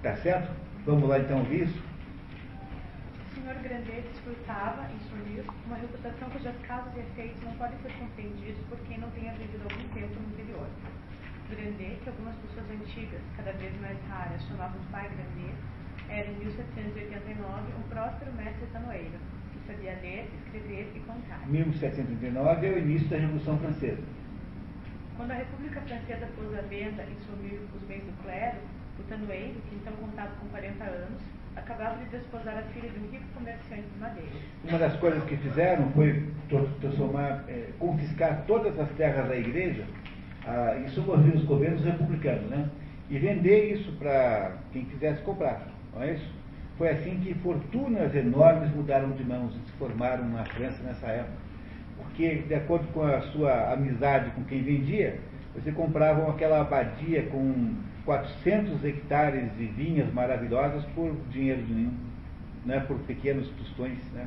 [0.02, 0.50] Tá certo?
[0.86, 1.82] Vamos lá então ver isso?
[3.30, 7.78] O senhor Grandet desfrutava, em seu livro, uma reputação cujos causas e efeitos não podem
[7.82, 10.66] ser compreendidos por quem não tenha vivido algum tempo no interior.
[11.50, 15.54] Grandet, que algumas pessoas antigas, cada vez mais raras, chamavam de pai Grandet,
[16.10, 19.18] era em 1789 um próspero mestre tanoeiro,
[19.52, 21.46] que sabia ler, escrever e contar.
[21.48, 24.02] 1789 é o início da Revolução Francesa.
[25.16, 28.58] Quando a República Francesa pôs à venda e sumiu os bens do clero,
[28.98, 31.22] o tanoeiro, que então contava com 40 anos,
[31.56, 34.30] acabava de desposar a filha de um rico comerciante de madeira.
[34.68, 36.26] Uma das coisas que fizeram foi
[36.80, 39.84] transformar, é, confiscar todas as terras da igreja,
[40.46, 42.68] ah, isso movia os governos republicanos, né?
[43.10, 45.66] E vender isso para quem quisesse comprar.
[45.94, 46.30] Não é isso?
[46.78, 51.36] Foi assim que fortunas enormes mudaram de mãos e se formaram na França nessa época.
[51.96, 55.18] Porque, de acordo com a sua amizade com quem vendia,
[55.54, 61.92] você comprava aquela abadia com 400 hectares de vinhas maravilhosas por dinheiro nenhum,
[62.64, 63.98] né, por pequenos tostões.
[64.14, 64.26] Né?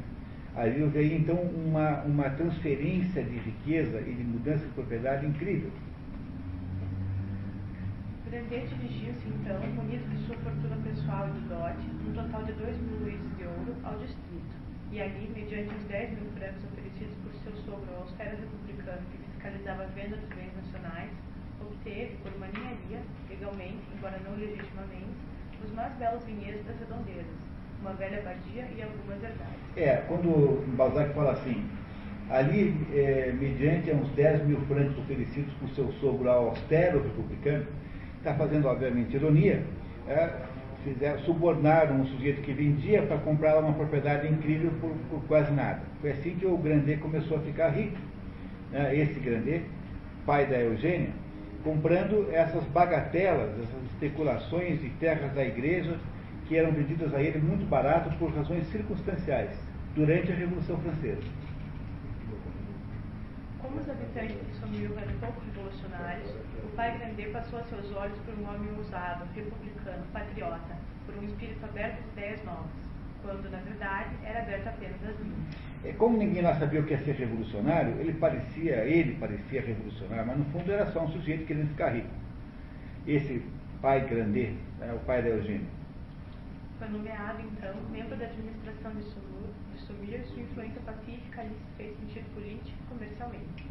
[0.55, 5.71] Ali veio então uma, uma transferência de riqueza e de mudança de propriedade incrível.
[8.29, 12.77] Grandet dirigiu-se, então, munido de sua fortuna pessoal e do dote, um total de dois
[12.79, 14.55] luíses de ouro, ao distrito.
[14.91, 19.17] E ali, mediante os 10 mil francos oferecidos por seu sogro ao austero republicano que
[19.17, 21.11] fiscalizava a venda dos bens nacionais,
[21.59, 25.17] obteve, por uma ninharia, legalmente, embora não legitimamente,
[25.63, 27.35] os mais belos vinhedos das redondezas,
[27.81, 29.63] uma velha abadia e algumas herdades.
[29.75, 31.67] É, quando Balzac fala assim,
[32.29, 37.65] ali, é, mediante uns 10 mil francos oferecidos por seu sogro ao austero republicano,
[38.19, 39.63] está fazendo, obviamente, ironia,
[40.07, 40.29] é,
[40.83, 45.81] fizeram, subornaram um sujeito que vendia para comprar uma propriedade incrível por, por, quase nada.
[46.01, 47.97] Foi assim que o Grandet começou a ficar rico.
[48.71, 49.65] É, esse Grandet,
[50.25, 51.11] pai da Eugênia,
[51.63, 55.97] comprando essas bagatelas, essas especulações de terras da igreja
[56.47, 59.51] que eram vendidas a ele muito barato por razões circunstanciais,
[59.95, 61.21] durante a Revolução Francesa.
[63.61, 66.29] Como os habitantes de Sommil eram pouco revolucionários,
[66.73, 70.75] pai Grandet passou a seus olhos por um homem ousado, republicano, patriota,
[71.05, 72.71] por um espírito aberto às ideias novas,
[73.21, 75.55] quando, na verdade, era aberto apenas às minhas.
[75.83, 80.27] É, como ninguém lá sabia o que ia ser revolucionário, ele parecia, ele parecia revolucionário,
[80.27, 82.09] mas no fundo era só um sujeito querendo ficar rico.
[83.05, 83.43] Esse
[83.81, 85.67] pai Grandet, é o pai da Eugênia.
[86.79, 89.03] Foi nomeado, então, membro da administração de
[89.81, 93.62] Sumir, e sua influência pacífica lhe se fez sentido político e comercialmente.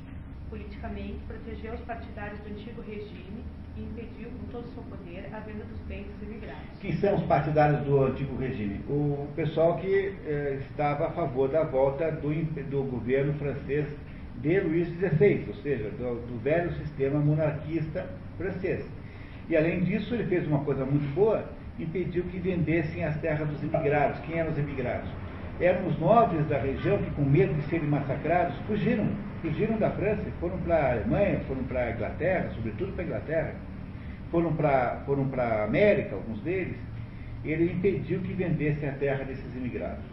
[0.52, 3.42] Politicamente, protegeu os partidários do antigo regime
[3.74, 6.78] e impediu, com todo o seu poder, a venda dos bens dos imigrados.
[6.78, 8.80] Quem são os partidários do antigo regime?
[8.86, 12.28] O pessoal que eh, estava a favor da volta do,
[12.68, 13.86] do governo francês
[14.42, 18.84] de Luís XVI, ou seja, do, do velho sistema monarquista francês.
[19.48, 21.46] E além disso, ele fez uma coisa muito boa,
[21.78, 24.20] impediu que vendessem as terras dos imigrados.
[24.26, 25.08] Quem eram os imigrados?
[25.58, 29.31] Eram os nobres da região que, com medo de serem massacrados, fugiram.
[29.42, 33.54] Fugiram da França, foram para a Alemanha, foram para a Inglaterra, sobretudo para a Inglaterra,
[34.30, 36.76] foram para foram a América, alguns deles.
[37.44, 40.04] Ele impediu que vendessem a terra desses imigrados.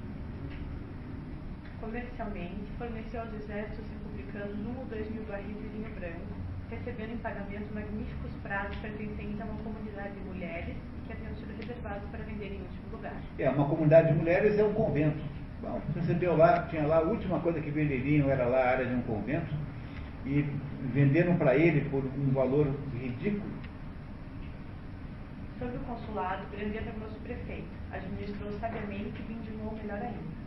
[1.80, 6.34] Comercialmente, forneceu aos exércitos republicanos um ou dois mil barris de vinho branco,
[6.72, 10.76] recebendo em pagamento magníficos pratos pertencentes a uma comunidade de mulheres
[11.06, 13.14] que haviam sido reservados para vender em último lugar.
[13.38, 15.20] É, uma comunidade de mulheres é um convento.
[15.62, 18.96] Bom, recebeu lá, tinha lá, a última coisa que venderiam era lá a área de
[18.96, 19.54] um convento,
[20.26, 20.42] e
[20.94, 23.52] venderam para ele por um valor ridículo.
[25.60, 30.40] Sob o consulado, Grandia tornou-se prefeito, administrou sabiamente e vindimou melhor ainda.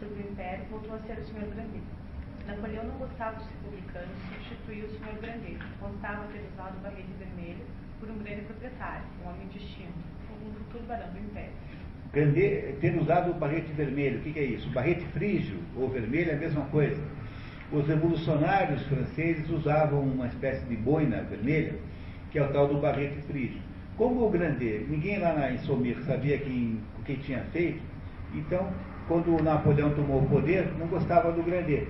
[0.00, 1.84] Sob o império, voltou a ser o senhor Grandet.
[2.46, 5.14] Napoleão não gostava dos republicanos, substituiu o senhor
[6.32, 7.64] ter usado o barrete vermelho
[8.00, 9.92] por um grande proprietário, um homem distinto,
[10.42, 11.52] um futuro barão do Império.
[12.12, 14.68] Grandet, ter usado o barrete vermelho, o que, que é isso?
[14.70, 17.00] Barrete frígio ou vermelho é a mesma coisa.
[17.70, 21.76] Os revolucionários franceses usavam uma espécie de boina vermelha,
[22.32, 23.60] que é o tal do barrete frígio.
[23.96, 27.80] Como o Grandet, ninguém lá na Insomir sabia quem, o que tinha feito,
[28.34, 28.72] então,
[29.06, 31.86] quando Napoleão tomou o poder, não gostava do Grandet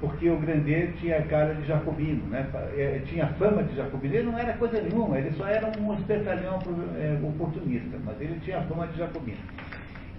[0.00, 2.48] porque o Grandet tinha cara de jacobino, né?
[2.76, 4.14] É, tinha fama de jacobino.
[4.14, 6.58] Ele não era coisa nenhuma, ele só era um espertalhão
[6.96, 9.38] é, oportunista, mas ele tinha fama de jacobino.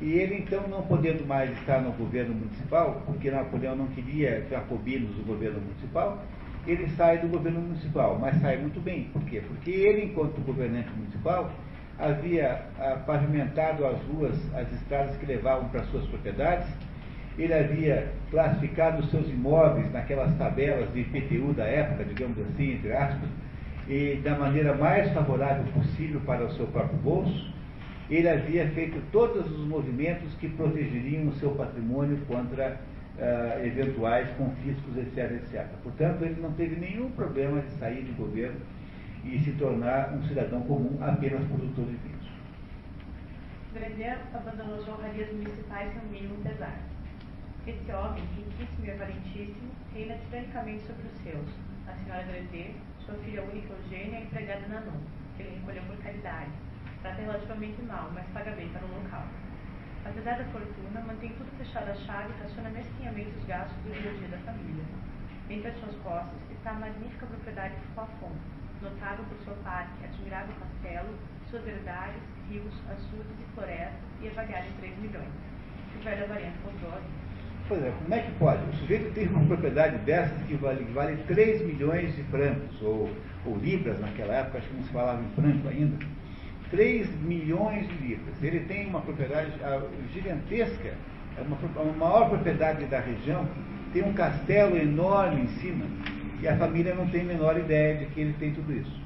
[0.01, 5.15] E ele, então, não podendo mais estar no governo municipal, porque Napoleão não queria jacobinos
[5.18, 6.23] no governo municipal,
[6.65, 9.06] ele sai do governo municipal, mas sai muito bem.
[9.11, 9.41] Por quê?
[9.45, 11.51] Porque ele, enquanto governante municipal,
[11.97, 16.68] havia ah, pavimentado as ruas, as estradas que levavam para suas propriedades,
[17.39, 22.91] ele havia classificado os seus imóveis naquelas tabelas de IPTU da época, digamos assim, entre
[22.91, 23.29] aspas,
[23.87, 27.53] e da maneira mais favorável possível para o seu próprio bolso.
[28.09, 32.77] Ele havia feito todos os movimentos que protegeriam o seu patrimônio contra
[33.17, 35.65] uh, eventuais confiscos, etc, etc.
[35.83, 38.59] Portanto, ele não teve nenhum problema de sair do governo
[39.23, 42.29] e se tornar um cidadão comum apenas produtor de vinhos.
[43.73, 46.88] Grenier abandonou as honrarias municipais sem o mínimo pesar.
[47.69, 51.45] Esse homem, riquíssimo e avarentíssimo, reina tiranicamente sobre os seus,
[51.85, 52.73] a senhora Grandet,
[53.05, 54.97] sua filha única Eugênia a empregada Nanon,
[55.37, 56.49] que ele recolheu por caridade.
[57.03, 59.23] Trata relativamente mal, mas paga bem para o local.
[60.03, 64.09] Apesar da fortuna, mantém tudo fechado à chave e raciona mesquinhamente os gastos do dia
[64.09, 64.85] a dia da família.
[65.47, 68.33] Entre as suas posses está a magnífica propriedade de Fafon,
[68.81, 71.13] notável por seu parque, admirável castelo,
[71.51, 75.33] suas herdades, rios, açudes e florestas, e avaliado em 3 milhões.
[75.95, 77.28] O velho avarento comprou.
[77.69, 78.63] Pois é, como é que pode?
[78.67, 83.11] O sujeito tem uma propriedade dessas que vale, vale 3 milhões de francos, ou,
[83.45, 86.03] ou libras naquela época, acho que não se falava em franco ainda.
[86.71, 88.33] 3 milhões de libras.
[88.41, 90.95] Ele tem uma propriedade ah, gigantesca,
[91.37, 93.47] é uma, a maior propriedade da região,
[93.93, 95.85] tem um castelo enorme em cima,
[96.41, 98.99] e a família não tem a menor ideia de que ele tem tudo isso.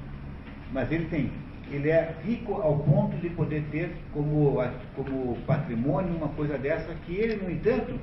[0.72, 1.30] Mas ele tem.
[1.70, 4.56] Ele é rico ao ponto de poder ter como,
[4.96, 7.98] como patrimônio uma coisa dessa que ele, no entanto,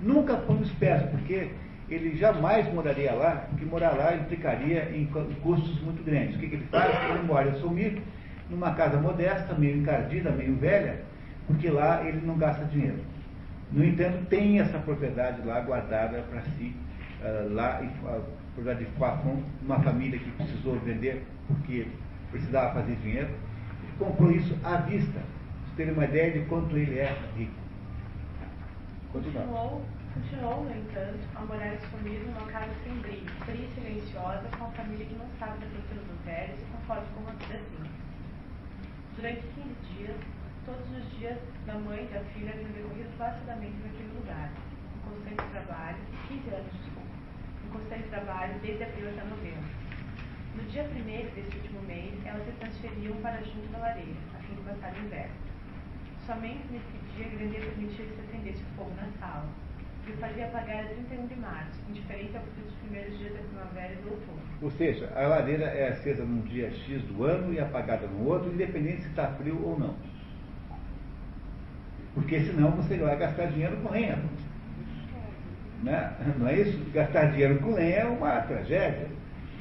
[0.00, 1.50] Nunca fomos espertos, porque
[1.88, 5.06] ele jamais moraria lá, porque morar lá implicaria em
[5.42, 6.36] custos muito grandes.
[6.36, 7.10] O que, que ele faz?
[7.10, 8.02] Ele mora assumir
[8.50, 11.00] numa casa modesta, meio encardida, meio velha,
[11.46, 12.98] porque lá ele não gasta dinheiro.
[13.72, 16.74] No entanto, tem essa propriedade lá guardada para si,
[17.22, 18.20] uh, lá, a
[18.54, 21.86] propriedade de Fafon, uma família que precisou vender porque
[22.30, 25.20] precisava fazer dinheiro, ele comprou isso à vista.
[25.20, 27.65] Vocês terem uma ideia de quanto ele é rico.
[29.16, 29.80] Continuou,
[30.12, 34.70] continuou, no entanto, a mulher sumir numa casa sem brilho, fria e silenciosa, com a
[34.72, 37.90] família que não sabe da fortuna do velho e conforme com uma vida assim.
[39.16, 40.16] Durante 15 dias,
[40.66, 45.50] todos os dias da mãe e da filha haviam decorrido placidamente naquele lugar, em constante
[45.50, 45.98] trabalho,
[46.28, 47.16] 15 anos, desculpa,
[47.64, 49.70] em constante trabalho desde abril até novembro.
[50.60, 54.54] No dia primeiro desse último mês, elas se transferiam para junto da lareira, a fim
[54.56, 55.34] de passar o inverno.
[56.26, 59.46] Somente nesse dia, Grandet permitia que se acendesse fogo na sala,
[60.06, 63.92] e o fazia apagar a 31 de março, indiferente ao dos primeiros dias da primavera
[63.92, 64.38] e do outono.
[64.62, 68.52] Ou seja, a lareira é acesa num dia X do ano e apagada no outro,
[68.52, 69.94] independente se está frio ou não.
[72.14, 74.18] Porque senão você vai gastar dinheiro com lenha.
[75.82, 76.16] Né?
[76.38, 76.90] Não é isso?
[76.92, 79.08] Gastar dinheiro com lenha é uma tragédia.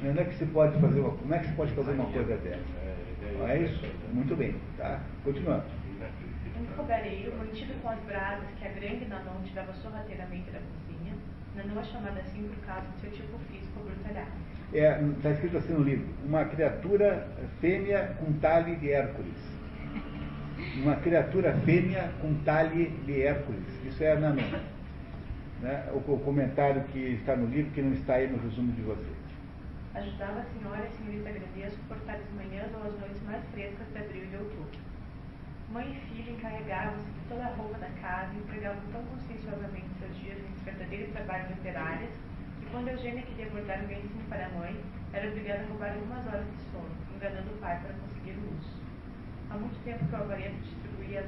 [0.02, 2.38] Não é que se pode fazer uma, como é que se pode fazer uma coisa
[2.38, 2.60] dessa?
[3.38, 3.86] Não é isso?
[4.14, 5.02] Muito bem, tá?
[5.23, 5.64] Continuando.
[6.76, 11.14] Fogareiro, mantido com as brasas que a grande Nanon tirava sorrateiramente da cozinha,
[11.56, 14.31] Nanon é chamada assim por causa do seu tipo físico brutalhado.
[14.73, 17.27] É, está escrito assim no livro, uma criatura
[17.61, 19.56] fêmea com talhe de Hércules
[20.77, 23.64] uma criatura fêmea com talhe de Hércules.
[23.85, 24.41] Isso é Nanon.
[25.61, 25.89] Né?
[25.93, 29.15] O, o, comentário que está no livro, que não está aí no resumo de vocês.
[29.93, 33.43] Ajudava a senhora e a senhorita Grandet a suportar as manhãs ou as noites mais
[33.53, 34.85] frescas de abril e de outubro.
[35.72, 40.16] Mãe e filha encarregavam-se de toda a roupa da casa e empregavam tão conscienciosamente seus
[40.18, 42.10] dias nesse verdadeiro trabalho de operárias
[42.60, 44.80] que quando Eugênia queria bordar um lencinho para a mãe,
[45.12, 48.66] era obrigada a roubar algumas horas de sono, enganando o pai para conseguir luz.
[49.50, 51.20] Há muito tempo que o Alvareto distribuía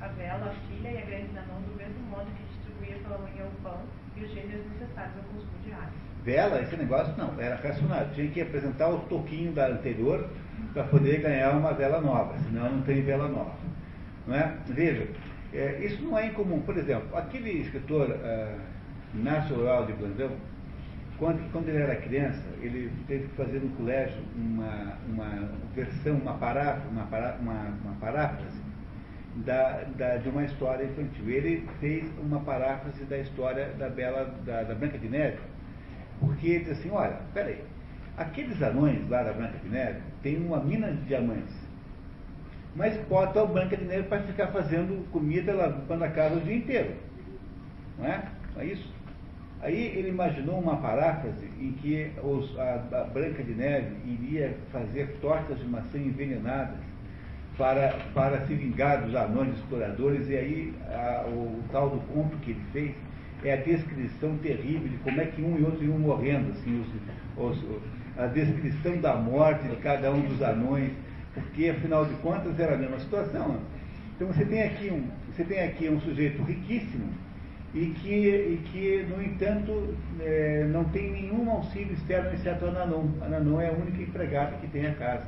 [0.00, 3.46] a vela, a filha e a grande Nanon do mesmo modo que distribuía pela manhã
[3.46, 3.82] o pão
[4.16, 5.92] e os gêneros necessários ao consumo diário.
[6.24, 8.14] Vela, esse negócio não, era racionado.
[8.14, 10.28] Tinha que apresentar o toquinho da anterior
[10.72, 13.67] para poder ganhar uma vela nova, senão não tem vela nova.
[14.28, 14.54] Não é?
[14.66, 15.08] Veja,
[15.54, 16.60] é, isso não é incomum.
[16.60, 18.60] Por exemplo, aquele escritor uh,
[19.14, 20.30] Inácio Oral de Blandão,
[21.16, 26.34] quando, quando ele era criança, ele teve que fazer no colégio uma, uma versão, uma,
[26.34, 28.60] pará, uma, pará, uma, uma paráfrase
[29.36, 31.30] da, da, de uma história infantil.
[31.30, 35.38] Ele fez uma paráfrase da história da Bela, da, da Branca de Neve,
[36.20, 37.64] porque ele disse assim, olha, peraí,
[38.18, 41.67] aqueles anões lá da Branca de Neve têm uma mina de diamantes,
[42.74, 46.56] mas bota a Branca de Neve para ficar fazendo comida, lavando a casa o dia
[46.56, 46.94] inteiro.
[47.98, 48.24] Não é?
[48.54, 48.98] Não é isso?
[49.60, 55.18] Aí ele imaginou uma paráfrase em que os, a, a, Branca de Neve iria fazer
[55.20, 56.78] tortas de maçã envenenadas
[57.56, 62.36] para, para se vingar dos anões exploradores, e aí a, o, o, tal do conto
[62.36, 62.94] que ele fez
[63.42, 66.84] é a descrição terrível de como é que um e outro iam morrendo, assim,
[67.36, 67.64] os, os,
[68.16, 70.92] a descrição da morte de cada um dos anões,
[71.40, 73.60] porque afinal de contas era a mesma situação.
[74.14, 77.12] Então você tem aqui um, você tem aqui um sujeito riquíssimo,
[77.74, 83.08] e que, e que no entanto, é, não tem nenhum auxílio externo exceto a Nanon.
[83.20, 85.26] A Nanon é a única empregada que tem a casa.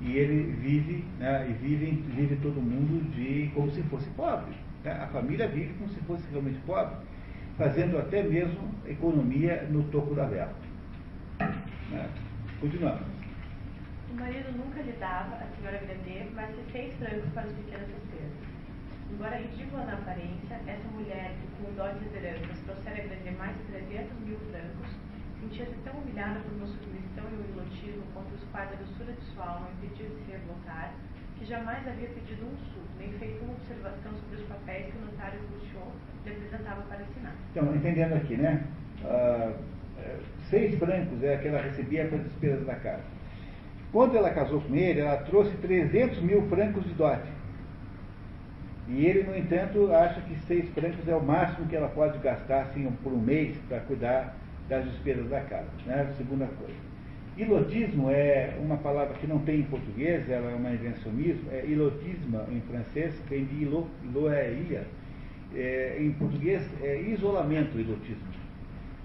[0.00, 4.54] E ele vive, né, e vive, vive todo mundo de como se fosse pobre.
[4.82, 4.92] Né?
[4.92, 6.94] A família vive como se fosse realmente pobre,
[7.58, 10.54] fazendo até mesmo economia no topo da vela.
[11.90, 12.08] Né?
[12.60, 13.17] Continuamos.
[14.10, 17.86] O marido nunca lhe dava, a senhora Grandet, mais de seis francos para as pequenas
[17.88, 18.32] despesas.
[19.12, 23.62] Embora ridícula na aparência, essa mulher que com doses heranças trouxera a grande mais de
[23.64, 24.88] 300 mil francos,
[25.40, 29.24] sentia-se tão humilhada por uma submissão e um ilotismo contra os pais da doçura de
[29.32, 30.94] sua alma impedidos de se revoltar,
[31.38, 35.04] que jamais havia pedido um sul, nem feito uma observação sobre os papéis que o
[35.04, 35.92] notário Bouchot
[36.24, 37.34] lhe apresentava para assinar.
[37.50, 38.64] Então, entendendo aqui, né?
[39.04, 39.54] Uh,
[40.48, 43.17] seis francos é que ela recebia para as despesas da casa.
[43.92, 47.28] Quando ela casou com ele, ela trouxe 300 mil francos de dote.
[48.88, 52.62] E ele, no entanto, acha que seis francos é o máximo que ela pode gastar
[52.62, 54.34] assim, por um mês para cuidar
[54.68, 55.68] das despesas da casa.
[55.86, 56.12] Né?
[56.16, 56.88] Segunda coisa.
[57.36, 61.50] Ilotismo é uma palavra que não tem em português, ela é uma invenção mesmo.
[61.52, 64.84] É ilotismo em francês, vem de ilo, iloeia.
[65.54, 68.26] É, em português é isolamento, ilotismo.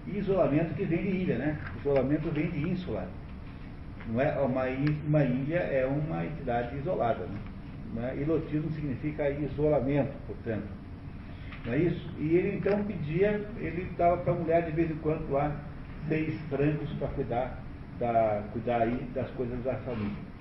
[0.07, 1.60] Isolamento que vem de ilha, né?
[1.80, 3.07] Isolamento vem de ínsula.
[4.07, 4.63] Não é uma,
[5.07, 7.39] uma ilha é uma entidade isolada, né?
[7.93, 8.17] Né?
[8.21, 10.67] Ilotismo significa isolamento, portanto.
[11.65, 12.09] Não é isso?
[12.17, 15.55] E ele então pedia, ele dava para a mulher de vez em quando lá
[16.07, 17.63] seis francos para cuidar,
[17.99, 20.34] da, cuidar aí das coisas da família.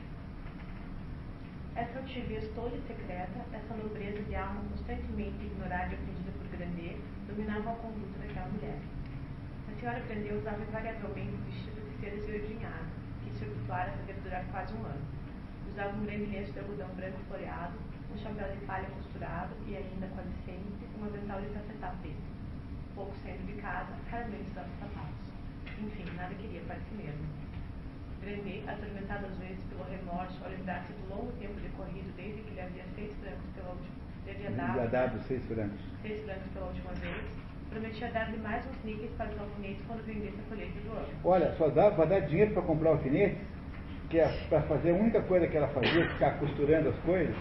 [1.77, 6.97] Essa altivez toda secreta, essa nobreza de alma constantemente ignorada e ofendida por Grandet,
[7.29, 8.79] dominava a conduta daquela mulher.
[9.71, 13.02] A senhora Grandet usava invariavelmente um vestido de seda esverdeado,
[13.45, 15.23] que se habituara a fazer durar quase um ano
[15.73, 17.73] Usava um grande de algodão branco floreado,
[18.13, 22.21] um chapéu de palha costurado e ainda, quase sempre, um avental de tafetá preto.
[22.95, 25.27] Pouco saindo de casa, raramente usava sapatos.
[25.81, 27.25] Enfim, nada queria para si mesmo.
[28.21, 32.61] Grandet, atormentado às vezes pelo remorso ao lembrar-se do longo tempo decorrido desde que lhe
[32.61, 35.81] havia seis francos pela última lhe havia dado, Já dado seis francos.
[36.03, 37.25] seis francos pela última vez,
[37.73, 41.09] prometia dar-lhe mais uns níqueis para os alfinetes quando vendesse a colheita do ano.
[41.25, 43.39] Olha, só dá para dar dinheiro para comprar alfinetes,
[44.11, 47.35] que é para fazer a única coisa que ela fazia, ficar costurando as coisas,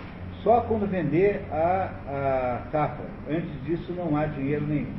[0.43, 3.05] só quando vender a, a safra.
[3.29, 4.93] Antes disso não há dinheiro nenhum.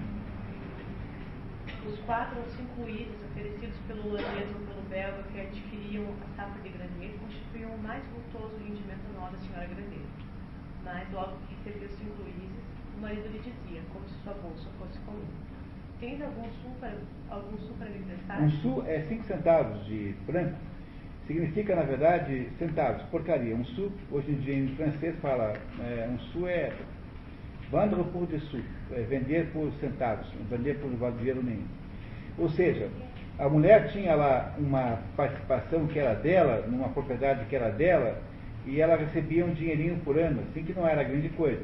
[1.87, 6.63] Os quatro ou cinco itens oferecidos pelo holandês ou pelo belga que adquiriam a safra
[6.63, 10.07] de Grandet constituíam o mais vultoso rendimento anual da senhora Grandet.
[10.85, 12.42] Mas, logo que recebeu os cinco ises, o
[13.03, 15.27] marido lhe dizia, como se sua bolsa fosse comum.
[16.01, 16.95] Tens algum sul para,
[17.31, 18.43] algum sul para me emprestar?
[18.43, 20.57] Um su é cinco centavos de franco,
[21.27, 23.55] significa, na verdade, centavos, porcaria.
[23.55, 26.73] Um su, hoje em dia em francês fala, é, um su é
[27.71, 31.67] vendre por dessous, é vender por centavos, vender por dinheiro nenhum.
[32.39, 32.89] Ou seja,
[33.39, 38.21] a mulher tinha lá uma participação que era dela, numa propriedade que era dela,
[38.67, 41.63] e ela recebia um dinheirinho por ano, assim que não era grande coisa.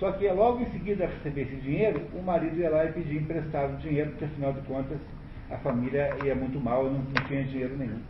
[0.00, 3.20] Só que logo em seguida a receber esse dinheiro, o marido ia lá e pedia
[3.20, 4.98] emprestado dinheiro, porque afinal de contas
[5.50, 8.00] a família ia muito mal e não, não tinha dinheiro nenhum.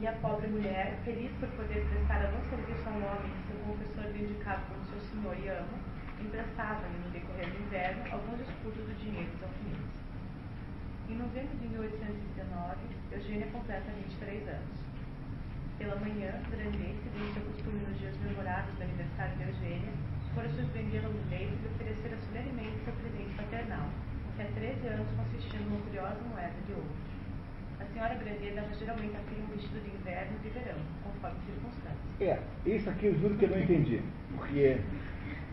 [0.00, 3.60] E a pobre mulher, feliz por poder prestar algum serviço a um homem que seu
[3.62, 5.78] confessor lhe indicava como seu senhor e amo,
[6.20, 9.86] emprestava-lhe no decorrer do inverno alguns escudos do dinheiro dos alfinetes.
[11.08, 12.76] Em novembro de 1819,
[13.12, 14.79] Eugênia completa 23 anos.
[15.80, 19.92] Pela manhã, Grandet, segundo seu costume nos dias memoráveis do aniversário de Eugênia,
[20.34, 23.88] fora surpreendê-la no leito e oferecera solenemente seu presente paternal,
[24.36, 26.92] que há 13 anos consistia numa curiosa moeda de ouro.
[27.80, 31.36] A senhora Grandet dava geralmente a filha um vestido de inverno e de verão, conforme
[31.48, 32.12] circunstâncias.
[32.20, 32.38] É,
[32.68, 34.02] isso aqui eu juro que eu não entendi,
[34.36, 34.76] porque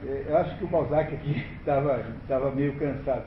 [0.03, 3.23] é, eu acho que o Balzac aqui estava meio cansado.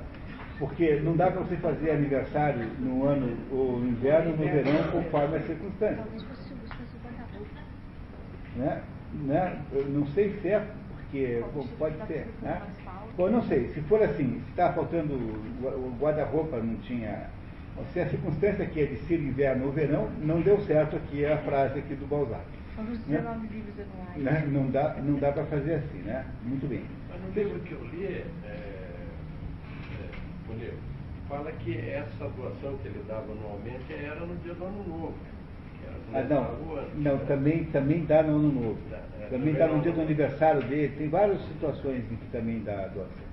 [0.59, 5.39] Porque não dá para você fazer aniversário no ano, ou no inverno, no verão, conforme
[5.39, 6.50] as circunstâncias.
[8.57, 8.83] Né?
[9.25, 9.63] Né?
[9.73, 12.27] Eu não sei se é, porque bom, pode ser.
[12.43, 12.61] Né?
[13.17, 17.29] Bom, não sei, se for assim, se está faltando o guarda-roupa, não tinha.
[17.93, 21.39] Se a circunstância aqui é de ser inverno ou verão, não deu certo aqui a
[21.39, 22.45] frase aqui do Balzac.
[22.77, 24.23] São os 19 livros anuais.
[24.23, 24.49] Né?
[24.53, 26.27] Não dá, não dá para fazer assim, né?
[26.43, 26.85] Muito bem.
[27.09, 28.91] Mas no livro que eu li, é, é,
[31.31, 35.15] fala que essa doação que ele dava anualmente era no dia do ano novo.
[36.13, 36.57] Ah, não,
[36.97, 38.79] não também, também dá no ano novo.
[39.31, 40.95] Também dá no dia do aniversário dele.
[40.97, 43.31] Tem várias situações em que também dá doação.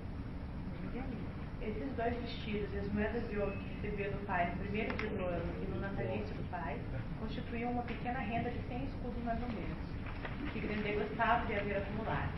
[1.60, 5.10] Esses dois vestidos e as moedas de ouro que recebia do pai no primeiro dia
[5.10, 6.78] do ano e no natalício do pai
[7.20, 11.78] constituíam uma pequena renda de 100 escudos mais ou menos, que Grandet gostava de haver
[11.78, 12.32] acumulado.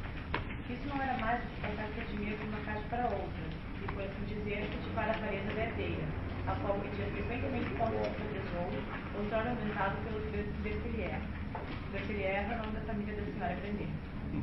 [0.68, 3.46] Isso não era mais do que passar seu dinheiro de uma caixa para outra,
[3.84, 6.04] e por assim dizer, cultivar a parede herdeira,
[6.50, 8.82] a qual metia frequentemente conta do tesouro,
[9.16, 10.20] outrora aumentado pelo
[10.64, 11.22] Bertelier.
[11.92, 13.90] Bertelier é o nome da família da senhora Grandet,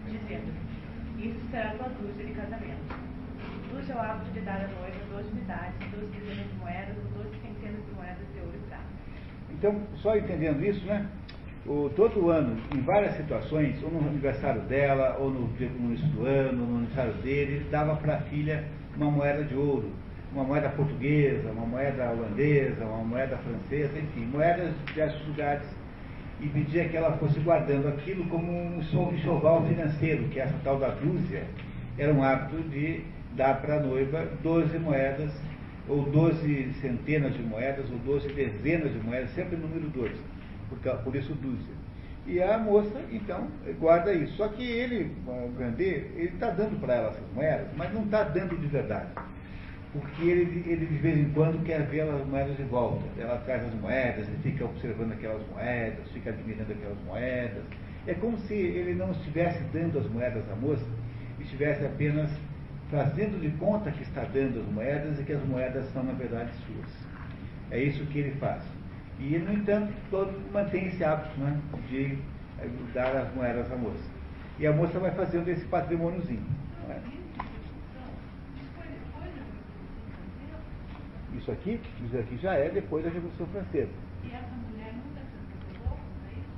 [0.06, 0.54] dizendo,
[1.18, 2.94] isso será tua dúzia de casamento.
[3.72, 7.24] Dúzia é o hábito de dar à noiva 12 unidades, 12 dezenas de moedas ou
[7.24, 8.84] 12 centenas de moedas de ouro e prata.
[9.50, 11.08] Então, só entendendo isso, né?
[11.66, 16.24] O, todo ano, em várias situações, ou no aniversário dela, ou no, no início do
[16.24, 18.64] ano, ou no aniversário dele, dava para a filha
[18.96, 19.90] uma moeda de ouro,
[20.36, 25.62] uma moeda portuguesa, uma moeda holandesa, uma moeda francesa, enfim, moedas de diversos lugares,
[26.40, 30.78] e pedia que ela fosse guardando aquilo como um enxo- enxoval financeiro, que essa tal
[30.78, 31.44] da dúzia
[31.96, 33.00] era um hábito de
[33.34, 35.32] dar para a noiva 12 moedas,
[35.88, 40.12] ou 12 centenas de moedas, ou 12 dezenas de moedas, sempre número 12,
[41.02, 41.74] por, isso dúzia.
[42.26, 43.46] E a moça, então,
[43.78, 44.36] guarda isso.
[44.36, 48.24] Só que ele, o Grandet, ele está dando para ela essas moedas, mas não está
[48.24, 49.06] dando de verdade.
[50.00, 53.04] Porque ele, ele de vez em quando quer ver as moedas de volta.
[53.18, 57.62] Ela traz as moedas, ele fica observando aquelas moedas, fica admirando aquelas moedas.
[58.06, 60.86] É como se ele não estivesse dando as moedas à moça,
[61.40, 62.30] estivesse apenas
[62.90, 66.50] fazendo de conta que está dando as moedas e que as moedas são, na verdade,
[66.66, 67.06] suas.
[67.70, 68.62] É isso que ele faz.
[69.18, 71.58] E, no entanto, todo mantém esse hábito né,
[71.88, 72.18] de
[72.60, 74.04] eh, dar as moedas à moça.
[74.58, 76.44] E a moça vai fazendo esse patrimôniozinho.
[76.86, 76.98] não é?
[76.98, 80.58] Isso foi depois da Revolução Francesa?
[81.36, 83.90] Isso aqui, isso aqui já é depois da Revolução Francesa.
[84.24, 86.56] E essa mulher nunca se contra isso?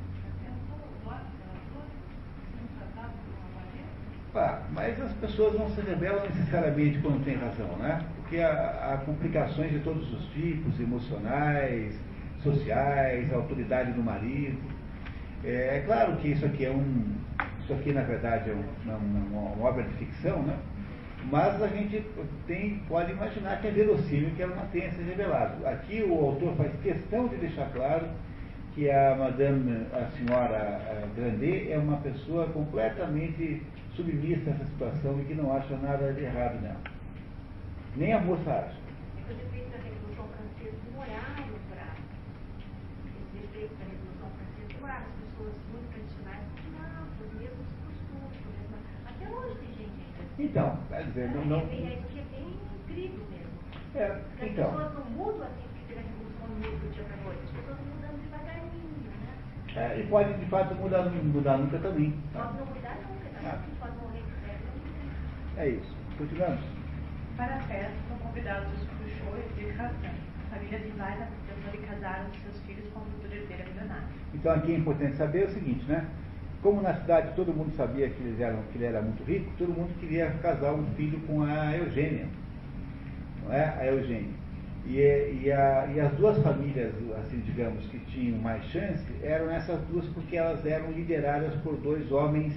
[4.35, 8.05] Ah, mas as pessoas não se rebelam necessariamente quando têm razão, né?
[8.17, 11.99] Porque há, há complicações de todos os tipos, emocionais,
[12.43, 14.59] sociais, a autoridade do marido.
[15.45, 17.17] É, é claro que isso aqui é um.
[17.63, 20.57] Isso aqui na verdade é um- uma, uma obra de ficção, né?
[21.31, 22.03] Mas a gente
[22.47, 25.67] tem, pode imaginar que é verossímil que ela não tenha se revelado.
[25.67, 28.07] Aqui o autor faz questão de deixar claro
[28.75, 30.81] que a Madame, a senhora
[31.15, 33.63] Grandet, é uma pessoa completamente
[33.95, 36.81] submissa a essa situação e que não acha nada de errado nela.
[37.97, 38.79] Nem a moça acha.
[39.29, 41.93] Os efeitos da Revolução Francesa demoraram para.
[43.05, 45.05] Esses efeitos da Revolução Francesa demoraram.
[45.05, 48.81] As pessoas muito tradicionais continuavam com os mesmos costumes, com a mesma-
[49.11, 50.09] Até hoje tem gente ainda.
[50.09, 50.19] assim.
[50.19, 50.25] Então, quer dizer, não.
[50.25, 50.25] não É, bem- é, isso que é bem incrível mesmo.
[50.25, 50.25] é, Porque as então.
[50.25, 50.25] pessoas não mudam assim porque teve a Revolução não muda do dia para
[57.25, 57.43] noite.
[57.43, 59.95] As pessoas vão mudando devagarinho, né?
[59.97, 62.15] É, e pode de fato mudar, mudar nunca também.
[62.33, 62.45] tá?
[62.45, 63.51] Pode não mudar nunca, tá?
[63.51, 63.59] Ah.
[63.81, 64.31] Pode morrer de
[65.57, 65.63] não.
[65.63, 65.97] É isso.
[66.17, 66.61] Continuamos.
[67.37, 70.15] Para a festa, são convidados os Cruchot e de Cassan,
[70.51, 74.09] famílias rivais na pretensão de casaram seus filhos com a futura herdeira milionária.
[74.35, 76.07] Então aqui é importante saber o seguinte, né?
[76.63, 79.73] Como na cidade todo mundo sabia que, eles eram, que ele era muito rico, todo
[79.73, 82.27] mundo queria casar um filho com a Eugênia.
[83.45, 83.65] Não é?
[83.79, 84.39] A Eugênia.
[84.87, 89.81] E, e, a- e as duas famílias, assim digamos, que tinham mais chance, eram essas
[89.91, 92.55] duas porque elas eram lideradas por dois homens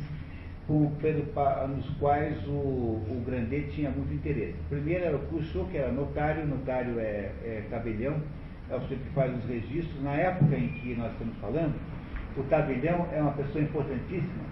[0.67, 1.25] com, pelo,
[1.67, 4.55] nos quais o, o Grandet tinha muito interesse.
[4.67, 8.15] O primeiro era o Cruchot, que era notário, notário é, é tabelião,
[8.69, 10.01] é o que faz os registros.
[10.01, 11.73] Na época em que nós estamos falando,
[12.37, 14.43] o tabelião é uma pessoa importantíssima,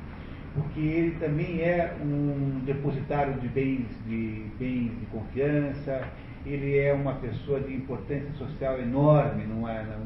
[0.54, 6.02] porque ele também é um depositário de bens de, bens de confiança,
[6.46, 9.64] ele é uma pessoa de importância social enorme num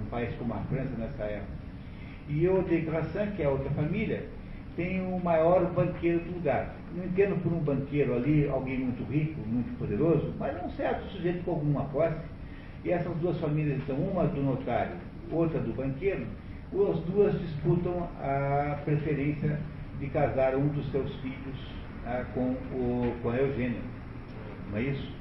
[0.10, 1.64] país como a França nessa época.
[2.28, 4.26] E o de Grassin, que é outra família,
[4.76, 6.74] tem o maior banqueiro do lugar.
[6.96, 11.06] Não entendo por um banqueiro ali, alguém muito rico, muito poderoso, mas é um certo
[11.10, 12.26] sujeito com alguma posse.
[12.84, 14.96] E essas duas famílias, então, uma do notário,
[15.32, 16.26] outra do banqueiro,
[16.92, 19.60] as duas disputam a preferência
[20.00, 21.72] de casar um dos seus filhos
[22.06, 23.82] ah, com, o, com a Eugênia.
[24.72, 25.12] Não é isso?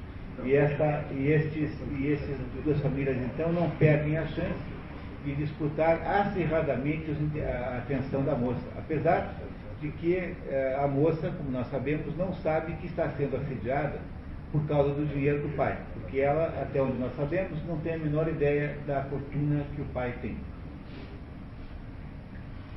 [0.43, 4.73] E, esta, e, estes, e essas duas famílias, então, não perdem a chance
[5.23, 7.05] de disputar acirradamente
[7.39, 9.35] a atenção da moça, apesar
[9.79, 13.99] de que eh, a moça, como nós sabemos, não sabe que está sendo assediada
[14.51, 17.97] por causa do dinheiro do pai, porque ela, até onde nós sabemos, não tem a
[17.97, 20.37] menor ideia da fortuna que o pai tem.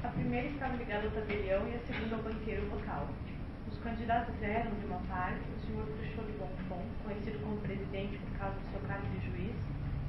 [0.07, 3.09] A primeira estava ligada ao tabelião e a segunda ao banqueiro local.
[3.67, 8.39] Os candidatos eram, de uma parte, o senhor Cruchot de Bonfont, conhecido como presidente por
[8.39, 9.57] causa do seu cargo de juiz,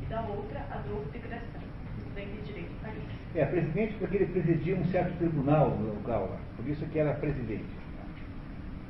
[0.03, 1.65] e da outra, Adolfo de Grassin,
[1.97, 3.03] estudante de Direito de Paris.
[3.33, 7.15] É, presidente porque ele presidia um certo tribunal no local lá, por isso que era
[7.15, 7.73] presidente.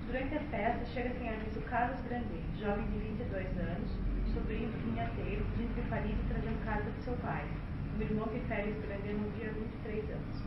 [0.08, 3.90] Durante a festa, chega-se em aviso Carlos Grandet, jovem de 22 anos,
[4.34, 7.46] sobrinho do vinhateiro, vindo de Paris e trazendo carta de seu pai,
[7.98, 10.47] um irmão que Félix Grandet não via há 23 anos.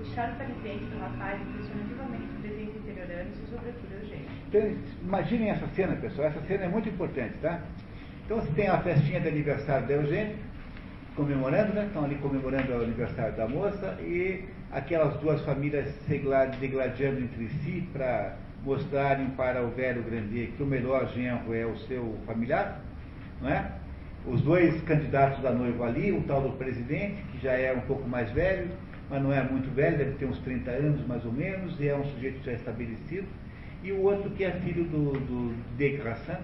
[0.00, 4.26] O charme parisente do rapaz impressiona vivamente os presentes interioranos e, sobretudo, Eugênio.
[4.48, 6.28] Então, imaginem essa cena, pessoal.
[6.28, 7.60] Essa cena é muito importante, tá?
[8.24, 10.36] Então, você tem a festinha de aniversário da Eugênia,
[11.16, 11.86] comemorando, né?
[11.86, 17.48] Estão ali comemorando o aniversário da moça e aquelas duas famílias se gla- degladiando entre
[17.48, 22.80] si para mostrarem para o velho Grandet que o melhor genro é o seu familiar,
[23.40, 23.72] não é?
[24.26, 28.06] Os dois candidatos da noiva ali, o tal do presidente, que já é um pouco
[28.08, 28.68] mais velho,
[29.10, 31.96] mas não é muito velho, deve ter uns 30 anos mais ou menos, e é
[31.96, 33.26] um sujeito já estabelecido,
[33.82, 36.38] e o outro que é filho do, do de Grassin,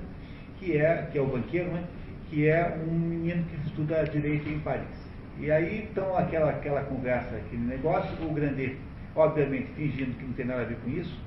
[0.58, 1.84] que é, que é o banqueiro, né?
[2.30, 5.04] que é um menino que estuda direito em Paris.
[5.38, 8.76] E aí então aquela, aquela conversa, aquele negócio, o Grandet,
[9.14, 11.18] obviamente fingindo que não tem nada a ver com isso,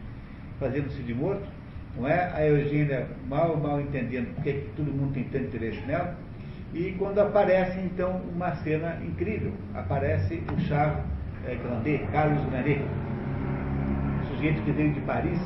[0.60, 1.48] fazendo-se de morto,
[1.96, 2.32] não é?
[2.34, 6.16] A Eugênia mal, mal entendendo porque que todo mundo tem tanto interesse nela,
[6.74, 11.17] e quando aparece então uma cena incrível, aparece o Charles
[11.56, 12.82] Grandet, Carlos Grandet,
[14.30, 15.40] sujeito que veio de Paris,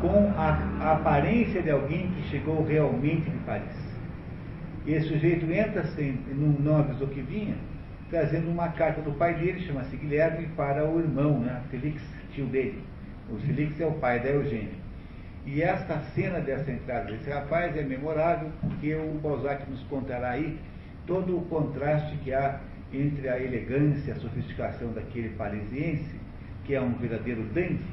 [0.00, 3.88] com a, a aparência de alguém que chegou realmente de Paris.
[4.86, 7.56] E esse sujeito entra sem, não, não avisou que vinha,
[8.08, 12.02] trazendo uma carta do pai dele, chama-se Guilherme, para o irmão, né, Felix,
[12.32, 12.82] tio dele.
[13.30, 14.88] O Felix é o pai da Eugênia.
[15.44, 20.58] E esta cena dessa entrada desse rapaz é memorável, porque o Balzac nos contará aí
[21.06, 22.60] todo o contraste que há
[22.92, 26.18] entre a elegância, a sofisticação daquele parisiense,
[26.64, 27.84] que é um verdadeiro dandy,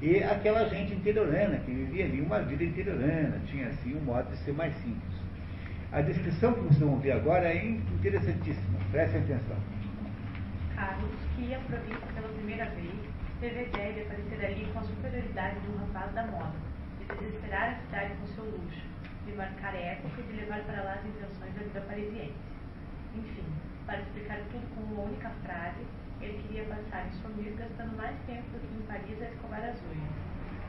[0.00, 4.36] e aquela gente interiorana, que vivia ali uma vida interiorana, tinha assim um modo de
[4.38, 5.16] ser mais simples.
[5.90, 9.56] A descrição que vocês vão ver agora é interessantíssima, prestem atenção.
[10.74, 12.92] Carlos, que ia à província pela primeira vez,
[13.40, 16.52] teve a ideia de aparecer ali com a superioridade de um rapaz da moda,
[17.00, 18.82] de desesperar a cidade com seu luxo,
[19.24, 22.34] de marcar época e de levar para lá as intenções da vida parisiense.
[23.16, 23.44] Enfim,
[23.86, 25.80] para explicar tudo com uma única frase,
[26.20, 29.78] Ele queria passar em Somir, gastando mais tempo do que em Paris a escovar as
[29.86, 30.14] unhas,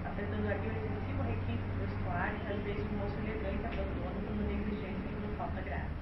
[0.05, 5.09] afetando ali o excessivo requinte do vestuário às vezes um moço elegante abandona por negligência
[5.09, 5.97] que não falta graça.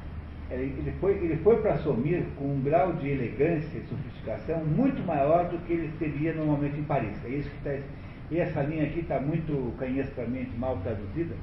[0.51, 5.49] Ele foi, ele foi para Somir com um grau de elegância e sofisticação muito maior
[5.49, 7.17] do que ele teria normalmente em Paris.
[7.25, 7.87] É isso que está.
[8.29, 11.35] E essa linha aqui está muito canhestamente mal traduzida.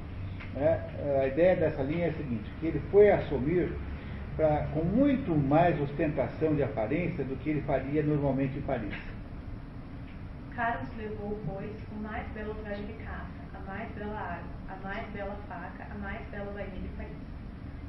[0.54, 0.80] né?
[1.20, 3.70] A ideia dessa linha é a seguinte, que ele foi a Somir
[4.36, 8.94] pra, com muito mais ostentação de aparência do que ele faria normalmente em Paris.
[10.54, 15.08] Carlos levou, pois, o mais belo traje de caça, a mais bela arma, a mais
[15.10, 17.16] bela faca, a mais bela bainha de Paris.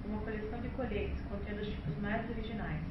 [0.06, 2.82] Uma coleção de coletes contendo os tipos mais originais,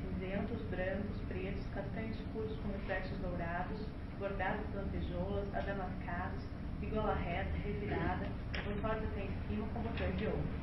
[0.00, 3.86] cinzentos, brancos, pretos, castanhos escuros com reflexos dourados,
[4.18, 6.44] bordados lantejoulas, adamascados,
[6.80, 8.26] de gola reta, revirada,
[8.64, 10.61] botones até em cima com botões de ouro.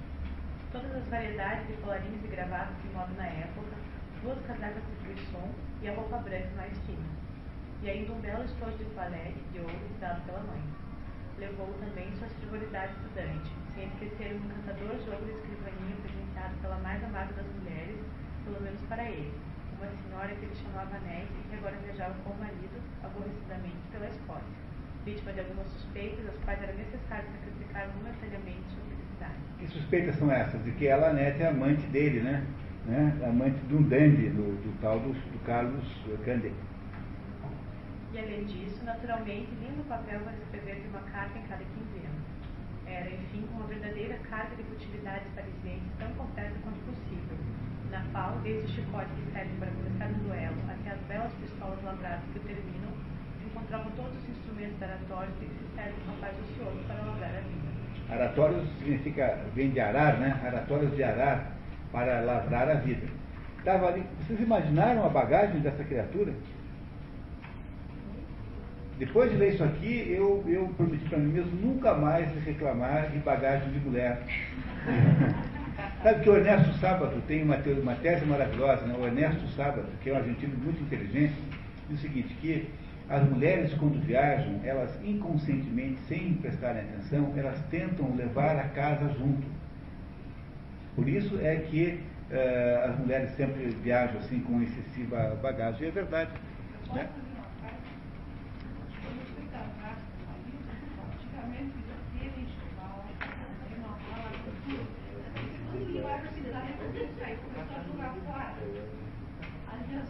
[0.72, 3.76] Todas as variedades de colarinhos e gravatas de moda na época,
[4.22, 5.50] duas casacas de frisson
[5.82, 7.20] e a roupa branca mais fina
[7.82, 10.62] e ainda um belo estojo de toalete de ouro dado pela mãe.
[11.38, 17.02] Levou também sua frivolidade estudante, sem esquecer um encantador jogo de escrivaninha presenciado pela mais
[17.04, 17.96] amada das mulheres,
[18.44, 19.34] pelo menos para ele,
[19.80, 24.08] uma senhora que ele chamava Anete e que agora viajava com o marido, aborrecidamente pela
[24.08, 24.60] Escócia,
[25.06, 28.79] vítima de algumas suspeitas, as quais era necessário sacrificar momentaneamente.
[29.60, 30.64] Que suspeitas são essas?
[30.64, 32.46] De que ela, Nete, é amante dele, né?
[32.86, 33.14] né?
[33.28, 35.86] Amante de um dandy, do, do tal do, do Carlos
[36.24, 36.52] Candé.
[38.14, 42.18] E além disso, naturalmente, lindo papel para escrever de uma carta em cada quinzena.
[42.88, 47.38] Era, enfim, uma verdadeira carga de futilidades parisienses tão completa quanto possível,
[47.92, 51.84] na qual, desde o chicote que serve para começar um duelo até as belas pistolas
[51.84, 52.94] lavradas que o terminam,
[53.38, 57.36] se encontravam todos os instrumentos aratórios de que se serve um rapaz ocioso para lavrar
[57.36, 57.59] a vida.
[58.12, 60.40] Aratórios significa, vem de arar, né?
[60.46, 61.52] Aratórios de arar,
[61.92, 63.08] para lavrar a vida.
[63.64, 66.34] Tava ali, vocês imaginaram a bagagem dessa criatura?
[68.98, 73.20] Depois de ler isso aqui, eu, eu prometi para mim mesmo nunca mais reclamar de
[73.20, 74.22] bagagem de mulher.
[76.04, 78.96] Sabe que o Ernesto Sábado tem uma, uma tese maravilhosa, né?
[78.98, 81.34] o Ernesto Sábado, que é um argentino muito inteligente,
[81.90, 82.68] diz o seguinte, que
[83.10, 89.48] as mulheres quando viajam, elas inconscientemente, sem prestarem atenção, elas tentam levar a casa junto.
[90.96, 92.00] Por isso é que
[92.30, 95.86] eh, as mulheres sempre viajam assim com excessiva bagagem.
[95.86, 96.30] E é verdade.
[96.94, 97.10] Né?
[101.14, 101.74] Antigamente
[103.72, 104.32] em uma mala,
[104.66, 104.88] tudo.
[105.72, 108.54] Tudo que vai precisar, eu sair, começou a jogar fora.
[109.72, 110.10] As minhas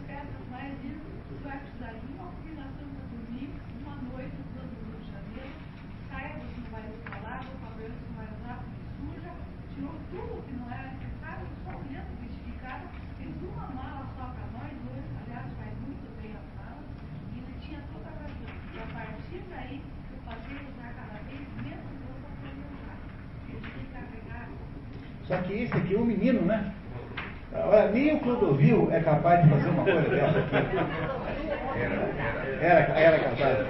[0.50, 3.50] lindas, você vai precisar de uma combinação para dormir,
[3.86, 5.54] uma noite, no Rio de Janeiro,
[6.10, 8.58] saia você não vai instalar, branca você não vai usar,
[8.98, 9.32] suja,
[9.74, 12.84] tirou tudo que não era necessário, só olhando, identificado,
[13.18, 16.86] fez uma mala só para nós dois, aliás, faz muito bem as malas,
[17.30, 18.50] e ele tinha toda a razão.
[18.50, 19.78] E a partir daí,
[20.10, 21.90] eu passei a usar cada vez menos
[23.46, 24.48] tinha que carregar
[25.26, 26.74] Só que esse aqui é um menino, né?
[27.92, 30.76] Nem o Clodovil é capaz de fazer uma coisa dessa aqui.
[32.60, 33.66] Era, era capaz.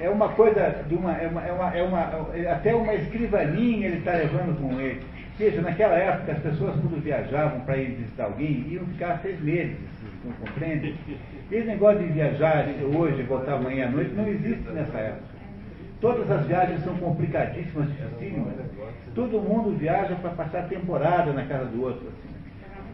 [0.00, 3.98] É uma coisa de uma, é uma, é uma, é uma até uma escrivaninha ele
[3.98, 5.02] está levando com ele.
[5.38, 9.76] Veja, naquela época as pessoas quando viajavam para ir visitar alguém iam ficar seis meses,
[10.24, 10.96] não compreende?
[11.52, 15.36] Esse negócio de viajar hoje e voltar amanhã à noite não existe nessa época.
[16.00, 18.54] Todas as viagens são complicadíssimas, dificílimas.
[19.14, 22.08] Todo mundo viaja para passar temporada na casa do outro.
[22.08, 22.35] Assim.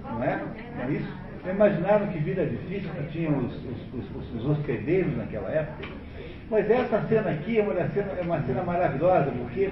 [0.05, 0.45] Não é?
[0.77, 1.13] Não é isso?
[1.45, 5.89] Já imaginaram que vida difícil que tinham os, os, os, os hospedeiros naquela época?
[6.51, 9.71] Mas essa cena aqui é uma cena, é uma cena maravilhosa, porque.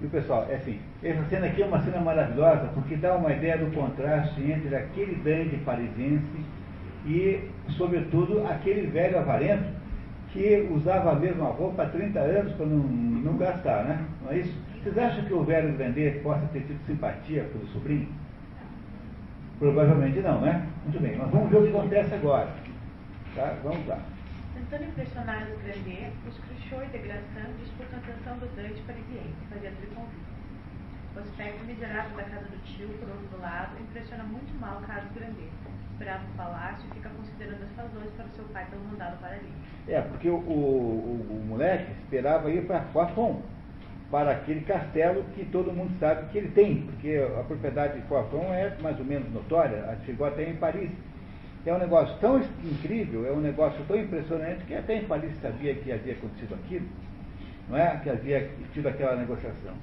[0.00, 3.58] Viu pessoal, é assim, essa cena aqui é uma cena maravilhosa porque dá uma ideia
[3.58, 6.44] do contraste entre aquele dandy parisiense
[7.04, 9.64] e, sobretudo, aquele velho avarento
[10.32, 14.04] que usava a mesma roupa há 30 anos para não, não gastar, né?
[14.22, 14.54] Não é isso?
[14.82, 18.08] Vocês acham que o velho Grandet possa ter tido simpatia pelo sobrinho?
[19.58, 20.66] Provavelmente não, né?
[20.84, 22.48] Muito bem, mas vamos ver o que acontece agora.
[23.34, 23.56] Tá?
[23.64, 23.98] Vamos lá.
[24.54, 29.94] Tentando impressionar os Grandet, os Cruchot e Degraçan disputam a atenção do Dante parisiense, fazendo-lhe
[29.94, 30.38] convite.
[31.16, 35.50] O aspecto miserável da casa do tio, por outro lado, impressiona muito mal Carlos Grandet.
[35.92, 39.18] Esperava o palácio e fica considerando as razões para o seu pai ter o mandado
[39.18, 39.52] para ali.
[39.88, 43.42] É, porque o, o, o moleque esperava ir para Coifon,
[44.10, 48.52] para aquele castelo que todo mundo sabe que ele tem, porque a propriedade de Coifon
[48.52, 50.90] é mais ou menos notória, chegou até em Paris.
[51.66, 55.74] É um negócio tão incrível, é um negócio tão impressionante que até em Paris sabia
[55.74, 56.86] que havia acontecido aquilo,
[57.68, 57.98] não é?
[57.98, 59.74] Que havia tido aquela negociação.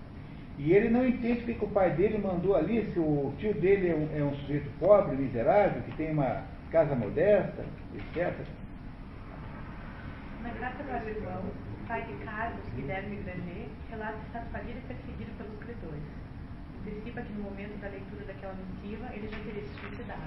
[0.57, 3.95] E ele não entende porque o pai dele mandou ali, se o tio dele é
[3.95, 8.34] um, é um sujeito pobre, miserável, que tem uma casa modesta, etc.
[10.41, 15.57] Para o irmão, o pai de Carlos, Guilherme Granger, relata estar falido e perseguido pelos
[15.60, 16.03] credores.
[16.82, 20.22] Antecipa que no momento da leitura daquela missiva ele já teria se suicidado.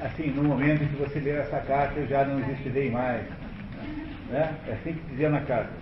[0.00, 3.22] Assim, no momento em que você ler essa carta, eu já não existirei mais.
[4.30, 4.56] Né?
[4.66, 5.72] É assim que dizia na carta.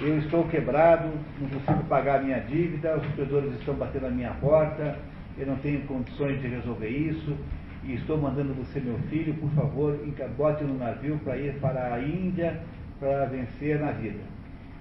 [0.00, 1.08] Eu estou quebrado,
[1.40, 4.98] não consigo pagar minha dívida, os credores estão batendo na minha porta,
[5.38, 7.36] eu não tenho condições de resolver isso,
[7.84, 9.96] e estou mandando você, meu filho, por favor,
[10.36, 12.60] bote no navio para ir para a Índia
[12.98, 14.20] para vencer na vida,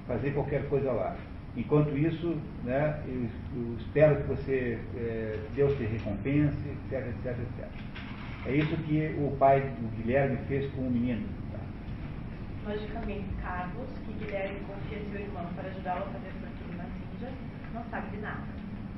[0.08, 1.16] fazer qualquer coisa lá.
[1.56, 7.68] Enquanto isso, né, eu, eu espero que você, é, Deus te recompense, etc, etc, etc.
[8.48, 11.26] É isso que o pai do Guilherme fez com o menino.
[11.52, 12.72] Tá?
[12.72, 17.34] Logicamente, Carlos, que Guilherme confia seu irmão para ajudá-lo a fazer fortuna nas Índias,
[17.74, 18.42] não sabe de nada.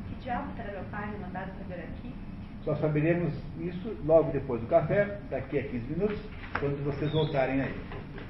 [0.09, 2.13] Que diabo terá meu pai me mandado fazer aqui?
[2.63, 6.19] Só saberemos isso logo depois do café, daqui a 15 minutos,
[6.59, 7.75] quando vocês voltarem aí.